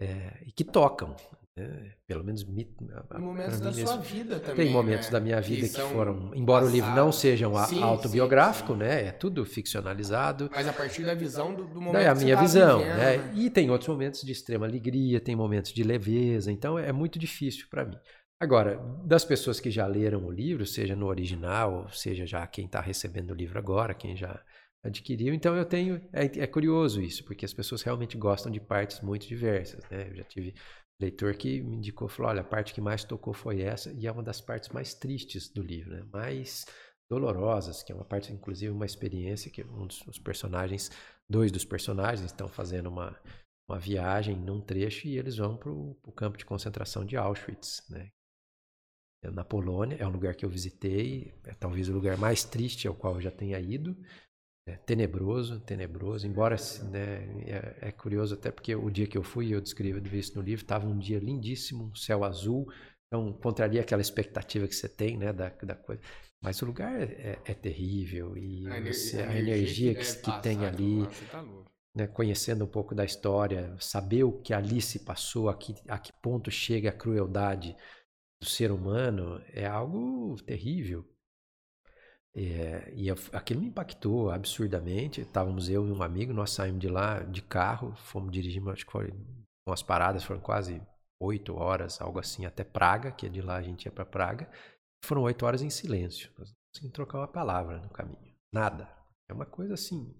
é, 0.00 0.42
e 0.46 0.52
que 0.52 0.64
tocam. 0.64 1.14
É, 1.56 1.92
pelo 2.04 2.24
menos 2.24 2.42
me, 2.42 2.68
momentos 3.16 3.60
da 3.60 3.72
sua 3.72 3.98
vida 3.98 4.40
também. 4.40 4.66
Tem 4.66 4.70
momentos 4.72 5.06
né? 5.06 5.12
da 5.12 5.20
minha 5.20 5.40
vida 5.40 5.68
que, 5.68 5.74
que 5.74 5.80
foram, 5.82 6.34
embora 6.34 6.64
passados. 6.64 6.68
o 6.68 6.72
livro 6.72 6.90
não 6.96 7.12
seja 7.12 7.46
um 7.48 7.56
sim, 7.64 7.80
autobiográfico, 7.80 8.72
sim, 8.72 8.80
sim. 8.80 8.84
né? 8.84 9.04
É 9.04 9.12
tudo 9.12 9.44
ficcionalizado. 9.44 10.50
Mas 10.52 10.66
a 10.66 10.72
partir 10.72 11.04
da 11.04 11.14
visão 11.14 11.54
do, 11.54 11.64
do 11.64 11.80
momento. 11.80 12.02
É 12.02 12.08
a 12.08 12.14
minha 12.16 12.34
tá 12.34 12.42
visão, 12.42 12.78
vivendo, 12.80 12.96
né? 12.96 13.16
né? 13.18 13.32
E 13.36 13.48
tem 13.50 13.70
outros 13.70 13.86
momentos 13.88 14.22
de 14.22 14.32
extrema 14.32 14.66
alegria, 14.66 15.20
tem 15.20 15.36
momentos 15.36 15.72
de 15.72 15.84
leveza, 15.84 16.50
então 16.50 16.76
é 16.76 16.90
muito 16.90 17.20
difícil 17.20 17.66
para 17.70 17.84
mim. 17.84 17.96
Agora, 18.40 18.76
das 19.04 19.24
pessoas 19.24 19.60
que 19.60 19.70
já 19.70 19.86
leram 19.86 20.26
o 20.26 20.32
livro, 20.32 20.66
seja 20.66 20.96
no 20.96 21.06
original, 21.06 21.88
seja 21.90 22.26
já 22.26 22.44
quem 22.48 22.66
está 22.66 22.80
recebendo 22.80 23.30
o 23.30 23.34
livro 23.34 23.60
agora, 23.60 23.94
quem 23.94 24.16
já 24.16 24.42
adquiriu. 24.84 25.34
Então 25.34 25.56
eu 25.56 25.64
tenho. 25.64 26.00
É, 26.12 26.24
é, 26.24 26.46
curioso 26.46 27.00
isso, 27.00 27.24
porque 27.24 27.44
as 27.44 27.54
pessoas 27.54 27.82
realmente 27.82 28.16
gostam 28.16 28.52
de 28.52 28.60
partes 28.60 29.00
muito 29.00 29.26
diversas. 29.26 29.88
Né? 29.90 30.08
Eu 30.10 30.16
já 30.16 30.24
tive 30.24 30.54
leitor 31.00 31.34
que 31.34 31.60
me 31.62 31.76
indicou, 31.76 32.06
falou, 32.08 32.30
olha, 32.30 32.42
a 32.42 32.44
parte 32.44 32.72
que 32.72 32.80
mais 32.80 33.02
tocou 33.02 33.32
foi 33.34 33.62
essa, 33.62 33.92
e 33.92 34.06
é 34.06 34.12
uma 34.12 34.22
das 34.22 34.40
partes 34.40 34.68
mais 34.68 34.94
tristes 34.94 35.48
do 35.48 35.62
livro, 35.62 35.90
né? 35.90 36.04
mais 36.12 36.66
dolorosas, 37.10 37.82
que 37.82 37.90
é 37.90 37.94
uma 37.94 38.04
parte, 38.04 38.32
inclusive, 38.32 38.70
uma 38.70 38.86
experiência 38.86 39.50
que 39.50 39.62
um 39.64 39.86
dos 39.86 40.18
personagens, 40.20 40.90
dois 41.28 41.50
dos 41.50 41.64
personagens 41.64 42.26
estão 42.26 42.48
fazendo 42.48 42.88
uma, 42.88 43.18
uma 43.68 43.78
viagem 43.78 44.36
num 44.36 44.60
trecho 44.60 45.08
e 45.08 45.18
eles 45.18 45.36
vão 45.36 45.56
para 45.56 45.70
o 45.70 46.12
campo 46.14 46.38
de 46.38 46.44
concentração 46.44 47.04
de 47.04 47.16
Auschwitz, 47.16 47.84
né? 47.90 48.10
É 49.22 49.30
na 49.30 49.42
Polônia, 49.42 49.96
é 49.98 50.06
um 50.06 50.10
lugar 50.10 50.34
que 50.34 50.44
eu 50.44 50.50
visitei, 50.50 51.34
é 51.44 51.54
talvez 51.54 51.88
o 51.88 51.94
lugar 51.94 52.18
mais 52.18 52.44
triste 52.44 52.86
ao 52.86 52.94
qual 52.94 53.14
eu 53.14 53.22
já 53.22 53.30
tenha 53.30 53.58
ido, 53.58 53.96
é 54.66 54.76
tenebroso, 54.76 55.60
tenebroso, 55.60 56.26
embora 56.26 56.56
né, 56.90 57.26
é, 57.46 57.88
é, 57.88 57.92
curioso 57.92 58.34
até 58.34 58.50
porque 58.50 58.74
o 58.74 58.90
dia 58.90 59.06
que 59.06 59.16
eu 59.16 59.22
fui, 59.22 59.54
eu 59.54 59.60
descrevo 59.60 60.00
isso 60.16 60.36
no 60.36 60.42
livro, 60.42 60.64
estava 60.64 60.86
um 60.86 60.98
dia 60.98 61.18
lindíssimo, 61.18 61.84
um 61.84 61.94
céu 61.94 62.24
azul, 62.24 62.72
então 63.06 63.32
contraria 63.34 63.82
aquela 63.82 64.00
expectativa 64.00 64.66
que 64.66 64.74
você 64.74 64.88
tem, 64.88 65.18
né, 65.18 65.32
da, 65.32 65.50
da 65.50 65.74
coisa. 65.74 66.00
Mas 66.42 66.60
o 66.62 66.66
lugar 66.66 66.94
é, 66.98 67.04
é, 67.04 67.38
é 67.44 67.54
terrível 67.54 68.36
e 68.36 68.66
a, 68.68 68.80
você, 68.80 69.22
a 69.22 69.38
energia, 69.38 69.94
que, 69.94 70.04
que, 70.04 70.22
que 70.22 70.42
tem 70.42 70.64
ali, 70.64 71.06
tá 71.30 71.44
né, 71.94 72.06
conhecendo 72.06 72.64
um 72.64 72.68
pouco 72.68 72.94
da 72.94 73.04
história, 73.04 73.76
saber 73.78 74.24
o 74.24 74.32
que 74.32 74.52
ali 74.52 74.80
se 74.80 75.00
passou, 75.00 75.48
a 75.48 75.54
que, 75.54 75.74
a 75.88 75.98
que 75.98 76.12
ponto 76.22 76.50
chega 76.50 76.88
a 76.88 76.92
crueldade 76.92 77.76
do 78.40 78.48
ser 78.48 78.72
humano, 78.72 79.40
é 79.52 79.66
algo 79.66 80.36
terrível. 80.42 81.04
É, 82.36 82.92
e 82.96 83.08
aquilo 83.32 83.60
me 83.60 83.68
impactou 83.68 84.30
absurdamente. 84.30 85.20
Estávamos 85.20 85.68
eu 85.68 85.86
e 85.86 85.92
um 85.92 86.02
amigo, 86.02 86.32
nós 86.32 86.50
saímos 86.50 86.80
de 86.80 86.88
lá 86.88 87.20
de 87.20 87.40
carro, 87.42 87.94
fomos 87.96 88.32
dirigir, 88.32 88.62
acho 88.68 88.84
que 88.84 88.92
umas 89.66 89.82
paradas, 89.82 90.24
foram 90.24 90.40
quase 90.40 90.82
oito 91.20 91.54
horas, 91.54 92.00
algo 92.00 92.18
assim, 92.18 92.44
até 92.44 92.64
Praga, 92.64 93.12
que 93.12 93.26
é 93.26 93.28
de 93.28 93.40
lá 93.40 93.56
a 93.56 93.62
gente 93.62 93.84
ia 93.84 93.92
para 93.92 94.04
Praga. 94.04 94.50
Foram 95.04 95.22
oito 95.22 95.46
horas 95.46 95.62
em 95.62 95.70
silêncio, 95.70 96.30
conseguimos 96.32 96.94
trocar 96.94 97.18
uma 97.18 97.28
palavra 97.28 97.78
no 97.78 97.90
caminho, 97.90 98.34
nada. 98.52 98.88
É 99.28 99.32
uma 99.32 99.46
coisa 99.46 99.74
assim 99.74 100.14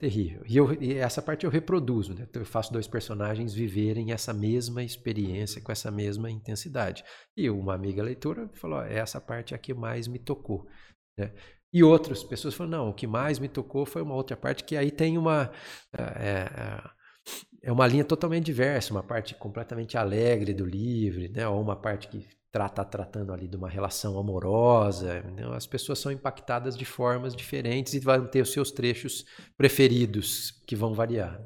terrível. 0.00 0.42
E, 0.48 0.56
eu, 0.56 0.82
e 0.82 0.94
essa 0.94 1.20
parte 1.20 1.44
eu 1.44 1.50
reproduzo, 1.50 2.14
né? 2.14 2.26
Eu 2.32 2.44
faço 2.44 2.72
dois 2.72 2.88
personagens 2.88 3.52
viverem 3.52 4.12
essa 4.12 4.32
mesma 4.32 4.82
experiência 4.82 5.60
com 5.60 5.70
essa 5.70 5.90
mesma 5.90 6.30
intensidade. 6.30 7.04
E 7.36 7.50
uma 7.50 7.74
amiga 7.74 8.02
leitora 8.02 8.48
falou: 8.54 8.80
essa 8.82 9.20
parte 9.20 9.52
é 9.52 9.56
a 9.56 9.58
que 9.58 9.74
mais 9.74 10.08
me 10.08 10.18
tocou. 10.18 10.66
Né? 11.16 11.32
E 11.72 11.84
outras 11.84 12.24
pessoas 12.24 12.54
falam, 12.54 12.70
não, 12.70 12.88
o 12.90 12.94
que 12.94 13.06
mais 13.06 13.38
me 13.38 13.48
tocou 13.48 13.86
foi 13.86 14.02
uma 14.02 14.14
outra 14.14 14.36
parte 14.36 14.64
que 14.64 14.76
aí 14.76 14.90
tem 14.90 15.16
uma. 15.16 15.50
É, 15.96 16.90
é, 17.62 17.70
uma 17.70 17.86
linha 17.86 18.04
totalmente 18.04 18.46
diversa, 18.46 18.92
uma 18.92 19.02
parte 19.02 19.34
completamente 19.34 19.96
alegre 19.96 20.54
do 20.54 20.64
livro, 20.64 21.30
né? 21.30 21.46
ou 21.46 21.60
uma 21.60 21.76
parte 21.76 22.08
que 22.08 22.26
está 22.52 22.84
tratando 22.84 23.32
ali 23.32 23.46
de 23.46 23.56
uma 23.56 23.68
relação 23.68 24.18
amorosa. 24.18 25.20
Né? 25.22 25.44
As 25.54 25.66
pessoas 25.66 25.98
são 25.98 26.10
impactadas 26.10 26.76
de 26.76 26.84
formas 26.84 27.36
diferentes 27.36 27.94
e 27.94 28.00
vão 28.00 28.26
ter 28.26 28.40
os 28.40 28.52
seus 28.52 28.72
trechos 28.72 29.24
preferidos 29.56 30.50
que 30.66 30.74
vão 30.74 30.94
variar. 30.94 31.40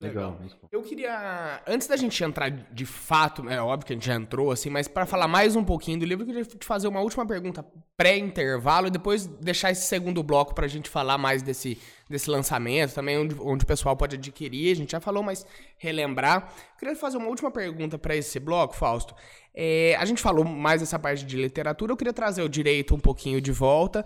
Legal. 0.00 0.40
Eu 0.72 0.80
queria, 0.80 1.62
antes 1.66 1.86
da 1.86 1.94
gente 1.94 2.24
entrar 2.24 2.48
de 2.48 2.86
fato, 2.86 3.46
é 3.50 3.60
óbvio 3.60 3.86
que 3.86 3.92
a 3.92 3.96
gente 3.96 4.06
já 4.06 4.14
entrou, 4.14 4.50
assim, 4.50 4.70
mas 4.70 4.88
para 4.88 5.04
falar 5.04 5.28
mais 5.28 5.54
um 5.54 5.62
pouquinho 5.62 5.98
do 5.98 6.06
livro, 6.06 6.22
eu 6.22 6.26
queria 6.26 6.42
te 6.42 6.64
fazer 6.64 6.88
uma 6.88 7.00
última 7.00 7.26
pergunta 7.26 7.62
pré-intervalo 7.98 8.86
e 8.86 8.90
depois 8.90 9.26
deixar 9.26 9.70
esse 9.70 9.82
segundo 9.82 10.22
bloco 10.22 10.54
pra 10.54 10.66
gente 10.66 10.88
falar 10.88 11.18
mais 11.18 11.42
desse, 11.42 11.78
desse 12.08 12.30
lançamento, 12.30 12.94
também 12.94 13.18
onde, 13.18 13.36
onde 13.38 13.64
o 13.64 13.66
pessoal 13.66 13.94
pode 13.94 14.16
adquirir, 14.16 14.72
a 14.72 14.76
gente 14.76 14.92
já 14.92 15.00
falou, 15.00 15.22
mas 15.22 15.44
relembrar. 15.76 16.50
Eu 16.72 16.78
queria 16.78 16.96
fazer 16.96 17.18
uma 17.18 17.28
última 17.28 17.50
pergunta 17.50 17.98
para 17.98 18.16
esse 18.16 18.40
bloco, 18.40 18.74
Fausto. 18.74 19.14
É, 19.54 19.96
a 19.96 20.06
gente 20.06 20.22
falou 20.22 20.46
mais 20.46 20.80
dessa 20.80 20.98
parte 20.98 21.26
de 21.26 21.36
literatura, 21.36 21.92
eu 21.92 21.96
queria 21.96 22.14
trazer 22.14 22.40
o 22.40 22.48
direito 22.48 22.94
um 22.94 23.00
pouquinho 23.00 23.38
de 23.38 23.52
volta. 23.52 24.02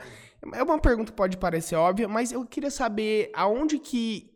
É 0.52 0.62
uma 0.64 0.80
pergunta 0.80 1.12
que 1.12 1.16
pode 1.16 1.36
parecer 1.36 1.76
óbvia, 1.76 2.08
mas 2.08 2.32
eu 2.32 2.44
queria 2.44 2.70
saber 2.70 3.30
aonde 3.32 3.78
que 3.78 4.33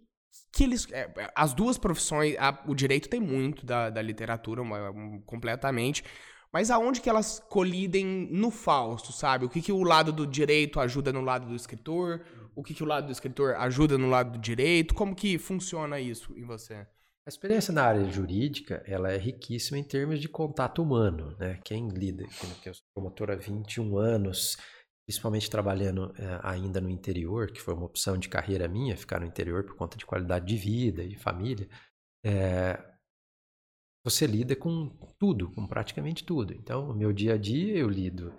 que 0.52 0.64
eles. 0.64 0.86
é, 0.92 1.10
as 1.34 1.52
duas 1.52 1.78
profissões. 1.78 2.36
a- 2.38 2.62
o 2.66 2.74
direito 2.74 3.08
tem 3.08 3.20
muito 3.20 3.64
da, 3.66 3.90
da 3.90 4.02
literatura, 4.02 4.62
uma- 4.62 4.90
um, 4.90 5.20
completamente. 5.22 6.02
Mas 6.52 6.70
aonde 6.70 7.00
que 7.02 7.10
elas 7.10 7.38
colidem 7.50 8.06
no 8.30 8.50
Fausto, 8.50 9.12
sabe? 9.12 9.44
O 9.44 9.48
que, 9.50 9.60
que 9.60 9.70
o 9.70 9.82
lado 9.82 10.10
do 10.12 10.26
direito 10.26 10.80
ajuda 10.80 11.12
no 11.12 11.20
lado 11.20 11.46
do 11.46 11.54
escritor? 11.54 12.24
O 12.56 12.62
que, 12.62 12.72
que 12.72 12.82
o 12.82 12.86
lado 12.86 13.06
do 13.06 13.12
escritor 13.12 13.54
ajuda 13.56 13.98
no 13.98 14.08
lado 14.08 14.32
do 14.32 14.38
direito? 14.38 14.94
Como 14.94 15.14
que 15.14 15.36
funciona 15.38 16.00
isso 16.00 16.32
em 16.38 16.44
você? 16.46 16.74
A 16.74 17.28
experiência 17.28 17.74
na 17.74 17.84
área 17.84 18.10
jurídica, 18.10 18.82
ela 18.86 19.12
é 19.12 19.18
riquíssima 19.18 19.76
em 19.76 19.84
termos 19.84 20.18
de 20.18 20.26
contato 20.30 20.82
humano, 20.82 21.36
né? 21.38 21.58
Quem 21.62 21.86
lida, 21.90 22.24
que 22.62 22.70
eu 22.70 22.72
sou 22.74 22.82
promotor 22.94 23.30
há 23.30 23.36
21 23.36 23.98
anos, 23.98 24.56
principalmente 25.08 25.48
trabalhando 25.48 26.14
eh, 26.18 26.40
ainda 26.42 26.82
no 26.82 26.90
interior, 26.90 27.50
que 27.50 27.62
foi 27.62 27.72
uma 27.72 27.86
opção 27.86 28.18
de 28.18 28.28
carreira 28.28 28.68
minha, 28.68 28.94
ficar 28.94 29.18
no 29.18 29.24
interior 29.24 29.64
por 29.64 29.74
conta 29.74 29.96
de 29.96 30.04
qualidade 30.04 30.44
de 30.44 30.54
vida 30.54 31.02
e 31.02 31.16
família, 31.16 31.66
eh, 32.22 32.78
você 34.04 34.26
lida 34.26 34.54
com 34.54 34.90
tudo, 35.18 35.50
com 35.52 35.66
praticamente 35.66 36.22
tudo. 36.24 36.52
Então, 36.52 36.88
no 36.88 36.94
meu 36.94 37.10
dia 37.10 37.34
a 37.34 37.38
dia, 37.38 37.78
eu 37.78 37.88
lido 37.88 38.34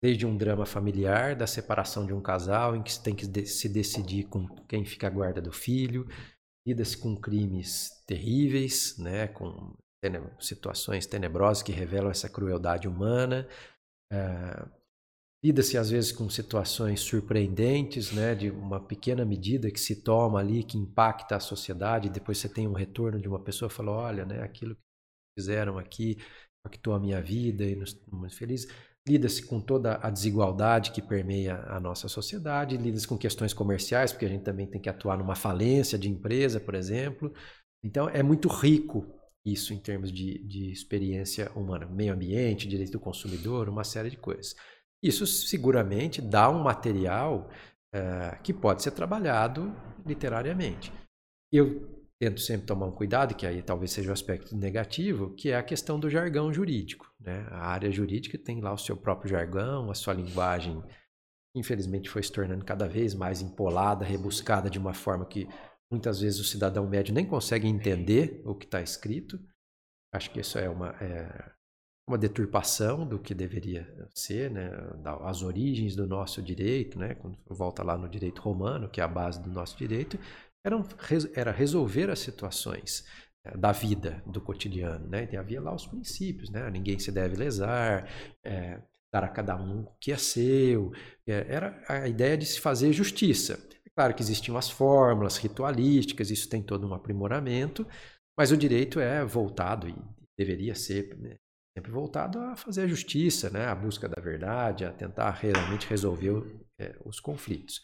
desde 0.00 0.24
um 0.24 0.36
drama 0.36 0.64
familiar, 0.64 1.34
da 1.34 1.46
separação 1.48 2.06
de 2.06 2.14
um 2.14 2.22
casal, 2.22 2.76
em 2.76 2.84
que 2.84 2.92
se 2.92 3.02
tem 3.02 3.16
que 3.16 3.44
se 3.44 3.68
decidir 3.68 4.28
com 4.28 4.46
quem 4.68 4.84
fica 4.84 5.08
a 5.08 5.10
guarda 5.10 5.42
do 5.42 5.50
filho, 5.50 6.06
lida-se 6.64 6.96
com 6.96 7.16
crimes 7.16 7.90
terríveis, 8.06 8.96
né, 8.96 9.26
com 9.26 9.74
situações 10.38 11.04
tenebrosas 11.04 11.64
que 11.64 11.72
revelam 11.72 12.12
essa 12.12 12.28
crueldade 12.28 12.86
humana. 12.86 13.48
Ah, 14.12 14.68
Lida-se 15.44 15.76
às 15.76 15.90
vezes 15.90 16.12
com 16.12 16.30
situações 16.30 17.00
surpreendentes, 17.00 18.12
né, 18.12 18.34
de 18.34 18.48
uma 18.50 18.78
pequena 18.80 19.24
medida 19.24 19.70
que 19.72 19.80
se 19.80 20.02
toma 20.02 20.38
ali 20.38 20.62
que 20.62 20.78
impacta 20.78 21.34
a 21.34 21.40
sociedade, 21.40 22.06
e 22.06 22.12
depois 22.12 22.38
você 22.38 22.48
tem 22.48 22.68
um 22.68 22.72
retorno 22.72 23.20
de 23.20 23.28
uma 23.28 23.42
pessoa 23.42 23.68
que 23.68 23.74
fala, 23.74 23.90
olha, 23.90 24.24
né, 24.24 24.40
aquilo 24.42 24.76
que 24.76 24.80
fizeram 25.40 25.78
aqui 25.78 26.16
impactou 26.64 26.94
a 26.94 27.00
minha 27.00 27.20
vida 27.20 27.64
e 27.64 27.74
nos 27.74 28.00
muito 28.06 28.36
feliz. 28.36 28.68
Lida-se 29.06 29.44
com 29.44 29.60
toda 29.60 29.98
a 30.00 30.08
desigualdade 30.10 30.92
que 30.92 31.02
permeia 31.02 31.56
a 31.66 31.80
nossa 31.80 32.06
sociedade, 32.06 32.76
lida-se 32.76 33.08
com 33.08 33.18
questões 33.18 33.52
comerciais, 33.52 34.12
porque 34.12 34.26
a 34.26 34.28
gente 34.28 34.44
também 34.44 34.68
tem 34.68 34.80
que 34.80 34.88
atuar 34.88 35.18
numa 35.18 35.34
falência 35.34 35.98
de 35.98 36.08
empresa, 36.08 36.60
por 36.60 36.76
exemplo. 36.76 37.34
Então, 37.82 38.08
é 38.08 38.22
muito 38.22 38.48
rico 38.48 39.12
isso 39.44 39.74
em 39.74 39.78
termos 39.78 40.12
de, 40.12 40.38
de 40.46 40.70
experiência 40.70 41.50
humana, 41.56 41.84
meio 41.86 42.14
ambiente, 42.14 42.68
direito 42.68 42.92
do 42.92 43.00
consumidor, 43.00 43.68
uma 43.68 43.82
série 43.82 44.08
de 44.08 44.16
coisas. 44.16 44.54
Isso 45.02 45.26
seguramente 45.26 46.22
dá 46.22 46.48
um 46.48 46.62
material 46.62 47.50
eh, 47.92 48.38
que 48.42 48.54
pode 48.54 48.82
ser 48.82 48.92
trabalhado 48.92 49.74
literariamente. 50.06 50.92
Eu 51.52 52.02
tento 52.18 52.40
sempre 52.40 52.66
tomar 52.66 52.86
um 52.86 52.92
cuidado, 52.92 53.34
que 53.34 53.44
aí 53.44 53.60
talvez 53.62 53.90
seja 53.90 54.10
o 54.10 54.12
aspecto 54.12 54.56
negativo, 54.56 55.34
que 55.34 55.50
é 55.50 55.56
a 55.56 55.62
questão 55.62 55.98
do 55.98 56.08
jargão 56.08 56.52
jurídico. 56.52 57.12
Né? 57.20 57.44
A 57.50 57.66
área 57.66 57.90
jurídica 57.90 58.38
tem 58.38 58.60
lá 58.60 58.72
o 58.72 58.78
seu 58.78 58.96
próprio 58.96 59.28
jargão, 59.28 59.90
a 59.90 59.94
sua 59.94 60.14
linguagem, 60.14 60.82
infelizmente, 61.54 62.08
foi 62.08 62.22
se 62.22 62.30
tornando 62.30 62.64
cada 62.64 62.86
vez 62.88 63.12
mais 63.12 63.42
empolada, 63.42 64.04
rebuscada 64.04 64.70
de 64.70 64.78
uma 64.78 64.94
forma 64.94 65.26
que 65.26 65.48
muitas 65.90 66.20
vezes 66.20 66.38
o 66.38 66.44
cidadão 66.44 66.88
médio 66.88 67.12
nem 67.12 67.26
consegue 67.26 67.66
entender 67.66 68.40
o 68.46 68.54
que 68.54 68.64
está 68.64 68.80
escrito. 68.80 69.38
Acho 70.14 70.30
que 70.30 70.40
isso 70.40 70.58
é 70.58 70.68
uma, 70.70 70.90
é 71.02 71.52
uma 72.08 72.18
deturpação 72.18 73.06
do 73.06 73.18
que 73.18 73.32
deveria 73.32 73.86
ser, 74.14 74.50
né? 74.50 74.70
as 75.24 75.42
origens 75.42 75.94
do 75.94 76.06
nosso 76.06 76.42
direito, 76.42 76.98
né? 76.98 77.14
quando 77.14 77.38
volta 77.48 77.82
lá 77.82 77.96
no 77.96 78.08
direito 78.08 78.40
romano, 78.42 78.88
que 78.88 79.00
é 79.00 79.04
a 79.04 79.08
base 79.08 79.40
do 79.40 79.50
nosso 79.50 79.76
direito, 79.76 80.18
eram, 80.64 80.84
era 81.34 81.52
resolver 81.52 82.10
as 82.10 82.18
situações 82.18 83.04
eh, 83.44 83.56
da 83.56 83.72
vida, 83.72 84.22
do 84.26 84.40
cotidiano. 84.40 85.08
Né? 85.08 85.28
E 85.32 85.36
havia 85.36 85.60
lá 85.60 85.74
os 85.74 85.86
princípios, 85.86 86.50
né? 86.50 86.68
ninguém 86.70 86.98
se 86.98 87.12
deve 87.12 87.36
lesar, 87.36 88.08
eh, 88.44 88.80
dar 89.12 89.24
a 89.24 89.28
cada 89.28 89.56
um 89.56 89.82
o 89.82 89.96
que 90.00 90.12
é 90.12 90.16
seu. 90.16 90.92
Eh, 91.26 91.46
era 91.48 91.82
a 91.88 92.08
ideia 92.08 92.36
de 92.36 92.46
se 92.46 92.60
fazer 92.60 92.92
justiça. 92.92 93.54
É 93.86 93.90
claro 93.94 94.14
que 94.14 94.22
existiam 94.22 94.56
as 94.56 94.70
fórmulas 94.70 95.36
ritualísticas, 95.36 96.30
isso 96.30 96.48
tem 96.48 96.62
todo 96.62 96.86
um 96.86 96.94
aprimoramento, 96.94 97.86
mas 98.38 98.50
o 98.50 98.56
direito 98.56 98.98
é 98.98 99.24
voltado 99.24 99.88
e 99.88 99.94
deveria 100.38 100.74
ser 100.74 101.16
né, 101.18 101.36
sempre 101.76 101.90
voltado 101.90 102.38
a 102.38 102.56
fazer 102.56 102.82
a 102.82 102.86
justiça, 102.86 103.50
né, 103.50 103.66
a 103.66 103.74
busca 103.74 104.08
da 104.08 104.20
verdade, 104.20 104.84
a 104.84 104.92
tentar 104.92 105.30
realmente 105.30 105.86
resolver 105.88 106.42
eh, 106.78 106.94
os 107.04 107.18
conflitos. 107.18 107.80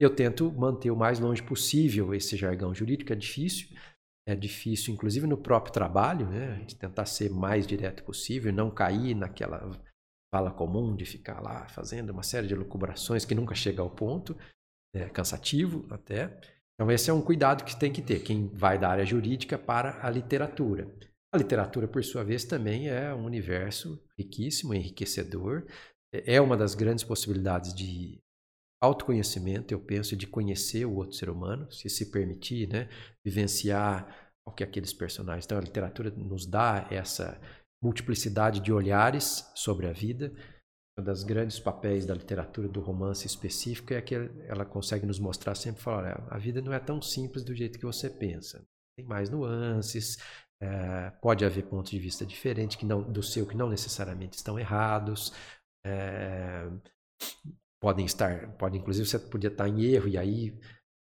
Eu 0.00 0.14
tento 0.14 0.50
manter 0.52 0.90
o 0.90 0.96
mais 0.96 1.18
longe 1.18 1.42
possível 1.42 2.14
esse 2.14 2.36
jargão 2.36 2.74
jurídico, 2.74 3.12
é 3.12 3.16
difícil, 3.16 3.68
é 4.26 4.34
difícil, 4.34 4.94
inclusive 4.94 5.26
no 5.26 5.36
próprio 5.36 5.72
trabalho, 5.72 6.28
né, 6.28 6.64
de 6.64 6.76
tentar 6.76 7.06
ser 7.06 7.30
mais 7.30 7.66
direto 7.66 8.04
possível, 8.04 8.52
não 8.52 8.70
cair 8.70 9.14
naquela 9.14 9.70
fala 10.32 10.50
comum 10.50 10.96
de 10.96 11.04
ficar 11.04 11.40
lá 11.40 11.68
fazendo 11.68 12.10
uma 12.10 12.22
série 12.22 12.46
de 12.46 12.54
lucubrações 12.54 13.24
que 13.24 13.34
nunca 13.34 13.54
chega 13.54 13.82
ao 13.82 13.90
ponto, 13.90 14.36
é 14.94 15.08
cansativo 15.08 15.86
até. 15.90 16.40
Então 16.74 16.90
esse 16.90 17.10
é 17.10 17.12
um 17.12 17.20
cuidado 17.20 17.64
que 17.64 17.78
tem 17.78 17.92
que 17.92 18.00
ter 18.00 18.20
quem 18.20 18.48
vai 18.48 18.78
da 18.78 18.88
área 18.88 19.04
jurídica 19.04 19.58
para 19.58 20.04
a 20.06 20.10
literatura. 20.10 20.90
A 21.34 21.38
literatura, 21.38 21.88
por 21.88 22.04
sua 22.04 22.22
vez, 22.22 22.44
também 22.44 22.88
é 22.88 23.14
um 23.14 23.24
universo 23.24 23.98
riquíssimo, 24.18 24.74
enriquecedor. 24.74 25.66
É 26.12 26.38
uma 26.40 26.58
das 26.58 26.74
grandes 26.74 27.02
possibilidades 27.02 27.72
de 27.74 28.20
autoconhecimento, 28.82 29.72
eu 29.72 29.80
penso, 29.80 30.14
de 30.14 30.26
conhecer 30.26 30.84
o 30.84 30.94
outro 30.94 31.16
ser 31.16 31.30
humano, 31.30 31.70
se 31.72 31.88
se 31.88 32.10
permitir, 32.10 32.68
né, 32.68 32.88
vivenciar 33.24 34.32
o 34.46 34.52
que 34.52 34.62
aqueles 34.62 34.92
personagens. 34.92 35.46
Então, 35.46 35.56
a 35.56 35.62
literatura 35.62 36.10
nos 36.10 36.44
dá 36.44 36.86
essa 36.90 37.40
multiplicidade 37.82 38.60
de 38.60 38.72
olhares 38.72 39.50
sobre 39.54 39.86
a 39.86 39.92
vida. 39.92 40.34
Um 40.98 41.02
dos 41.02 41.24
grandes 41.24 41.58
papéis 41.58 42.04
da 42.04 42.12
literatura, 42.12 42.68
do 42.68 42.80
romance 42.80 43.26
específico, 43.26 43.94
é 43.94 44.02
que 44.02 44.14
ela 44.14 44.66
consegue 44.66 45.06
nos 45.06 45.18
mostrar 45.18 45.54
sempre, 45.54 45.80
falar, 45.80 46.26
a 46.28 46.36
vida 46.36 46.60
não 46.60 46.74
é 46.74 46.78
tão 46.78 47.00
simples 47.00 47.42
do 47.42 47.54
jeito 47.54 47.78
que 47.78 47.86
você 47.86 48.10
pensa. 48.10 48.62
Tem 48.98 49.06
mais 49.06 49.30
nuances, 49.30 50.18
é, 50.62 51.10
pode 51.20 51.44
haver 51.44 51.64
pontos 51.64 51.90
de 51.90 51.98
vista 51.98 52.24
diferentes 52.24 52.76
que 52.76 52.86
não, 52.86 53.02
do 53.02 53.20
seu 53.20 53.44
que 53.44 53.56
não 53.56 53.68
necessariamente 53.68 54.36
estão 54.36 54.56
errados. 54.56 55.32
É, 55.84 56.70
podem 57.80 58.06
estar, 58.06 58.52
pode 58.52 58.78
inclusive 58.78 59.08
você 59.08 59.18
podia 59.18 59.50
estar 59.50 59.68
em 59.68 59.82
erro 59.82 60.06
e 60.06 60.16
aí 60.16 60.56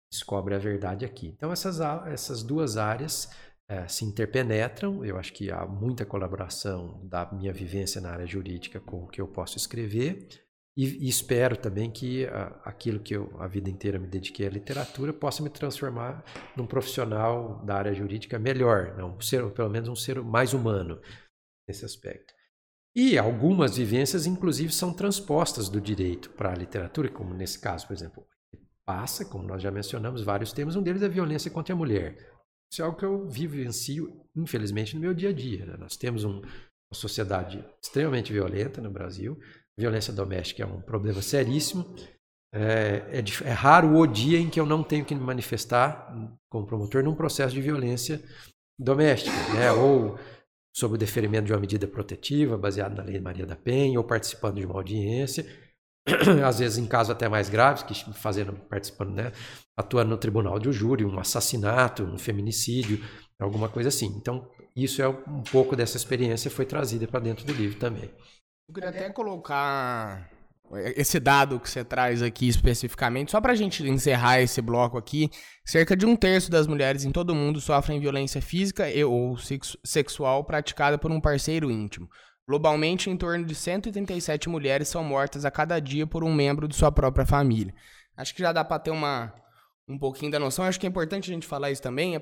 descobre 0.10 0.56
a 0.56 0.60
verdade 0.60 1.04
aqui. 1.04 1.28
Então 1.28 1.52
essas, 1.52 1.82
essas 2.08 2.42
duas 2.42 2.78
áreas 2.78 3.30
é, 3.70 3.86
se 3.86 4.06
interpenetram. 4.06 5.04
Eu 5.04 5.18
acho 5.18 5.34
que 5.34 5.52
há 5.52 5.66
muita 5.66 6.06
colaboração 6.06 7.06
da 7.06 7.30
minha 7.34 7.52
vivência 7.52 8.00
na 8.00 8.12
área 8.12 8.26
jurídica 8.26 8.80
com 8.80 9.04
o 9.04 9.08
que 9.08 9.20
eu 9.20 9.28
posso 9.28 9.58
escrever. 9.58 10.43
E, 10.76 11.06
e 11.06 11.10
espero 11.10 11.56
também 11.56 11.92
que 11.92 12.26
a, 12.26 12.48
aquilo 12.66 13.00
que 13.00 13.16
eu 13.16 13.32
a 13.40 13.48
vida 13.48 13.70
inteira 13.70 14.00
me 14.00 14.08
dediquei 14.08 14.48
à 14.48 14.50
literatura 14.50 15.14
possa 15.14 15.44
me 15.44 15.50
transformar 15.50 16.24
num 16.56 16.66
profissional 16.66 17.64
da 17.64 17.76
área 17.76 17.94
jurídica 17.94 18.40
melhor, 18.40 18.98
não, 18.98 19.20
ser, 19.22 19.48
pelo 19.52 19.70
menos 19.70 19.88
um 19.88 19.96
ser 19.96 20.22
mais 20.22 20.54
humano 20.54 21.00
nesse 21.68 21.86
aspecto. 21.86 22.34
E 22.96 23.18
algumas 23.18 23.78
vivências, 23.78 24.28
inclusive, 24.28 24.72
são 24.72 24.94
transpostas 24.94 25.68
do 25.68 25.82
direito 25.82 26.30
para 26.32 26.52
a 26.52 26.56
literatura, 26.56 27.10
como 27.10 27.34
nesse 27.34 27.60
caso, 27.60 27.88
por 27.88 27.94
exemplo, 27.94 28.24
passa, 28.86 29.26
como 29.26 29.48
nós 29.48 29.62
já 29.62 29.72
mencionamos, 29.72 30.22
vários 30.22 30.54
temas, 30.54 30.76
um 30.76 30.84
deles 30.84 31.02
é 31.02 31.06
a 31.06 31.10
violência 31.10 31.50
contra 31.50 31.74
a 31.74 31.78
mulher. 31.78 32.18
Isso 32.72 32.82
é 32.82 32.86
algo 32.86 32.98
que 32.98 33.06
eu 33.06 33.28
vivencio, 33.28 34.12
infelizmente, 34.36 34.96
no 34.96 35.02
meu 35.02 35.14
dia 35.14 35.30
a 35.30 35.34
dia. 35.34 35.66
Né? 35.66 35.76
Nós 35.78 35.96
temos 35.96 36.24
um, 36.24 36.40
uma 36.40 36.94
sociedade 36.94 37.64
extremamente 37.82 38.32
violenta 38.32 38.82
no 38.82 38.92
Brasil, 38.92 39.40
violência 39.78 40.14
doméstica 40.14 40.64
é 40.64 40.66
um 40.66 40.82
problema 40.82 41.22
seríssimo. 41.22 41.96
É, 42.54 43.20
é, 43.20 43.50
é, 43.50 43.52
raro 43.52 43.98
o 43.98 44.06
dia 44.06 44.38
em 44.38 44.50
que 44.50 44.60
eu 44.60 44.66
não 44.66 44.84
tenho 44.84 45.04
que 45.04 45.16
me 45.16 45.22
manifestar 45.22 46.14
como 46.50 46.68
promotor 46.68 47.04
num 47.04 47.16
processo 47.16 47.54
de 47.54 47.62
violência 47.62 48.22
doméstica, 48.80 49.36
né? 49.54 49.72
ou 49.72 50.20
sob 50.76 50.96
o 50.96 50.98
deferimento 50.98 51.46
de 51.46 51.54
uma 51.54 51.60
medida 51.60 51.88
protetiva 51.88 52.58
baseada 52.58 52.96
na 52.96 53.04
Lei 53.04 53.20
Maria 53.20 53.46
da 53.46 53.56
Penha, 53.56 54.00
ou 54.00 54.06
participando 54.06 54.58
de 54.58 54.66
uma 54.66 54.76
audiência. 54.76 55.46
às 56.46 56.60
vezes 56.60 56.78
em 56.78 56.86
casos 56.86 57.12
até 57.12 57.30
mais 57.30 57.50
graves, 57.50 57.84
que 57.84 57.94
fazendo, 58.14 58.54
participando, 58.70 59.14
né, 59.14 59.32
atuando 59.78 60.10
no 60.10 60.18
tribunal 60.18 60.60
de 60.60 60.72
júri, 60.72 61.06
um 61.06 61.20
assassinato, 61.20 62.04
um 62.04 62.18
feminicídio, 62.18 63.04
alguma 63.40 63.70
coisa 63.70 63.90
assim. 63.90 64.08
Então, 64.18 64.48
isso 64.76 65.02
é 65.02 65.08
um 65.08 65.44
pouco 65.44 65.76
dessa 65.76 65.98
experiência 65.98 66.52
foi 66.52 66.66
trazida 66.66 67.08
para 67.08 67.20
dentro 67.20 67.46
do 67.46 67.54
livro 67.54 67.80
também. 67.80 68.12
Eu 68.68 68.74
queria 68.74 68.90
até 68.90 69.10
colocar 69.10 70.30
esse 70.96 71.20
dado 71.20 71.60
que 71.60 71.70
você 71.70 71.84
traz 71.84 72.22
aqui 72.22 72.48
especificamente, 72.48 73.32
só 73.32 73.42
para 73.42 73.52
a 73.52 73.56
gente 73.56 73.84
encerrar 73.88 74.42
esse 74.42 74.62
bloco 74.62 74.98
aqui, 74.98 75.30
cerca 75.66 75.96
de 75.96 76.06
um 76.06 76.16
terço 76.16 76.50
das 76.50 76.66
mulheres 76.66 77.04
em 77.04 77.12
todo 77.12 77.32
o 77.32 77.36
mundo 77.36 77.62
sofrem 77.62 78.00
violência 78.00 78.42
física 78.42 78.90
e, 78.90 79.04
ou 79.04 79.38
sexual 79.84 80.44
praticada 80.44 80.98
por 80.98 81.12
um 81.12 81.22
parceiro 81.22 81.70
íntimo. 81.70 82.10
Globalmente, 82.48 83.10
em 83.10 83.16
torno 83.16 83.46
de 83.46 83.54
137 83.54 84.50
mulheres 84.50 84.88
são 84.88 85.04
mortas 85.04 85.46
a 85.46 85.52
cada 85.52 85.80
dia 85.80 86.08
por 86.08 86.24
um 86.24 86.34
membro 86.34 86.68
de 86.68 86.76
sua 86.76 86.92
própria 86.92 87.26
família. 87.26 87.74
Acho 88.18 88.34
que 88.34 88.42
já 88.42 88.52
dá 88.52 88.64
para 88.64 88.80
ter 88.80 88.92
uma, 88.92 89.34
um 89.88 89.98
pouquinho 89.98 90.32
da 90.32 90.40
noção. 90.40 90.66
Acho 90.66 90.80
que 90.80 90.86
é 90.86 90.90
importante 90.90 91.30
a 91.30 91.34
gente 91.34 91.48
falar 91.48 91.72
isso 91.72 91.82
também, 91.82 92.16
é, 92.16 92.22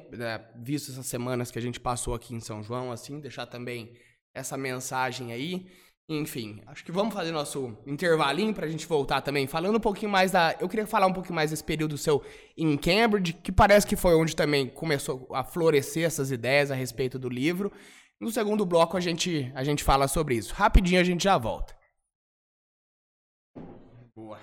visto 0.61 0.91
essas 0.91 1.07
semanas 1.07 1.49
que 1.49 1.57
a 1.57 1.61
gente 1.61 1.79
passou 1.79 2.13
aqui 2.13 2.35
em 2.35 2.39
São 2.39 2.61
João, 2.61 2.91
assim, 2.91 3.19
deixar 3.19 3.45
também 3.45 3.93
essa 4.33 4.57
mensagem 4.57 5.31
aí. 5.31 5.65
Enfim, 6.10 6.62
acho 6.68 6.84
que 6.84 6.91
vamos 6.91 7.14
fazer 7.14 7.32
nosso 7.32 7.78
intervalinho 7.86 8.54
para 8.54 8.66
a 8.66 8.70
gente 8.70 8.86
voltar 8.86 9.22
também, 9.22 9.47
falando 9.47 9.78
um 9.78 9.80
pouquinho 9.80 10.12
mais 10.12 10.32
da. 10.32 10.56
Eu 10.60 10.68
queria 10.68 10.86
falar 10.86 11.08
um 11.08 11.14
pouquinho 11.14 11.36
mais 11.36 11.52
desse 11.52 11.64
período 11.64 11.97
seu 11.97 12.22
em 12.58 12.78
Cambridge, 12.78 13.34
que 13.34 13.52
parece 13.52 13.88
que 13.88 13.95
foi 13.95 14.14
onde 14.16 14.36
também 14.36 14.68
começou 14.68 15.28
a 15.34 15.43
florescer 15.43 16.04
essas 16.06 16.30
ideias 16.32 16.70
a 16.70 16.76
respeito 16.76 17.18
do 17.18 17.30
livro. 17.30 17.72
No 18.20 18.30
segundo 18.30 18.66
bloco 18.66 18.97
a 18.97 18.99
gente, 18.99 19.52
a 19.56 19.64
gente 19.64 19.84
fala 19.84 20.08
sobre 20.08 20.36
isso. 20.36 20.54
Rapidinho 20.54 20.99
a 20.99 21.04
gente 21.04 21.24
já 21.24 21.38
volta. 21.38 21.76
Boa. 24.16 24.38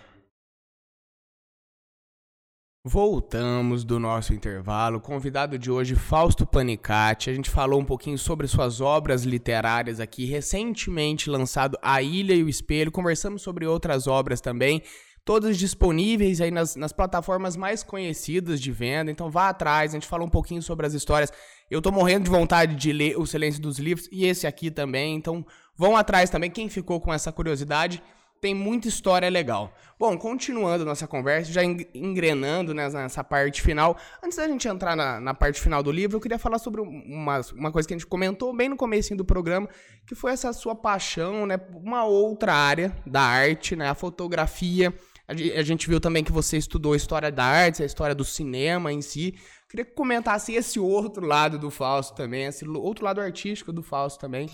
Voltamos 2.89 3.85
do 3.85 3.99
nosso 3.99 4.33
intervalo. 4.33 4.99
Convidado 4.99 5.59
de 5.59 5.71
hoje, 5.71 5.95
Fausto 5.95 6.47
Panicati. 6.47 7.29
A 7.29 7.35
gente 7.35 7.51
falou 7.51 7.79
um 7.79 7.85
pouquinho 7.85 8.17
sobre 8.17 8.49
suas 8.49 8.81
obras 8.81 9.25
literárias 9.25 10.01
aqui, 10.01 10.25
recentemente 10.25 11.29
lançado 11.29 11.77
A 11.83 12.01
Ilha 12.01 12.33
e 12.33 12.43
o 12.43 12.49
Espelho. 12.49 12.91
Conversamos 12.91 13.43
sobre 13.43 13.67
outras 13.67 14.07
obras 14.07 14.41
também, 14.41 14.83
todas 15.23 15.59
disponíveis 15.59 16.41
aí 16.41 16.51
nas, 16.51 16.77
nas 16.77 16.91
plataformas 16.91 17.59
mais 17.59 17.83
conhecidas 17.83 18.59
de 18.59 18.73
venda. 18.73 19.11
Então 19.11 19.31
vá 19.31 19.51
atrás, 19.51 19.93
a 19.93 19.97
gente 19.97 20.09
falou 20.09 20.27
um 20.27 20.31
pouquinho 20.31 20.63
sobre 20.63 20.87
as 20.87 20.95
histórias 20.95 21.31
eu 21.71 21.83
tô 21.83 21.93
morrendo 21.93 22.25
de 22.25 22.31
vontade 22.31 22.75
de 22.75 22.93
ler 22.93 23.19
O 23.19 23.27
Silêncio 23.27 23.61
dos 23.61 23.79
Livros 23.79 24.09
e 24.11 24.25
esse 24.25 24.47
aqui 24.47 24.71
também, 24.71 25.15
então 25.15 25.45
vão 25.77 25.95
atrás 25.95 26.31
também. 26.31 26.51
Quem 26.51 26.71
ficou 26.71 26.99
com 26.99 27.13
essa 27.13 27.31
curiosidade, 27.31 28.03
tem 28.41 28.55
muita 28.55 28.89
história 28.89 29.29
legal. 29.29 29.73
Bom, 29.99 30.17
continuando 30.17 30.85
nossa 30.85 31.09
conversa, 31.09 31.53
já 31.53 31.63
engrenando 31.65 32.73
né, 32.73 32.89
nessa 32.89 33.25
parte 33.25 33.61
final. 33.61 33.97
Antes 34.23 34.39
da 34.39 34.47
gente 34.47 34.69
entrar 34.69 34.95
na, 34.95 35.21
na, 35.21 35.35
parte 35.35 35.61
final 35.61 35.83
do 35.83 35.91
livro, 35.91 36.17
eu 36.17 36.21
queria 36.21 36.39
falar 36.39 36.59
sobre 36.59 36.81
uma, 36.81 37.41
uma 37.55 37.73
coisa 37.73 37.87
que 37.87 37.95
a 37.95 37.97
gente 37.97 38.07
comentou 38.07 38.55
bem 38.55 38.69
no 38.69 38.77
começo 38.77 39.15
do 39.17 39.25
programa, 39.25 39.69
que 40.07 40.15
foi 40.15 40.33
essa 40.33 40.53
sua 40.53 40.75
paixão, 40.75 41.47
né, 41.47 41.59
uma 41.75 42.05
outra 42.05 42.55
área 42.55 42.97
da 43.05 43.23
arte, 43.23 43.75
né, 43.75 43.89
a 43.89 43.95
fotografia. 43.95 44.95
A 45.27 45.63
gente 45.63 45.87
viu 45.87 46.01
também 46.01 46.25
que 46.25 46.33
você 46.33 46.57
estudou 46.57 46.95
história 46.95 47.31
da 47.31 47.45
arte, 47.45 47.83
a 47.83 47.87
história 47.87 48.15
do 48.15 48.25
cinema 48.25 48.93
em 48.93 49.03
si. 49.03 49.35
Queria 49.69 49.85
que 49.85 49.93
comentasse 49.93 50.55
esse 50.55 50.81
outro 50.81 51.27
lado 51.27 51.59
do 51.59 51.71
Fausto 51.71 52.17
também, 52.17 52.47
esse 52.47 52.67
outro 52.67 53.05
lado 53.05 53.21
artístico 53.21 53.71
do 53.71 53.83
Fausto 53.83 54.19
também. 54.19 54.49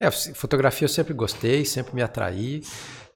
É, 0.00 0.10
fotografia 0.10 0.84
eu 0.84 0.88
sempre 0.88 1.14
gostei, 1.14 1.64
sempre 1.64 1.94
me 1.94 2.02
atraí, 2.02 2.62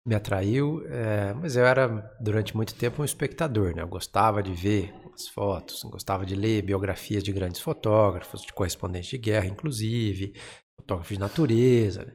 me 0.07 0.15
atraiu, 0.15 0.85
é, 0.87 1.33
mas 1.35 1.57
eu 1.57 1.65
era 1.65 1.89
durante 2.21 2.57
muito 2.57 2.75
tempo 2.75 3.03
um 3.03 3.05
espectador, 3.05 3.75
né? 3.75 3.83
Eu 3.83 3.89
gostava 3.89 4.43
de 4.43 4.53
ver 4.53 4.93
as 5.15 5.29
fotos, 5.29 5.83
gostava 5.85 6.27
de 6.27 6.35
ler 6.35 6.63
biografias 6.63 7.23
de 7.23 7.33
grandes 7.33 7.61
fotógrafos, 7.61 8.43
de 8.43 8.53
correspondentes 8.53 9.11
de 9.11 9.19
guerra, 9.19 9.47
inclusive, 9.47 10.35
fotógrafos 10.77 11.17
de 11.17 11.21
natureza. 11.21 12.05
Né? 12.05 12.13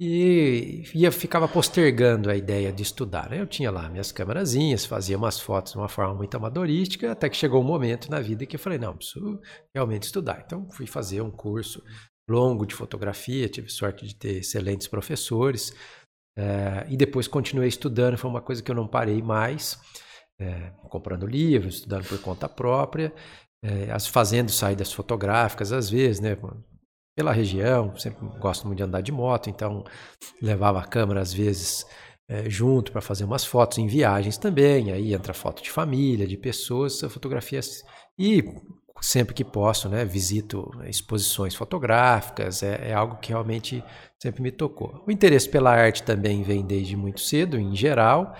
E 0.00 0.82
ia, 0.94 1.12
ficava 1.12 1.46
postergando 1.46 2.28
a 2.28 2.36
ideia 2.36 2.72
de 2.72 2.82
estudar. 2.82 3.30
Né? 3.30 3.40
Eu 3.40 3.46
tinha 3.46 3.70
lá 3.70 3.88
minhas 3.88 4.10
câmerazinhas, 4.10 4.84
fazia 4.84 5.16
umas 5.16 5.38
fotos 5.38 5.72
de 5.72 5.78
uma 5.78 5.88
forma 5.88 6.14
muito 6.14 6.36
amadorística, 6.36 7.12
até 7.12 7.28
que 7.28 7.36
chegou 7.36 7.62
um 7.62 7.66
momento 7.66 8.10
na 8.10 8.20
vida 8.20 8.44
que 8.44 8.56
eu 8.56 8.60
falei, 8.60 8.78
não, 8.78 8.96
preciso 8.96 9.40
realmente 9.74 10.02
estudar. 10.02 10.42
Então 10.44 10.68
fui 10.70 10.86
fazer 10.86 11.20
um 11.20 11.30
curso 11.30 11.82
longo 12.28 12.66
de 12.66 12.74
fotografia, 12.74 13.48
tive 13.48 13.68
sorte 13.68 14.06
de 14.06 14.16
ter 14.16 14.38
excelentes 14.38 14.88
professores, 14.88 15.72
é, 16.36 16.86
e 16.88 16.96
depois 16.96 17.28
continuei 17.28 17.68
estudando, 17.68 18.16
foi 18.16 18.30
uma 18.30 18.40
coisa 18.40 18.62
que 18.62 18.70
eu 18.70 18.74
não 18.74 18.86
parei 18.86 19.22
mais, 19.22 19.78
é, 20.40 20.72
comprando 20.88 21.26
livros, 21.26 21.76
estudando 21.76 22.06
por 22.06 22.18
conta 22.20 22.48
própria, 22.48 23.12
é, 23.62 23.98
fazendo 24.00 24.50
saídas 24.50 24.92
fotográficas 24.92 25.72
às 25.72 25.90
vezes, 25.90 26.20
né, 26.20 26.36
pela 27.16 27.32
região, 27.32 27.96
sempre 27.96 28.26
gosto 28.38 28.66
muito 28.66 28.78
de 28.78 28.84
andar 28.84 29.02
de 29.02 29.12
moto, 29.12 29.50
então 29.50 29.84
levava 30.40 30.80
a 30.80 30.86
câmera 30.86 31.20
às 31.20 31.32
vezes 31.32 31.86
junto 32.46 32.92
para 32.92 33.02
fazer 33.02 33.24
umas 33.24 33.44
fotos 33.44 33.76
em 33.76 33.86
viagens 33.86 34.38
também, 34.38 34.90
aí 34.90 35.12
entra 35.12 35.34
foto 35.34 35.62
de 35.62 35.70
família, 35.70 36.26
de 36.26 36.38
pessoas, 36.38 36.98
fotografias 37.00 37.82
e 38.18 38.42
sempre 39.02 39.34
que 39.34 39.44
posso, 39.44 39.88
né, 39.88 40.04
visito 40.04 40.70
exposições 40.86 41.56
fotográficas, 41.56 42.62
é, 42.62 42.90
é, 42.90 42.94
algo 42.94 43.16
que 43.16 43.30
realmente 43.30 43.82
sempre 44.22 44.40
me 44.40 44.52
tocou. 44.52 45.02
O 45.04 45.10
interesse 45.10 45.48
pela 45.48 45.72
arte 45.72 46.04
também 46.04 46.44
vem 46.44 46.64
desde 46.64 46.96
muito 46.96 47.20
cedo, 47.20 47.58
em 47.58 47.74
geral, 47.74 48.32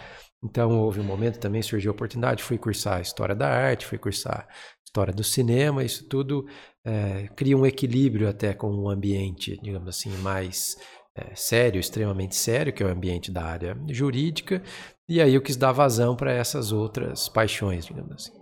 então 0.43 0.79
houve 0.79 1.01
um 1.01 1.05
momento 1.05 1.41
também 1.41 1.63
surgiu 1.63 1.91
a 1.91 1.95
oportunidade, 1.95 2.45
fui 2.45 2.59
cursar 2.59 3.01
História 3.01 3.35
da 3.35 3.49
Arte, 3.49 3.87
fui 3.87 3.99
cursar 3.99 4.47
História 4.85 5.13
do 5.13 5.25
Cinema, 5.25 5.83
isso 5.83 6.09
tudo 6.09 6.47
é, 6.85 7.29
cria 7.35 7.57
um 7.57 7.67
equilíbrio 7.67 8.29
até 8.29 8.55
com 8.55 8.71
um 8.71 8.89
ambiente, 8.89 9.59
digamos 9.61 9.89
assim, 9.89 10.11
mais 10.19 10.77
é, 11.17 11.35
sério, 11.35 11.81
extremamente 11.81 12.37
sério, 12.37 12.73
que 12.73 12.85
é 12.85 12.87
o 12.87 12.91
ambiente 12.91 13.33
da 13.33 13.43
área 13.43 13.77
jurídica, 13.89 14.63
e 15.09 15.21
aí 15.21 15.35
eu 15.35 15.43
quis 15.43 15.57
dar 15.57 15.73
vazão 15.73 16.15
para 16.15 16.33
essas 16.33 16.71
outras 16.71 17.29
paixões, 17.29 17.85
digamos 17.85 18.13
assim. 18.13 18.42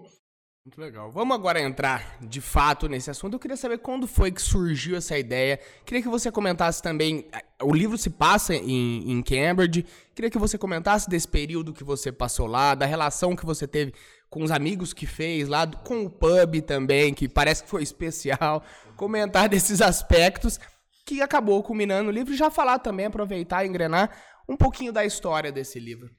Muito 0.62 0.78
legal. 0.78 1.10
Vamos 1.10 1.34
agora 1.34 1.58
entrar 1.58 2.18
de 2.20 2.38
fato 2.38 2.86
nesse 2.86 3.10
assunto. 3.10 3.32
Eu 3.32 3.38
queria 3.38 3.56
saber 3.56 3.78
quando 3.78 4.06
foi 4.06 4.30
que 4.30 4.42
surgiu 4.42 4.94
essa 4.94 5.18
ideia. 5.18 5.58
Queria 5.86 6.02
que 6.02 6.08
você 6.08 6.30
comentasse 6.30 6.82
também. 6.82 7.26
Eh, 7.32 7.42
o 7.62 7.72
livro 7.72 7.96
se 7.96 8.10
passa 8.10 8.54
em, 8.54 9.10
em 9.10 9.22
Cambridge. 9.22 9.86
Queria 10.14 10.30
que 10.30 10.38
você 10.38 10.58
comentasse 10.58 11.08
desse 11.08 11.26
período 11.26 11.72
que 11.72 11.82
você 11.82 12.12
passou 12.12 12.46
lá, 12.46 12.74
da 12.74 12.84
relação 12.84 13.34
que 13.34 13.46
você 13.46 13.66
teve 13.66 13.94
com 14.28 14.42
os 14.42 14.50
amigos 14.50 14.92
que 14.92 15.06
fez 15.06 15.48
lá, 15.48 15.66
com 15.66 16.04
o 16.04 16.10
pub 16.10 16.60
também, 16.66 17.14
que 17.14 17.26
parece 17.26 17.64
que 17.64 17.70
foi 17.70 17.82
especial, 17.82 18.62
comentar 18.96 19.48
desses 19.48 19.80
aspectos 19.80 20.60
que 21.06 21.22
acabou 21.22 21.62
culminando 21.62 22.04
no 22.04 22.10
livro 22.10 22.36
já 22.36 22.50
falar 22.50 22.78
também, 22.80 23.06
aproveitar 23.06 23.64
e 23.64 23.68
engrenar 23.68 24.10
um 24.46 24.58
pouquinho 24.58 24.92
da 24.92 25.06
história 25.06 25.50
desse 25.50 25.80
livro. 25.80 26.10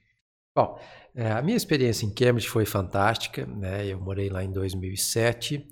Bom, 0.54 0.78
é, 1.14 1.32
a 1.32 1.42
minha 1.42 1.56
experiência 1.56 2.04
em 2.04 2.12
Cambridge 2.12 2.48
foi 2.48 2.66
fantástica, 2.66 3.46
né? 3.46 3.86
Eu 3.86 4.00
morei 4.00 4.28
lá 4.28 4.44
em 4.44 4.52
2007, 4.52 5.66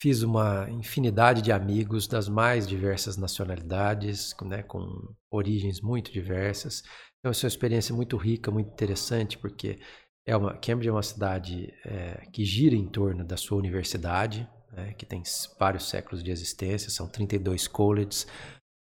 fiz 0.00 0.22
uma 0.22 0.68
infinidade 0.70 1.42
de 1.42 1.52
amigos 1.52 2.06
das 2.06 2.28
mais 2.28 2.66
diversas 2.66 3.16
nacionalidades, 3.16 4.34
né? 4.42 4.62
Com 4.62 5.14
origens 5.30 5.80
muito 5.80 6.10
diversas. 6.12 6.82
Então, 7.18 7.30
essa 7.30 7.44
é 7.44 7.46
uma 7.46 7.50
experiência 7.50 7.94
muito 7.94 8.16
rica, 8.16 8.50
muito 8.50 8.70
interessante, 8.70 9.36
porque 9.36 9.78
é 10.26 10.36
uma, 10.36 10.56
Cambridge 10.56 10.88
é 10.88 10.92
uma 10.92 11.02
cidade 11.02 11.72
é, 11.84 12.26
que 12.32 12.44
gira 12.44 12.74
em 12.74 12.86
torno 12.88 13.24
da 13.24 13.36
sua 13.36 13.58
universidade, 13.58 14.48
né, 14.72 14.92
que 14.94 15.06
tem 15.06 15.22
vários 15.58 15.88
séculos 15.88 16.22
de 16.22 16.30
existência, 16.30 16.90
são 16.90 17.08
32 17.08 17.68
colleges, 17.68 18.26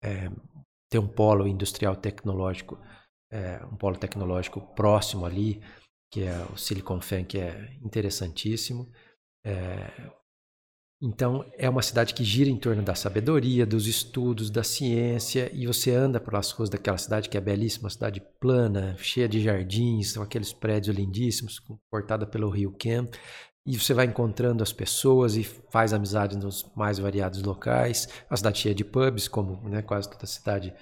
é, 0.03 0.29
tem 0.89 0.99
um 0.99 1.07
polo 1.07 1.47
industrial 1.47 1.95
tecnológico, 1.95 2.79
é, 3.31 3.63
um 3.65 3.75
polo 3.75 3.97
tecnológico 3.97 4.61
próximo 4.75 5.25
ali, 5.25 5.61
que 6.11 6.23
é 6.23 6.45
o 6.53 6.57
Silicon 6.57 6.99
Valley, 6.99 7.25
que 7.25 7.39
é 7.39 7.73
interessantíssimo. 7.83 8.89
É, 9.45 10.11
então, 10.99 11.45
é 11.55 11.69
uma 11.69 11.83
cidade 11.83 12.13
que 12.13 12.23
gira 12.23 12.49
em 12.49 12.57
torno 12.57 12.81
da 12.81 12.95
sabedoria, 12.95 13.67
dos 13.67 13.85
estudos, 13.85 14.49
da 14.49 14.63
ciência, 14.63 15.51
e 15.53 15.67
você 15.67 15.93
anda 15.93 16.19
pelas 16.19 16.49
ruas 16.49 16.71
daquela 16.71 16.97
cidade 16.97 17.29
que 17.29 17.37
é 17.37 17.41
belíssima, 17.41 17.89
cidade 17.89 18.19
plana, 18.39 18.95
cheia 18.97 19.29
de 19.29 19.39
jardins, 19.39 20.13
são 20.13 20.23
aqueles 20.23 20.51
prédios 20.51 20.95
lindíssimos, 20.95 21.61
cortada 21.91 22.25
pelo 22.25 22.49
rio 22.49 22.75
Cam, 22.79 23.07
e 23.63 23.77
você 23.77 23.93
vai 23.93 24.05
encontrando 24.05 24.63
as 24.63 24.73
pessoas 24.73 25.35
e 25.35 25.43
faz 25.43 25.93
amizade 25.93 26.35
nos 26.37 26.65
mais 26.75 26.97
variados 26.97 27.43
locais. 27.43 28.07
Uma 28.31 28.37
cidade 28.37 28.59
cheia 28.59 28.73
de 28.73 28.85
pubs, 28.85 29.27
como 29.27 29.69
né, 29.69 29.81
quase 29.81 30.09
toda 30.09 30.25
cidade 30.25 30.73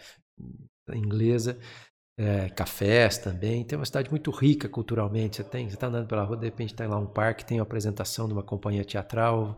inglesa. 0.93 1.59
É, 2.18 2.47
cafés 2.49 3.18
também. 3.18 3.63
Tem 3.66 3.78
uma 3.78 3.86
cidade 3.86 4.09
muito 4.09 4.32
rica 4.32 4.70
culturalmente. 4.70 5.38
Você 5.38 5.43
tem, 5.43 5.68
você 5.68 5.76
está 5.76 5.88
andando 5.88 6.07
pela 6.07 6.24
rua, 6.24 6.38
de 6.38 6.45
repente 6.45 6.74
está 6.74 6.88
lá 6.88 6.97
um 6.97 7.07
parque, 7.07 7.45
tem 7.45 7.59
uma 7.59 7.63
apresentação 7.63 8.28
de 8.28 8.34
uma 8.34 8.43
companhia 8.43 8.86
teatral, 8.86 9.57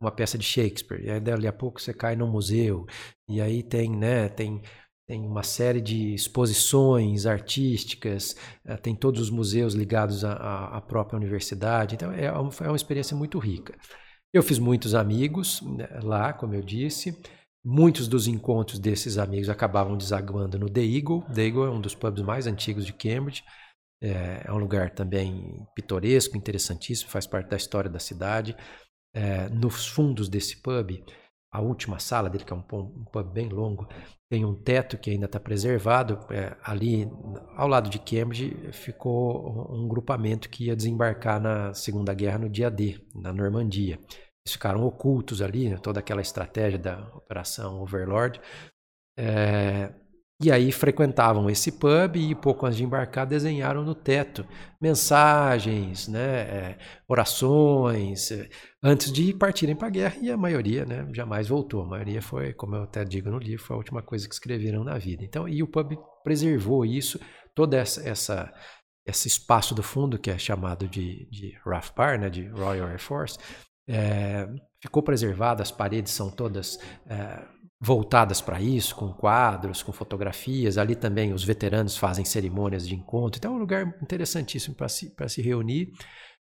uma 0.00 0.10
peça 0.10 0.38
de 0.38 0.44
Shakespeare. 0.44 1.04
E 1.04 1.10
aí 1.10 1.20
dali 1.20 1.46
a 1.46 1.52
pouco 1.52 1.80
você 1.80 1.92
cai 1.92 2.16
num 2.16 2.30
museu. 2.30 2.86
E 3.28 3.40
aí 3.40 3.62
tem, 3.62 3.90
né, 3.90 4.28
tem 4.28 4.62
tem 5.06 5.20
uma 5.20 5.42
série 5.42 5.82
de 5.82 6.14
exposições 6.14 7.26
artísticas, 7.26 8.34
eh, 8.64 8.76
tem 8.78 8.96
todos 8.96 9.20
os 9.20 9.30
museus 9.30 9.74
ligados 9.74 10.24
à, 10.24 10.32
à 10.76 10.80
própria 10.80 11.18
universidade, 11.18 11.94
então 11.94 12.10
é 12.10 12.32
uma, 12.32 12.50
é 12.62 12.68
uma 12.68 12.76
experiência 12.76 13.14
muito 13.14 13.38
rica. 13.38 13.74
Eu 14.32 14.42
fiz 14.42 14.58
muitos 14.58 14.94
amigos 14.94 15.60
né, 15.62 15.86
lá, 16.02 16.32
como 16.32 16.54
eu 16.54 16.62
disse. 16.62 17.20
Muitos 17.64 18.08
dos 18.08 18.26
encontros 18.26 18.78
desses 18.78 19.16
amigos 19.16 19.48
acabavam 19.48 19.96
desaguando 19.96 20.58
no 20.58 20.68
The 20.68 20.82
Eagle. 20.82 21.22
The 21.32 21.46
Eagle 21.46 21.66
é 21.66 21.70
um 21.70 21.80
dos 21.80 21.94
pubs 21.94 22.22
mais 22.22 22.46
antigos 22.46 22.84
de 22.84 22.92
Cambridge. 22.92 23.42
É, 24.02 24.42
é 24.44 24.52
um 24.52 24.58
lugar 24.58 24.90
também 24.90 25.66
pitoresco, 25.74 26.36
interessantíssimo, 26.36 27.08
faz 27.08 27.26
parte 27.26 27.48
da 27.48 27.56
história 27.56 27.88
da 27.88 27.98
cidade. 27.98 28.54
É, 29.14 29.48
nos 29.48 29.86
fundos 29.86 30.28
desse 30.28 30.60
pub, 30.60 30.90
a 31.50 31.62
última 31.62 31.98
sala 31.98 32.28
dele, 32.28 32.44
que 32.44 32.52
é 32.52 32.56
um, 32.56 32.64
um 32.72 33.04
pub 33.04 33.32
bem 33.32 33.48
longo, 33.48 33.88
tem 34.28 34.44
um 34.44 34.54
teto 34.54 34.98
que 34.98 35.10
ainda 35.10 35.24
está 35.24 35.40
preservado. 35.40 36.18
É, 36.30 36.54
ali, 36.62 37.08
ao 37.56 37.66
lado 37.66 37.88
de 37.88 37.98
Cambridge, 37.98 38.72
ficou 38.72 39.72
um 39.72 39.88
grupamento 39.88 40.50
que 40.50 40.66
ia 40.66 40.76
desembarcar 40.76 41.40
na 41.40 41.72
Segunda 41.72 42.12
Guerra 42.12 42.40
no 42.40 42.50
dia 42.50 42.70
D, 42.70 43.00
na 43.14 43.32
Normandia. 43.32 43.98
Eles 44.46 44.52
ficaram 44.52 44.84
ocultos 44.84 45.40
ali, 45.40 45.70
né, 45.70 45.78
toda 45.78 46.00
aquela 46.00 46.20
estratégia 46.20 46.78
da 46.78 47.00
Operação 47.14 47.80
Overlord. 47.80 48.40
É, 49.18 49.92
e 50.42 50.50
aí 50.50 50.70
frequentavam 50.72 51.48
esse 51.48 51.72
pub 51.72 52.16
e 52.16 52.34
pouco 52.34 52.66
antes 52.66 52.76
de 52.76 52.84
embarcar 52.84 53.24
desenharam 53.24 53.84
no 53.84 53.94
teto 53.94 54.46
mensagens, 54.80 56.08
né, 56.08 56.40
é, 56.40 56.78
orações, 57.08 58.30
é, 58.30 58.50
antes 58.82 59.10
de 59.10 59.32
partirem 59.32 59.74
para 59.74 59.86
a 59.86 59.90
guerra 59.90 60.16
e 60.20 60.30
a 60.30 60.36
maioria 60.36 60.84
né, 60.84 61.08
jamais 61.14 61.48
voltou. 61.48 61.82
A 61.82 61.86
maioria 61.86 62.20
foi, 62.20 62.52
como 62.52 62.74
eu 62.74 62.82
até 62.82 63.04
digo 63.04 63.30
no 63.30 63.38
livro, 63.38 63.64
foi 63.64 63.74
a 63.74 63.78
última 63.78 64.02
coisa 64.02 64.28
que 64.28 64.34
escreveram 64.34 64.84
na 64.84 64.98
vida. 64.98 65.24
Então, 65.24 65.48
e 65.48 65.62
o 65.62 65.68
pub 65.68 65.96
preservou 66.22 66.84
isso, 66.84 67.18
toda 67.54 67.78
essa, 67.78 68.06
essa 68.06 68.52
esse 69.06 69.28
espaço 69.28 69.74
do 69.74 69.82
fundo 69.82 70.18
que 70.18 70.30
é 70.30 70.38
chamado 70.38 70.88
de, 70.88 71.28
de 71.30 71.58
RAF 71.64 71.92
Bar, 71.94 72.18
né, 72.18 72.30
de 72.30 72.48
Royal 72.48 72.88
Air 72.88 72.98
Force, 72.98 73.38
é, 73.88 74.48
ficou 74.80 75.02
preservado, 75.02 75.62
as 75.62 75.70
paredes 75.70 76.12
são 76.12 76.30
todas 76.30 76.78
é, 77.06 77.42
voltadas 77.80 78.40
para 78.40 78.60
isso, 78.60 78.94
com 78.94 79.12
quadros, 79.12 79.82
com 79.82 79.92
fotografias. 79.92 80.78
Ali 80.78 80.94
também 80.94 81.32
os 81.32 81.44
veteranos 81.44 81.96
fazem 81.96 82.24
cerimônias 82.24 82.86
de 82.86 82.94
encontro. 82.94 83.38
Então 83.38 83.52
é 83.52 83.56
um 83.56 83.58
lugar 83.58 83.86
interessantíssimo 84.02 84.74
para 84.74 84.88
se, 84.88 85.14
se 85.28 85.42
reunir. 85.42 85.92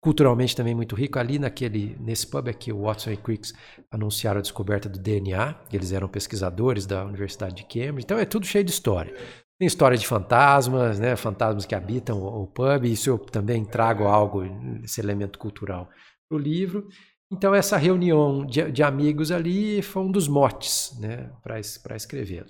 Culturalmente 0.00 0.54
também 0.54 0.74
muito 0.74 0.94
rico. 0.94 1.18
Ali 1.18 1.38
naquele, 1.38 1.96
nesse 2.00 2.26
pub 2.26 2.48
aqui, 2.48 2.72
o 2.72 2.82
Watson 2.82 3.10
e 3.10 3.16
Creeks 3.16 3.52
anunciaram 3.90 4.38
a 4.38 4.42
descoberta 4.42 4.88
do 4.88 4.98
DNA. 4.98 5.60
Eles 5.72 5.92
eram 5.92 6.08
pesquisadores 6.08 6.86
da 6.86 7.04
Universidade 7.04 7.56
de 7.56 7.64
Cambridge. 7.64 8.04
Então 8.04 8.18
é 8.18 8.24
tudo 8.24 8.46
cheio 8.46 8.64
de 8.64 8.70
história. 8.70 9.12
Tem 9.58 9.66
história 9.66 9.98
de 9.98 10.06
fantasmas, 10.06 11.00
né? 11.00 11.16
fantasmas 11.16 11.66
que 11.66 11.74
habitam 11.74 12.22
o, 12.22 12.44
o 12.44 12.46
pub. 12.46 12.84
Isso 12.84 13.10
eu 13.10 13.18
também 13.18 13.64
trago 13.64 14.04
algo, 14.04 14.44
esse 14.84 15.00
elemento 15.00 15.36
cultural 15.38 15.88
para 16.28 16.36
o 16.36 16.40
livro. 16.40 16.86
Então, 17.30 17.54
essa 17.54 17.76
reunião 17.76 18.46
de, 18.46 18.70
de 18.72 18.82
amigos 18.82 19.30
ali 19.30 19.82
foi 19.82 20.02
um 20.02 20.10
dos 20.10 20.26
motes 20.26 20.98
né, 20.98 21.30
para 21.42 21.96
escrevê-lo. 21.96 22.48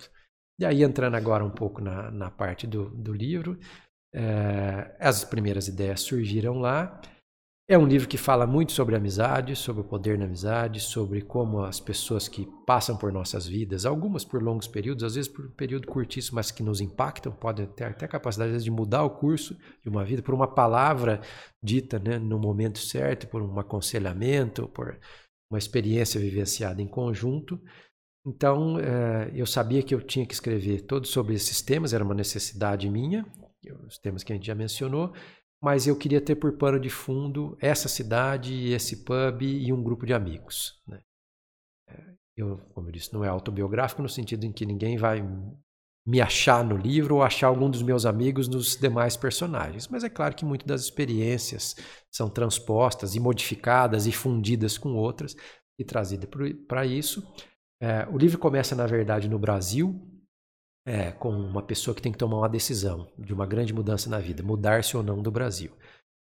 E 0.57 0.65
aí, 0.65 0.83
entrando 0.83 1.15
agora 1.15 1.43
um 1.43 1.49
pouco 1.49 1.81
na, 1.81 2.09
na 2.11 2.31
parte 2.31 2.65
do, 2.65 2.89
do 2.89 3.13
livro, 3.13 3.59
é, 4.13 4.95
as 4.99 5.23
primeiras 5.23 5.67
ideias 5.67 6.01
surgiram 6.01 6.59
lá. 6.59 6.99
É 7.71 7.77
um 7.77 7.85
livro 7.85 8.07
que 8.07 8.17
fala 8.17 8.47
muito 8.47 8.71
sobre 8.71 8.95
amizade, 8.95 9.55
sobre 9.55 9.81
o 9.81 9.83
poder 9.83 10.17
na 10.17 10.25
amizade, 10.25 10.79
sobre 10.79 11.21
como 11.21 11.61
as 11.61 11.79
pessoas 11.79 12.27
que 12.27 12.47
passam 12.65 12.97
por 12.97 13.13
nossas 13.13 13.45
vidas, 13.45 13.85
algumas 13.85 14.25
por 14.25 14.41
longos 14.41 14.67
períodos, 14.67 15.03
às 15.03 15.13
vezes 15.13 15.31
por 15.31 15.45
um 15.45 15.51
período 15.51 15.85
curtíssimo, 15.85 16.37
mas 16.37 16.49
que 16.49 16.63
nos 16.63 16.81
impactam, 16.81 17.31
podem 17.31 17.67
ter 17.67 17.83
até 17.83 18.05
a 18.05 18.09
capacidade 18.09 18.63
de 18.63 18.71
mudar 18.71 19.03
o 19.03 19.11
curso 19.11 19.55
de 19.83 19.87
uma 19.87 20.03
vida 20.03 20.23
por 20.23 20.33
uma 20.33 20.47
palavra 20.47 21.21
dita 21.61 21.99
né, 21.99 22.17
no 22.17 22.39
momento 22.39 22.79
certo, 22.79 23.27
por 23.27 23.39
um 23.39 23.59
aconselhamento, 23.59 24.67
por 24.69 24.99
uma 25.51 25.59
experiência 25.59 26.19
vivenciada 26.19 26.81
em 26.81 26.87
conjunto. 26.87 27.61
Então, 28.25 28.79
é, 28.79 29.31
eu 29.35 29.45
sabia 29.45 29.83
que 29.83 29.93
eu 29.93 30.01
tinha 30.01 30.25
que 30.25 30.33
escrever 30.33 30.87
todos 30.87 31.11
sobre 31.11 31.35
esses 31.35 31.61
temas, 31.61 31.93
era 31.93 32.03
uma 32.03 32.15
necessidade 32.15 32.89
minha, 32.89 33.27
os 33.85 33.99
temas 33.99 34.23
que 34.23 34.33
a 34.33 34.35
gente 34.35 34.47
já 34.47 34.55
mencionou, 34.55 35.13
mas 35.61 35.87
eu 35.87 35.97
queria 35.97 36.21
ter 36.21 36.35
por 36.35 36.53
pano 36.57 36.79
de 36.79 36.89
fundo 36.89 37.57
essa 37.59 37.87
cidade, 37.87 38.71
esse 38.71 39.03
pub 39.03 39.41
e 39.41 39.71
um 39.73 39.83
grupo 39.83 40.05
de 40.05 40.13
amigos. 40.13 40.81
Né? 40.87 41.01
É, 41.89 42.13
eu, 42.37 42.57
como 42.73 42.87
eu 42.87 42.91
disse, 42.91 43.13
não 43.13 43.23
é 43.23 43.27
autobiográfico 43.27 44.01
no 44.01 44.09
sentido 44.09 44.45
em 44.45 44.51
que 44.51 44.65
ninguém 44.65 44.97
vai 44.97 45.21
me 46.07 46.21
achar 46.21 46.63
no 46.63 46.75
livro 46.75 47.15
ou 47.15 47.23
achar 47.23 47.47
algum 47.47 47.69
dos 47.69 47.83
meus 47.83 48.05
amigos 48.05 48.47
nos 48.47 48.75
demais 48.75 49.15
personagens. 49.15 49.87
Mas 49.87 50.03
é 50.03 50.09
claro 50.09 50.35
que 50.35 50.45
muitas 50.45 50.65
das 50.65 50.81
experiências 50.81 51.75
são 52.11 52.29
transpostas 52.29 53.15
e 53.15 53.19
modificadas 53.19 54.07
e 54.07 54.11
fundidas 54.11 54.77
com 54.77 54.95
outras 54.95 55.35
e 55.77 55.85
trazidas 55.85 56.29
para 56.67 56.85
isso. 56.85 57.21
É, 57.81 58.07
o 58.11 58.17
livro 58.17 58.39
começa, 58.39 58.75
na 58.75 58.87
verdade, 58.87 59.29
no 59.29 59.37
Brasil, 59.37 60.08
é, 60.89 61.11
com 61.11 61.29
uma 61.29 61.61
pessoa 61.61 61.93
que 61.93 62.01
tem 62.01 62.11
que 62.11 62.17
tomar 62.17 62.37
uma 62.37 62.49
decisão 62.49 63.07
de 63.15 63.31
uma 63.31 63.45
grande 63.45 63.71
mudança 63.71 64.09
na 64.09 64.17
vida, 64.17 64.41
mudar-se 64.41 64.97
ou 64.97 65.03
não 65.03 65.21
do 65.21 65.29
Brasil. 65.29 65.71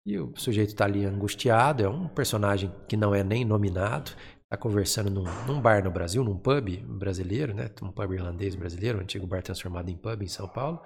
E 0.06 0.18
o 0.18 0.34
sujeito 0.36 0.70
está 0.70 0.86
ali 0.86 1.04
angustiado, 1.04 1.84
é 1.84 1.88
um 1.88 2.08
personagem 2.08 2.72
que 2.88 2.96
não 2.96 3.14
é 3.14 3.22
nem 3.22 3.44
nominado, 3.44 4.12
está 4.42 4.56
conversando 4.56 5.10
num, 5.10 5.24
num, 5.46 5.60
bar 5.60 5.84
no 5.84 5.90
Brasil, 5.90 6.24
num 6.24 6.38
pub 6.38 6.78
brasileiro, 6.98 7.52
né? 7.52 7.68
um 7.82 7.92
pub 7.92 8.12
irlandês 8.12 8.54
brasileiro, 8.54 8.96
um 8.96 9.02
antigo 9.02 9.26
bar 9.26 9.42
transformado 9.42 9.90
em 9.90 9.96
pub 9.98 10.22
em 10.22 10.28
São 10.28 10.48
Paulo, 10.48 10.80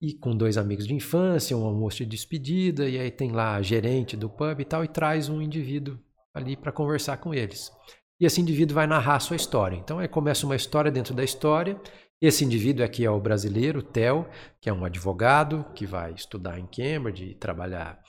e 0.00 0.14
com 0.14 0.34
dois 0.34 0.56
amigos 0.56 0.86
de 0.86 0.94
infância, 0.94 1.54
um 1.54 1.66
almoço 1.66 1.98
de 1.98 2.06
despedida, 2.06 2.88
e 2.88 2.98
aí 2.98 3.10
tem 3.10 3.32
lá 3.32 3.56
a 3.56 3.62
gerente 3.62 4.16
do 4.16 4.30
pub 4.30 4.60
e 4.60 4.64
tal, 4.64 4.82
e 4.82 4.88
traz 4.88 5.28
um 5.28 5.42
indivíduo 5.42 5.98
ali 6.32 6.56
para 6.56 6.72
conversar 6.72 7.18
com 7.18 7.34
eles. 7.34 7.70
E 8.18 8.24
esse 8.24 8.40
indivíduo 8.40 8.74
vai 8.74 8.86
narrar 8.86 9.16
a 9.16 9.20
sua 9.20 9.36
história. 9.36 9.76
Então 9.76 9.98
aí 9.98 10.08
começa 10.08 10.46
uma 10.46 10.56
história 10.56 10.90
dentro 10.90 11.12
da 11.12 11.22
história, 11.22 11.78
esse 12.20 12.44
indivíduo 12.44 12.84
aqui 12.84 13.04
é 13.04 13.10
o 13.10 13.20
brasileiro, 13.20 13.82
Theo, 13.82 14.26
que 14.60 14.68
é 14.68 14.72
um 14.72 14.84
advogado 14.84 15.64
que 15.74 15.86
vai 15.86 16.12
estudar 16.12 16.58
em 16.58 16.66
Cambridge 16.66 17.24
e 17.24 17.34
trabalhar 17.34 18.02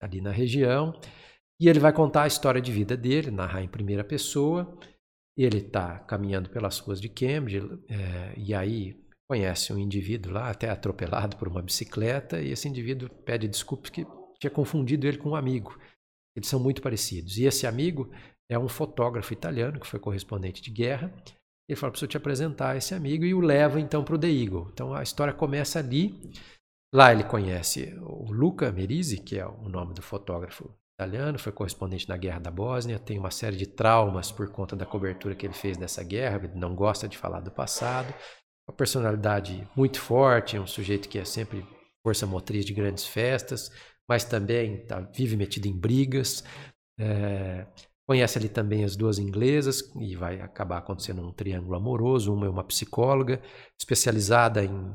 ali 0.00 0.20
na 0.20 0.30
região. 0.30 0.92
E 1.60 1.68
ele 1.68 1.78
vai 1.78 1.92
contar 1.92 2.24
a 2.24 2.26
história 2.26 2.60
de 2.60 2.72
vida 2.72 2.96
dele, 2.96 3.30
narrar 3.30 3.62
em 3.62 3.68
primeira 3.68 4.04
pessoa. 4.04 4.76
Ele 5.36 5.58
está 5.58 6.00
caminhando 6.00 6.50
pelas 6.50 6.78
ruas 6.80 7.00
de 7.00 7.08
Cambridge 7.08 7.66
é, 7.88 8.34
e 8.36 8.52
aí 8.52 9.00
conhece 9.28 9.72
um 9.72 9.78
indivíduo 9.78 10.32
lá, 10.32 10.50
até 10.50 10.68
atropelado 10.68 11.36
por 11.36 11.48
uma 11.48 11.62
bicicleta, 11.62 12.42
e 12.42 12.50
esse 12.50 12.68
indivíduo 12.68 13.08
pede 13.08 13.48
desculpas 13.48 13.90
que 13.90 14.06
tinha 14.38 14.50
confundido 14.50 15.06
ele 15.06 15.16
com 15.16 15.30
um 15.30 15.34
amigo. 15.34 15.78
Eles 16.36 16.48
são 16.48 16.60
muito 16.60 16.82
parecidos. 16.82 17.38
E 17.38 17.44
esse 17.44 17.66
amigo 17.66 18.10
é 18.50 18.58
um 18.58 18.68
fotógrafo 18.68 19.32
italiano 19.32 19.80
que 19.80 19.86
foi 19.86 20.00
correspondente 20.00 20.60
de 20.60 20.70
guerra 20.70 21.14
ele 21.68 21.76
fala, 21.76 21.90
preciso 21.90 22.08
te 22.08 22.16
apresentar 22.16 22.76
esse 22.76 22.94
amigo 22.94 23.24
e 23.24 23.34
o 23.34 23.40
leva 23.40 23.80
então 23.80 24.04
para 24.04 24.14
o 24.14 24.18
The 24.18 24.28
Eagle. 24.28 24.68
Então 24.72 24.94
a 24.94 25.02
história 25.02 25.32
começa 25.32 25.78
ali. 25.78 26.32
Lá 26.94 27.12
ele 27.12 27.24
conhece 27.24 27.94
o 28.02 28.30
Luca 28.30 28.70
Merisi, 28.70 29.18
que 29.18 29.38
é 29.38 29.46
o 29.46 29.68
nome 29.68 29.94
do 29.94 30.02
fotógrafo 30.02 30.70
italiano, 30.94 31.38
foi 31.38 31.52
correspondente 31.52 32.08
na 32.08 32.16
Guerra 32.16 32.40
da 32.40 32.50
Bósnia, 32.50 32.98
tem 32.98 33.18
uma 33.18 33.30
série 33.30 33.56
de 33.56 33.66
traumas 33.66 34.30
por 34.30 34.50
conta 34.50 34.76
da 34.76 34.84
cobertura 34.84 35.34
que 35.34 35.46
ele 35.46 35.54
fez 35.54 35.76
dessa 35.76 36.02
guerra, 36.04 36.36
ele 36.36 36.54
não 36.54 36.74
gosta 36.74 37.08
de 37.08 37.16
falar 37.16 37.40
do 37.40 37.50
passado. 37.50 38.12
Uma 38.68 38.76
personalidade 38.76 39.66
muito 39.74 39.98
forte, 40.00 40.58
um 40.58 40.66
sujeito 40.66 41.08
que 41.08 41.18
é 41.18 41.24
sempre 41.24 41.66
força 42.06 42.26
motriz 42.26 42.64
de 42.64 42.74
grandes 42.74 43.06
festas, 43.06 43.70
mas 44.08 44.24
também 44.24 44.84
tá, 44.86 45.00
vive 45.00 45.36
metido 45.36 45.66
em 45.66 45.76
brigas. 45.76 46.44
É, 46.98 47.66
Conhece 48.06 48.36
ali 48.36 48.48
também 48.48 48.84
as 48.84 48.96
duas 48.96 49.18
inglesas 49.18 49.82
e 49.96 50.16
vai 50.16 50.40
acabar 50.40 50.78
acontecendo 50.78 51.22
um 51.22 51.32
triângulo 51.32 51.76
amoroso. 51.76 52.34
Uma 52.34 52.46
é 52.46 52.50
uma 52.50 52.64
psicóloga 52.64 53.40
especializada 53.78 54.64
em, 54.64 54.90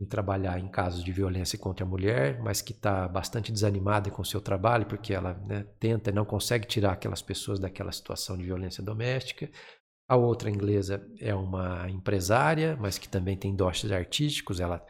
em 0.00 0.06
trabalhar 0.06 0.58
em 0.58 0.68
casos 0.68 1.02
de 1.02 1.10
violência 1.12 1.58
contra 1.58 1.84
a 1.84 1.88
mulher, 1.88 2.42
mas 2.42 2.60
que 2.60 2.72
está 2.72 3.08
bastante 3.08 3.50
desanimada 3.50 4.10
com 4.10 4.20
o 4.20 4.24
seu 4.24 4.40
trabalho 4.40 4.84
porque 4.84 5.14
ela 5.14 5.32
né, 5.46 5.66
tenta 5.80 6.10
e 6.10 6.12
não 6.12 6.26
consegue 6.26 6.66
tirar 6.66 6.92
aquelas 6.92 7.22
pessoas 7.22 7.58
daquela 7.58 7.90
situação 7.90 8.36
de 8.36 8.44
violência 8.44 8.82
doméstica. 8.82 9.50
A 10.06 10.16
outra 10.16 10.50
inglesa 10.50 11.08
é 11.18 11.34
uma 11.34 11.88
empresária, 11.88 12.76
mas 12.78 12.98
que 12.98 13.08
também 13.08 13.34
tem 13.34 13.56
dotes 13.56 13.90
artísticos. 13.90 14.60
Ela 14.60 14.84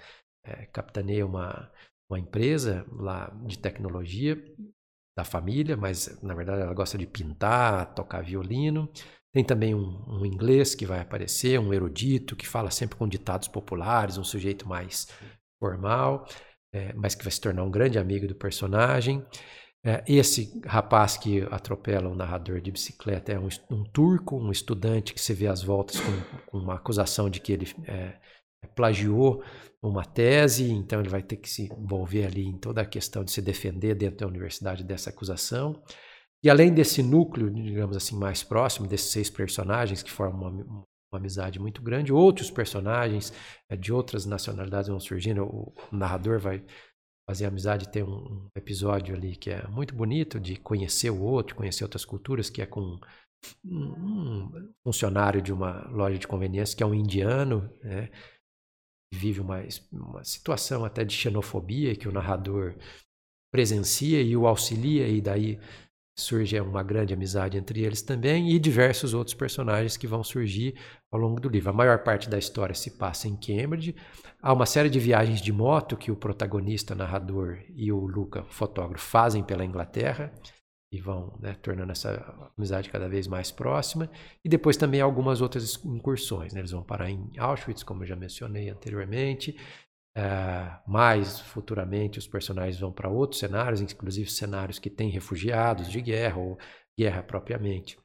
é, 0.44 0.66
capitaneia 0.66 1.24
uma, 1.24 1.70
uma 2.10 2.18
empresa 2.18 2.84
lá 2.90 3.32
de 3.46 3.56
tecnologia 3.56 4.36
da 5.16 5.24
família, 5.24 5.76
mas 5.76 6.20
na 6.22 6.34
verdade 6.34 6.62
ela 6.62 6.74
gosta 6.74 6.96
de 6.96 7.06
pintar, 7.06 7.94
tocar 7.94 8.22
violino. 8.22 8.88
Tem 9.32 9.44
também 9.44 9.74
um, 9.74 10.04
um, 10.08 10.26
inglês 10.26 10.74
que 10.74 10.84
vai 10.84 11.00
aparecer, 11.00 11.58
um 11.58 11.72
erudito 11.72 12.36
que 12.36 12.46
fala 12.46 12.70
sempre 12.70 12.96
com 12.96 13.08
ditados 13.08 13.48
populares, 13.48 14.18
um 14.18 14.24
sujeito 14.24 14.68
mais 14.68 15.08
formal, 15.58 16.26
é, 16.74 16.92
mas 16.94 17.14
que 17.14 17.24
vai 17.24 17.32
se 17.32 17.40
tornar 17.40 17.62
um 17.62 17.70
grande 17.70 17.98
amigo 17.98 18.26
do 18.26 18.34
personagem. 18.34 19.24
É, 19.84 20.04
esse 20.06 20.60
rapaz 20.64 21.16
que 21.16 21.42
atropela 21.50 22.08
o 22.08 22.14
narrador 22.14 22.60
de 22.60 22.70
bicicleta 22.70 23.32
é 23.32 23.38
um, 23.38 23.48
um 23.70 23.84
turco, 23.84 24.36
um 24.36 24.52
estudante 24.52 25.12
que 25.12 25.20
se 25.20 25.34
vê 25.34 25.48
às 25.48 25.62
voltas 25.62 25.98
com, 25.98 26.42
com 26.46 26.58
uma 26.58 26.74
acusação 26.74 27.28
de 27.28 27.40
que 27.40 27.52
ele 27.52 27.68
é, 27.86 28.14
plagiou 28.74 29.42
uma 29.82 30.04
tese, 30.04 30.70
então 30.70 31.00
ele 31.00 31.08
vai 31.08 31.22
ter 31.22 31.36
que 31.36 31.50
se 31.50 31.64
envolver 31.64 32.26
ali 32.26 32.46
em 32.46 32.56
toda 32.56 32.80
a 32.80 32.86
questão 32.86 33.24
de 33.24 33.32
se 33.32 33.42
defender 33.42 33.94
dentro 33.96 34.18
da 34.18 34.26
universidade 34.26 34.84
dessa 34.84 35.10
acusação. 35.10 35.82
E 36.42 36.48
além 36.48 36.72
desse 36.72 37.02
núcleo, 37.02 37.50
digamos 37.50 37.96
assim, 37.96 38.16
mais 38.16 38.42
próximo, 38.42 38.86
desses 38.86 39.10
seis 39.10 39.28
personagens 39.28 40.02
que 40.02 40.10
formam 40.10 40.50
uma, 40.50 40.64
uma 41.12 41.18
amizade 41.18 41.58
muito 41.58 41.82
grande, 41.82 42.12
outros 42.12 42.50
personagens 42.50 43.32
é, 43.68 43.76
de 43.76 43.92
outras 43.92 44.24
nacionalidades 44.24 44.88
vão 44.88 45.00
surgindo. 45.00 45.44
O, 45.44 45.72
narrador 45.90 46.40
vai 46.40 46.64
fazer 47.28 47.46
amizade, 47.46 47.90
tem 47.90 48.02
um, 48.02 48.48
episódio 48.56 49.14
ali 49.14 49.36
que 49.36 49.50
é 49.50 49.66
muito 49.68 49.94
bonito 49.94 50.40
de 50.40 50.56
conhecer 50.56 51.10
o 51.10 51.22
outro, 51.22 51.54
conhecer 51.54 51.84
outras 51.84 52.04
culturas, 52.04 52.50
que 52.50 52.62
é 52.62 52.66
com 52.66 52.98
um 53.64 54.50
funcionário 54.84 55.42
de 55.42 55.52
uma 55.52 55.88
loja 55.88 56.18
de 56.18 56.28
conveniência 56.28 56.76
que 56.76 56.82
é 56.82 56.86
um 56.86 56.94
indiano, 56.94 57.68
né? 57.82 58.08
Vive 59.12 59.40
uma, 59.40 59.62
uma 59.92 60.24
situação 60.24 60.84
até 60.84 61.04
de 61.04 61.14
xenofobia 61.14 61.94
que 61.94 62.08
o 62.08 62.12
narrador 62.12 62.74
presencia 63.52 64.22
e 64.22 64.34
o 64.34 64.46
auxilia, 64.46 65.06
e 65.06 65.20
daí 65.20 65.60
surge 66.18 66.58
uma 66.60 66.82
grande 66.82 67.12
amizade 67.12 67.58
entre 67.58 67.82
eles 67.82 68.00
também, 68.00 68.50
e 68.50 68.58
diversos 68.58 69.12
outros 69.12 69.34
personagens 69.34 69.96
que 69.96 70.06
vão 70.06 70.24
surgir 70.24 70.74
ao 71.10 71.20
longo 71.20 71.38
do 71.38 71.48
livro. 71.48 71.70
A 71.70 71.74
maior 71.74 72.02
parte 72.02 72.30
da 72.30 72.38
história 72.38 72.74
se 72.74 72.92
passa 72.92 73.28
em 73.28 73.36
Cambridge. 73.36 73.94
Há 74.40 74.52
uma 74.52 74.66
série 74.66 74.88
de 74.88 74.98
viagens 74.98 75.40
de 75.40 75.52
moto 75.52 75.96
que 75.96 76.10
o 76.10 76.16
protagonista, 76.16 76.94
narrador 76.94 77.58
e 77.74 77.92
o 77.92 78.06
Luca, 78.06 78.44
fotógrafo, 78.44 79.04
fazem 79.04 79.42
pela 79.42 79.64
Inglaterra 79.64 80.32
e 80.92 81.00
vão 81.00 81.38
né, 81.40 81.54
tornando 81.54 81.90
essa 81.90 82.52
amizade 82.56 82.90
cada 82.90 83.08
vez 83.08 83.26
mais 83.26 83.50
próxima. 83.50 84.10
E 84.44 84.48
depois 84.48 84.76
também 84.76 85.00
algumas 85.00 85.40
outras 85.40 85.82
incursões. 85.82 86.52
Né? 86.52 86.60
Eles 86.60 86.70
vão 86.70 86.82
parar 86.82 87.08
em 87.08 87.32
Auschwitz, 87.38 87.82
como 87.82 88.02
eu 88.02 88.06
já 88.06 88.14
mencionei 88.14 88.68
anteriormente. 88.68 89.56
Uh, 90.14 90.90
mais 90.90 91.40
futuramente 91.40 92.18
os 92.18 92.26
personagens 92.26 92.78
vão 92.78 92.92
para 92.92 93.08
outros 93.08 93.40
cenários, 93.40 93.80
inclusive 93.80 94.30
cenários 94.30 94.78
que 94.78 94.90
têm 94.90 95.08
refugiados 95.08 95.88
de 95.88 96.02
guerra 96.02 96.36
ou 96.36 96.58
guerra 96.98 97.22
propriamente. 97.22 97.98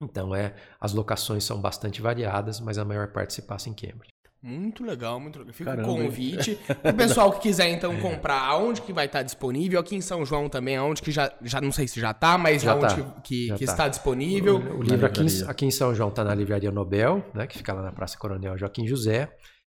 Então 0.00 0.32
é, 0.32 0.54
as 0.78 0.92
locações 0.92 1.42
são 1.42 1.60
bastante 1.60 2.00
variadas, 2.00 2.60
mas 2.60 2.78
a 2.78 2.84
maior 2.84 3.12
parte 3.12 3.34
se 3.34 3.42
passa 3.42 3.68
em 3.68 3.74
Cambridge. 3.74 4.15
Muito 4.42 4.84
legal, 4.84 5.18
muito 5.18 5.38
legal. 5.38 5.52
Fica 5.52 5.74
o 5.74 5.82
convite. 5.82 6.58
o 6.84 6.94
pessoal 6.94 7.32
que 7.32 7.40
quiser 7.40 7.68
então 7.68 7.98
comprar, 8.00 8.40
aonde 8.40 8.82
que 8.82 8.92
vai 8.92 9.06
estar 9.06 9.22
disponível? 9.22 9.80
Aqui 9.80 9.96
em 9.96 10.00
São 10.00 10.24
João 10.24 10.48
também, 10.48 10.76
aonde 10.76 11.02
que 11.02 11.10
já, 11.10 11.32
já 11.42 11.60
não 11.60 11.72
sei 11.72 11.88
se 11.88 12.00
já 12.00 12.12
está, 12.12 12.38
mas 12.38 12.62
já 12.62 12.72
aonde 12.72 13.02
tá. 13.02 13.20
que, 13.22 13.52
que 13.54 13.66
tá. 13.66 13.72
está 13.72 13.88
disponível. 13.88 14.56
O, 14.56 14.78
o 14.78 14.82
livro 14.82 15.06
aqui 15.06 15.22
em, 15.22 15.48
aqui 15.48 15.66
em, 15.66 15.70
São 15.70 15.94
João 15.94 16.10
está 16.10 16.22
na 16.22 16.34
Livraria 16.34 16.70
Nobel, 16.70 17.24
né, 17.34 17.46
que 17.46 17.58
fica 17.58 17.72
lá 17.72 17.82
na 17.82 17.92
Praça 17.92 18.16
Coronel 18.18 18.56
Joaquim 18.56 18.86
José. 18.86 19.28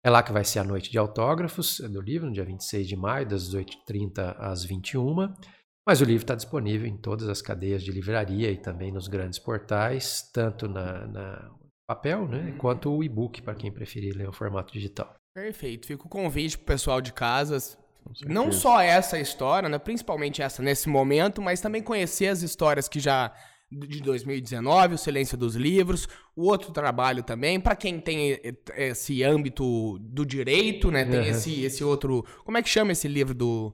É 0.04 0.10
lá 0.10 0.24
que 0.24 0.32
vai 0.32 0.44
ser 0.44 0.60
a 0.60 0.64
noite 0.64 0.90
de 0.90 0.98
autógrafos 0.98 1.80
do 1.80 2.02
livro, 2.02 2.28
no 2.28 2.34
dia 2.34 2.46
26 2.46 2.88
de 2.88 2.96
maio, 2.96 3.28
das 3.28 3.54
18h30 3.54 4.36
às 4.40 4.64
21 4.64 5.16
mas 5.86 6.00
o 6.00 6.06
livro 6.06 6.24
está 6.24 6.36
disponível 6.36 6.88
em 6.88 6.96
todas 6.96 7.28
as 7.28 7.42
cadeias 7.42 7.84
de 7.84 7.92
livraria 7.92 8.52
e 8.52 8.58
também 8.58 8.92
nos 8.92 9.08
grandes 9.08 9.40
portais, 9.40 10.30
tanto 10.32 10.68
na, 10.68 11.08
na 11.08 11.52
papel, 11.96 12.28
né? 12.28 12.54
Quanto 12.58 12.92
o 12.92 13.04
e-book, 13.04 13.42
para 13.42 13.56
quem 13.56 13.72
preferir 13.72 14.16
ler 14.16 14.30
o 14.30 14.34
formato 14.34 14.72
digital. 14.72 15.14
Perfeito. 15.34 15.88
Fica 15.88 16.06
o 16.06 16.10
convite 16.10 16.58
para 16.58 16.64
o 16.64 16.68
pessoal 16.68 17.02
de 17.02 17.12
casas. 17.12 17.78
Não 18.26 18.52
só 18.52 18.82
essa 18.82 19.20
história, 19.20 19.70
né? 19.70 19.78
principalmente 19.78 20.42
essa 20.42 20.64
nesse 20.64 20.90
momento, 20.90 21.42
mas 21.42 21.62
também 21.62 21.84
conhecer 21.84 22.28
as 22.28 22.42
histórias 22.42 22.88
que 22.88 23.00
já 23.00 23.32
de 23.72 24.02
2019, 24.02 24.96
O 24.96 24.98
Silêncio 24.98 25.38
dos 25.38 25.56
Livros, 25.56 26.08
o 26.36 26.44
outro 26.50 26.74
trabalho 26.74 27.24
também, 27.24 27.58
para 27.58 27.74
quem 27.76 28.02
tem 28.02 28.38
esse 28.76 29.24
âmbito 29.24 29.98
do 30.00 30.26
direito, 30.26 30.92
né? 30.92 31.06
Tem 31.06 31.20
uhum. 31.20 31.26
esse, 31.26 31.64
esse 31.64 31.84
outro. 31.84 32.26
Como 32.44 32.58
é 32.58 32.62
que 32.62 32.68
chama 32.68 32.92
esse 32.92 33.08
livro 33.08 33.34
do 33.34 33.74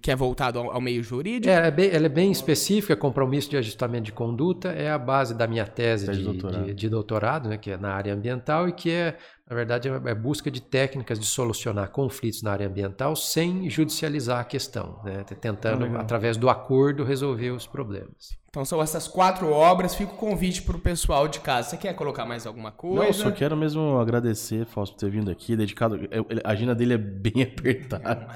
que 0.00 0.10
é 0.10 0.16
voltado 0.16 0.58
ao, 0.58 0.72
ao 0.72 0.80
meio 0.80 1.02
jurídico? 1.02 1.48
É, 1.48 1.68
é 1.68 1.70
bem, 1.70 1.90
ela 1.90 2.06
é 2.06 2.08
bem 2.08 2.30
específica, 2.30 2.94
compromisso 2.94 3.48
de 3.48 3.56
ajustamento 3.56 4.04
de 4.04 4.12
conduta, 4.12 4.68
é 4.68 4.90
a 4.90 4.98
base 4.98 5.34
da 5.34 5.46
minha 5.46 5.66
tese, 5.66 6.10
de, 6.10 6.18
de, 6.18 6.24
doutorado, 6.24 6.64
de, 6.66 6.74
de 6.74 6.88
doutorado 6.88 7.48
né, 7.48 7.56
que 7.56 7.70
é 7.70 7.76
na 7.78 7.94
área 7.94 8.12
ambiental 8.12 8.68
e 8.68 8.72
que 8.72 8.90
é, 8.90 9.16
na 9.50 9.56
verdade, 9.56 9.88
é, 9.88 9.92
é 9.92 10.14
busca 10.14 10.48
de 10.48 10.62
técnicas 10.62 11.18
de 11.18 11.26
solucionar 11.26 11.90
conflitos 11.90 12.40
na 12.40 12.52
área 12.52 12.68
ambiental 12.68 13.16
sem 13.16 13.68
judicializar 13.68 14.38
a 14.38 14.44
questão, 14.44 15.00
né, 15.02 15.24
tentando, 15.24 15.86
ah, 15.86 16.00
através 16.00 16.36
do 16.36 16.48
acordo, 16.48 17.02
resolver 17.02 17.50
os 17.50 17.66
problemas. 17.66 18.38
Então 18.48 18.64
são 18.64 18.80
essas 18.80 19.08
quatro 19.08 19.50
obras. 19.50 19.94
Fica 19.94 20.12
o 20.12 20.16
convite 20.16 20.62
para 20.62 20.76
o 20.76 20.80
pessoal 20.80 21.26
de 21.26 21.40
casa. 21.40 21.70
Você 21.70 21.76
quer 21.76 21.94
colocar 21.94 22.24
mais 22.24 22.46
alguma 22.46 22.70
coisa? 22.70 23.04
Não, 23.04 23.12
só 23.12 23.30
quero 23.32 23.56
mesmo 23.56 23.98
agradecer, 23.98 24.66
Fausto, 24.66 24.94
por 24.94 25.00
ter 25.00 25.10
vindo 25.10 25.30
aqui. 25.30 25.56
Dedicado. 25.56 25.98
A 26.44 26.50
agenda 26.50 26.74
dele 26.74 26.94
é 26.94 26.98
bem 26.98 27.42
apertada. 27.42 28.28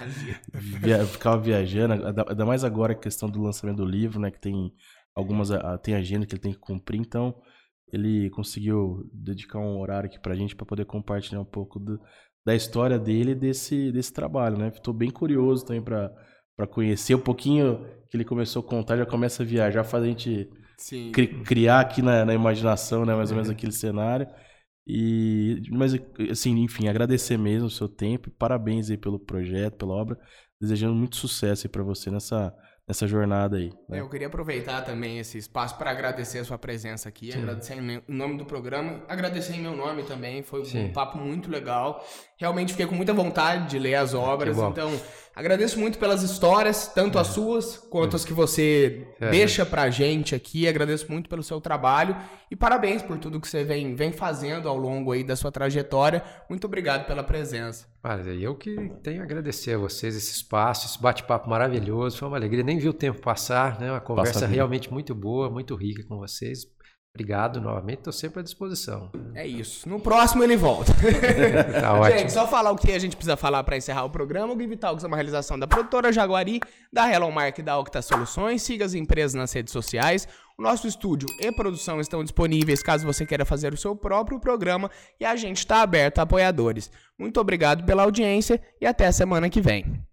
Via, 0.52 1.04
ficava 1.04 1.40
viajando. 1.40 1.94
Ainda 2.28 2.46
mais 2.46 2.62
agora 2.62 2.92
a 2.92 2.96
questão 2.96 3.28
do 3.28 3.42
lançamento 3.42 3.78
do 3.78 3.84
livro, 3.84 4.20
né? 4.20 4.30
Que 4.30 4.40
tem 4.40 4.72
algumas. 5.16 5.48
Tem 5.82 5.96
agenda 5.96 6.26
que 6.26 6.34
ele 6.34 6.42
tem 6.42 6.52
que 6.52 6.60
cumprir. 6.60 7.00
Então, 7.00 7.34
ele 7.94 8.30
conseguiu 8.30 9.08
dedicar 9.12 9.58
um 9.58 9.78
horário 9.80 10.08
aqui 10.08 10.18
pra 10.18 10.34
gente 10.34 10.54
para 10.56 10.66
poder 10.66 10.84
compartilhar 10.84 11.40
um 11.40 11.44
pouco 11.44 11.78
do, 11.78 12.00
da 12.44 12.54
história 12.54 12.98
dele 12.98 13.32
e 13.32 13.34
desse, 13.34 13.92
desse 13.92 14.12
trabalho, 14.12 14.58
né? 14.58 14.68
Estou 14.68 14.92
bem 14.92 15.10
curioso 15.10 15.64
também 15.64 15.82
para 15.82 16.12
para 16.56 16.66
conhecer 16.66 17.14
um 17.14 17.20
pouquinho 17.20 17.84
que 18.08 18.16
ele 18.16 18.24
começou 18.24 18.60
a 18.60 18.64
contar, 18.64 18.96
já 18.96 19.04
começa 19.04 19.42
a 19.42 19.46
viajar, 19.46 19.82
faz 19.82 20.04
a 20.04 20.06
gente 20.06 20.48
cri, 21.12 21.42
criar 21.42 21.80
aqui 21.80 22.00
na, 22.00 22.24
na, 22.24 22.34
imaginação, 22.34 23.04
né, 23.04 23.14
mais 23.14 23.30
ou 23.30 23.36
menos 23.36 23.48
uhum. 23.48 23.54
aquele 23.54 23.72
cenário. 23.72 24.26
E 24.86 25.62
mas 25.70 25.94
assim, 26.30 26.56
enfim, 26.62 26.88
agradecer 26.88 27.38
mesmo 27.38 27.66
o 27.66 27.70
seu 27.70 27.88
tempo, 27.88 28.30
parabéns 28.30 28.90
aí 28.90 28.96
pelo 28.96 29.18
projeto, 29.18 29.78
pela 29.78 29.94
obra, 29.94 30.18
desejando 30.60 30.94
muito 30.94 31.16
sucesso 31.16 31.66
aí 31.66 31.70
para 31.70 31.82
você 31.82 32.10
nessa 32.10 32.54
nessa 32.86 33.06
jornada 33.06 33.56
aí. 33.56 33.72
Né? 33.88 34.00
Eu 34.00 34.08
queria 34.08 34.26
aproveitar 34.26 34.82
também 34.82 35.18
esse 35.18 35.38
espaço 35.38 35.76
para 35.76 35.90
agradecer 35.90 36.38
a 36.38 36.44
sua 36.44 36.58
presença 36.58 37.08
aqui, 37.08 37.32
Sim. 37.32 37.38
agradecer 37.38 37.74
em 37.78 38.02
nome 38.06 38.36
do 38.36 38.44
programa, 38.44 39.02
agradecer 39.08 39.54
em 39.54 39.60
meu 39.60 39.74
nome 39.74 40.02
também, 40.02 40.42
foi 40.42 40.64
Sim. 40.64 40.86
um 40.86 40.92
papo 40.92 41.18
muito 41.18 41.50
legal. 41.50 42.04
Realmente 42.36 42.72
fiquei 42.72 42.86
com 42.86 42.94
muita 42.94 43.12
vontade 43.12 43.70
de 43.70 43.78
ler 43.78 43.94
as 43.94 44.12
obras, 44.12 44.58
então 44.58 44.90
agradeço 45.36 45.78
muito 45.78 45.98
pelas 45.98 46.22
histórias, 46.22 46.88
tanto 46.88 47.16
é. 47.16 47.20
as 47.20 47.28
suas 47.28 47.76
quanto 47.76 48.14
é. 48.14 48.16
as 48.16 48.24
que 48.24 48.32
você 48.32 49.06
é. 49.20 49.30
deixa 49.30 49.64
pra 49.64 49.88
gente 49.88 50.34
aqui. 50.34 50.66
Agradeço 50.66 51.10
muito 51.10 51.28
pelo 51.28 51.42
seu 51.44 51.60
trabalho 51.60 52.16
e 52.50 52.56
parabéns 52.56 53.02
por 53.02 53.18
tudo 53.18 53.40
que 53.40 53.48
você 53.48 53.62
vem, 53.62 53.94
vem 53.94 54.12
fazendo 54.12 54.68
ao 54.68 54.76
longo 54.76 55.12
aí 55.12 55.22
da 55.22 55.36
sua 55.36 55.52
trajetória. 55.52 56.24
Muito 56.48 56.66
obrigado 56.66 57.06
pela 57.06 57.22
presença. 57.22 57.86
Olha, 58.02 58.30
eu 58.30 58.54
que 58.56 58.74
tenho 59.02 59.20
a 59.20 59.24
agradecer 59.24 59.74
a 59.74 59.78
vocês 59.78 60.16
esse 60.16 60.32
espaço, 60.32 60.86
esse 60.86 61.00
bate-papo 61.00 61.48
maravilhoso. 61.48 62.18
Foi 62.18 62.28
uma 62.28 62.36
alegria, 62.36 62.64
nem 62.64 62.78
vi 62.78 62.88
o 62.88 62.92
tempo 62.92 63.20
passar, 63.20 63.80
né? 63.80 63.90
Uma 63.90 64.00
conversa 64.00 64.46
realmente 64.46 64.92
muito 64.92 65.14
boa, 65.14 65.48
muito 65.48 65.74
rica 65.76 66.04
com 66.04 66.18
vocês. 66.18 66.66
Obrigado 67.16 67.60
novamente, 67.60 67.98
estou 67.98 68.12
sempre 68.12 68.40
à 68.40 68.42
disposição. 68.42 69.08
É 69.36 69.46
isso. 69.46 69.88
No 69.88 70.00
próximo 70.00 70.42
ele 70.42 70.56
volta. 70.56 70.92
tá 71.80 71.94
ótimo. 71.94 72.18
Gente, 72.18 72.32
só 72.32 72.48
falar 72.48 72.72
o 72.72 72.76
que 72.76 72.90
a 72.90 72.98
gente 72.98 73.14
precisa 73.14 73.36
falar 73.36 73.62
para 73.62 73.76
encerrar 73.76 74.04
o 74.04 74.10
programa. 74.10 74.52
O 74.52 74.58
Give 74.58 74.76
Talks 74.76 75.04
é 75.04 75.06
uma 75.06 75.16
realização 75.16 75.56
da 75.56 75.64
produtora 75.64 76.12
Jaguari, 76.12 76.58
da 76.92 77.08
Hello 77.08 77.30
Mark 77.30 77.56
e 77.56 77.62
da 77.62 77.78
Octa 77.78 78.02
Soluções. 78.02 78.62
Siga 78.62 78.84
as 78.84 78.94
empresas 78.94 79.34
nas 79.34 79.52
redes 79.52 79.72
sociais. 79.72 80.26
O 80.58 80.62
nosso 80.62 80.88
estúdio 80.88 81.28
e 81.40 81.52
produção 81.52 82.00
estão 82.00 82.24
disponíveis 82.24 82.82
caso 82.82 83.06
você 83.06 83.24
queira 83.24 83.44
fazer 83.44 83.72
o 83.72 83.76
seu 83.76 83.94
próprio 83.94 84.40
programa 84.40 84.90
e 85.20 85.24
a 85.24 85.36
gente 85.36 85.58
está 85.58 85.82
aberto 85.82 86.18
a 86.18 86.22
apoiadores. 86.22 86.90
Muito 87.16 87.38
obrigado 87.40 87.84
pela 87.84 88.02
audiência 88.02 88.60
e 88.80 88.86
até 88.86 89.06
a 89.06 89.12
semana 89.12 89.48
que 89.48 89.60
vem. 89.60 90.04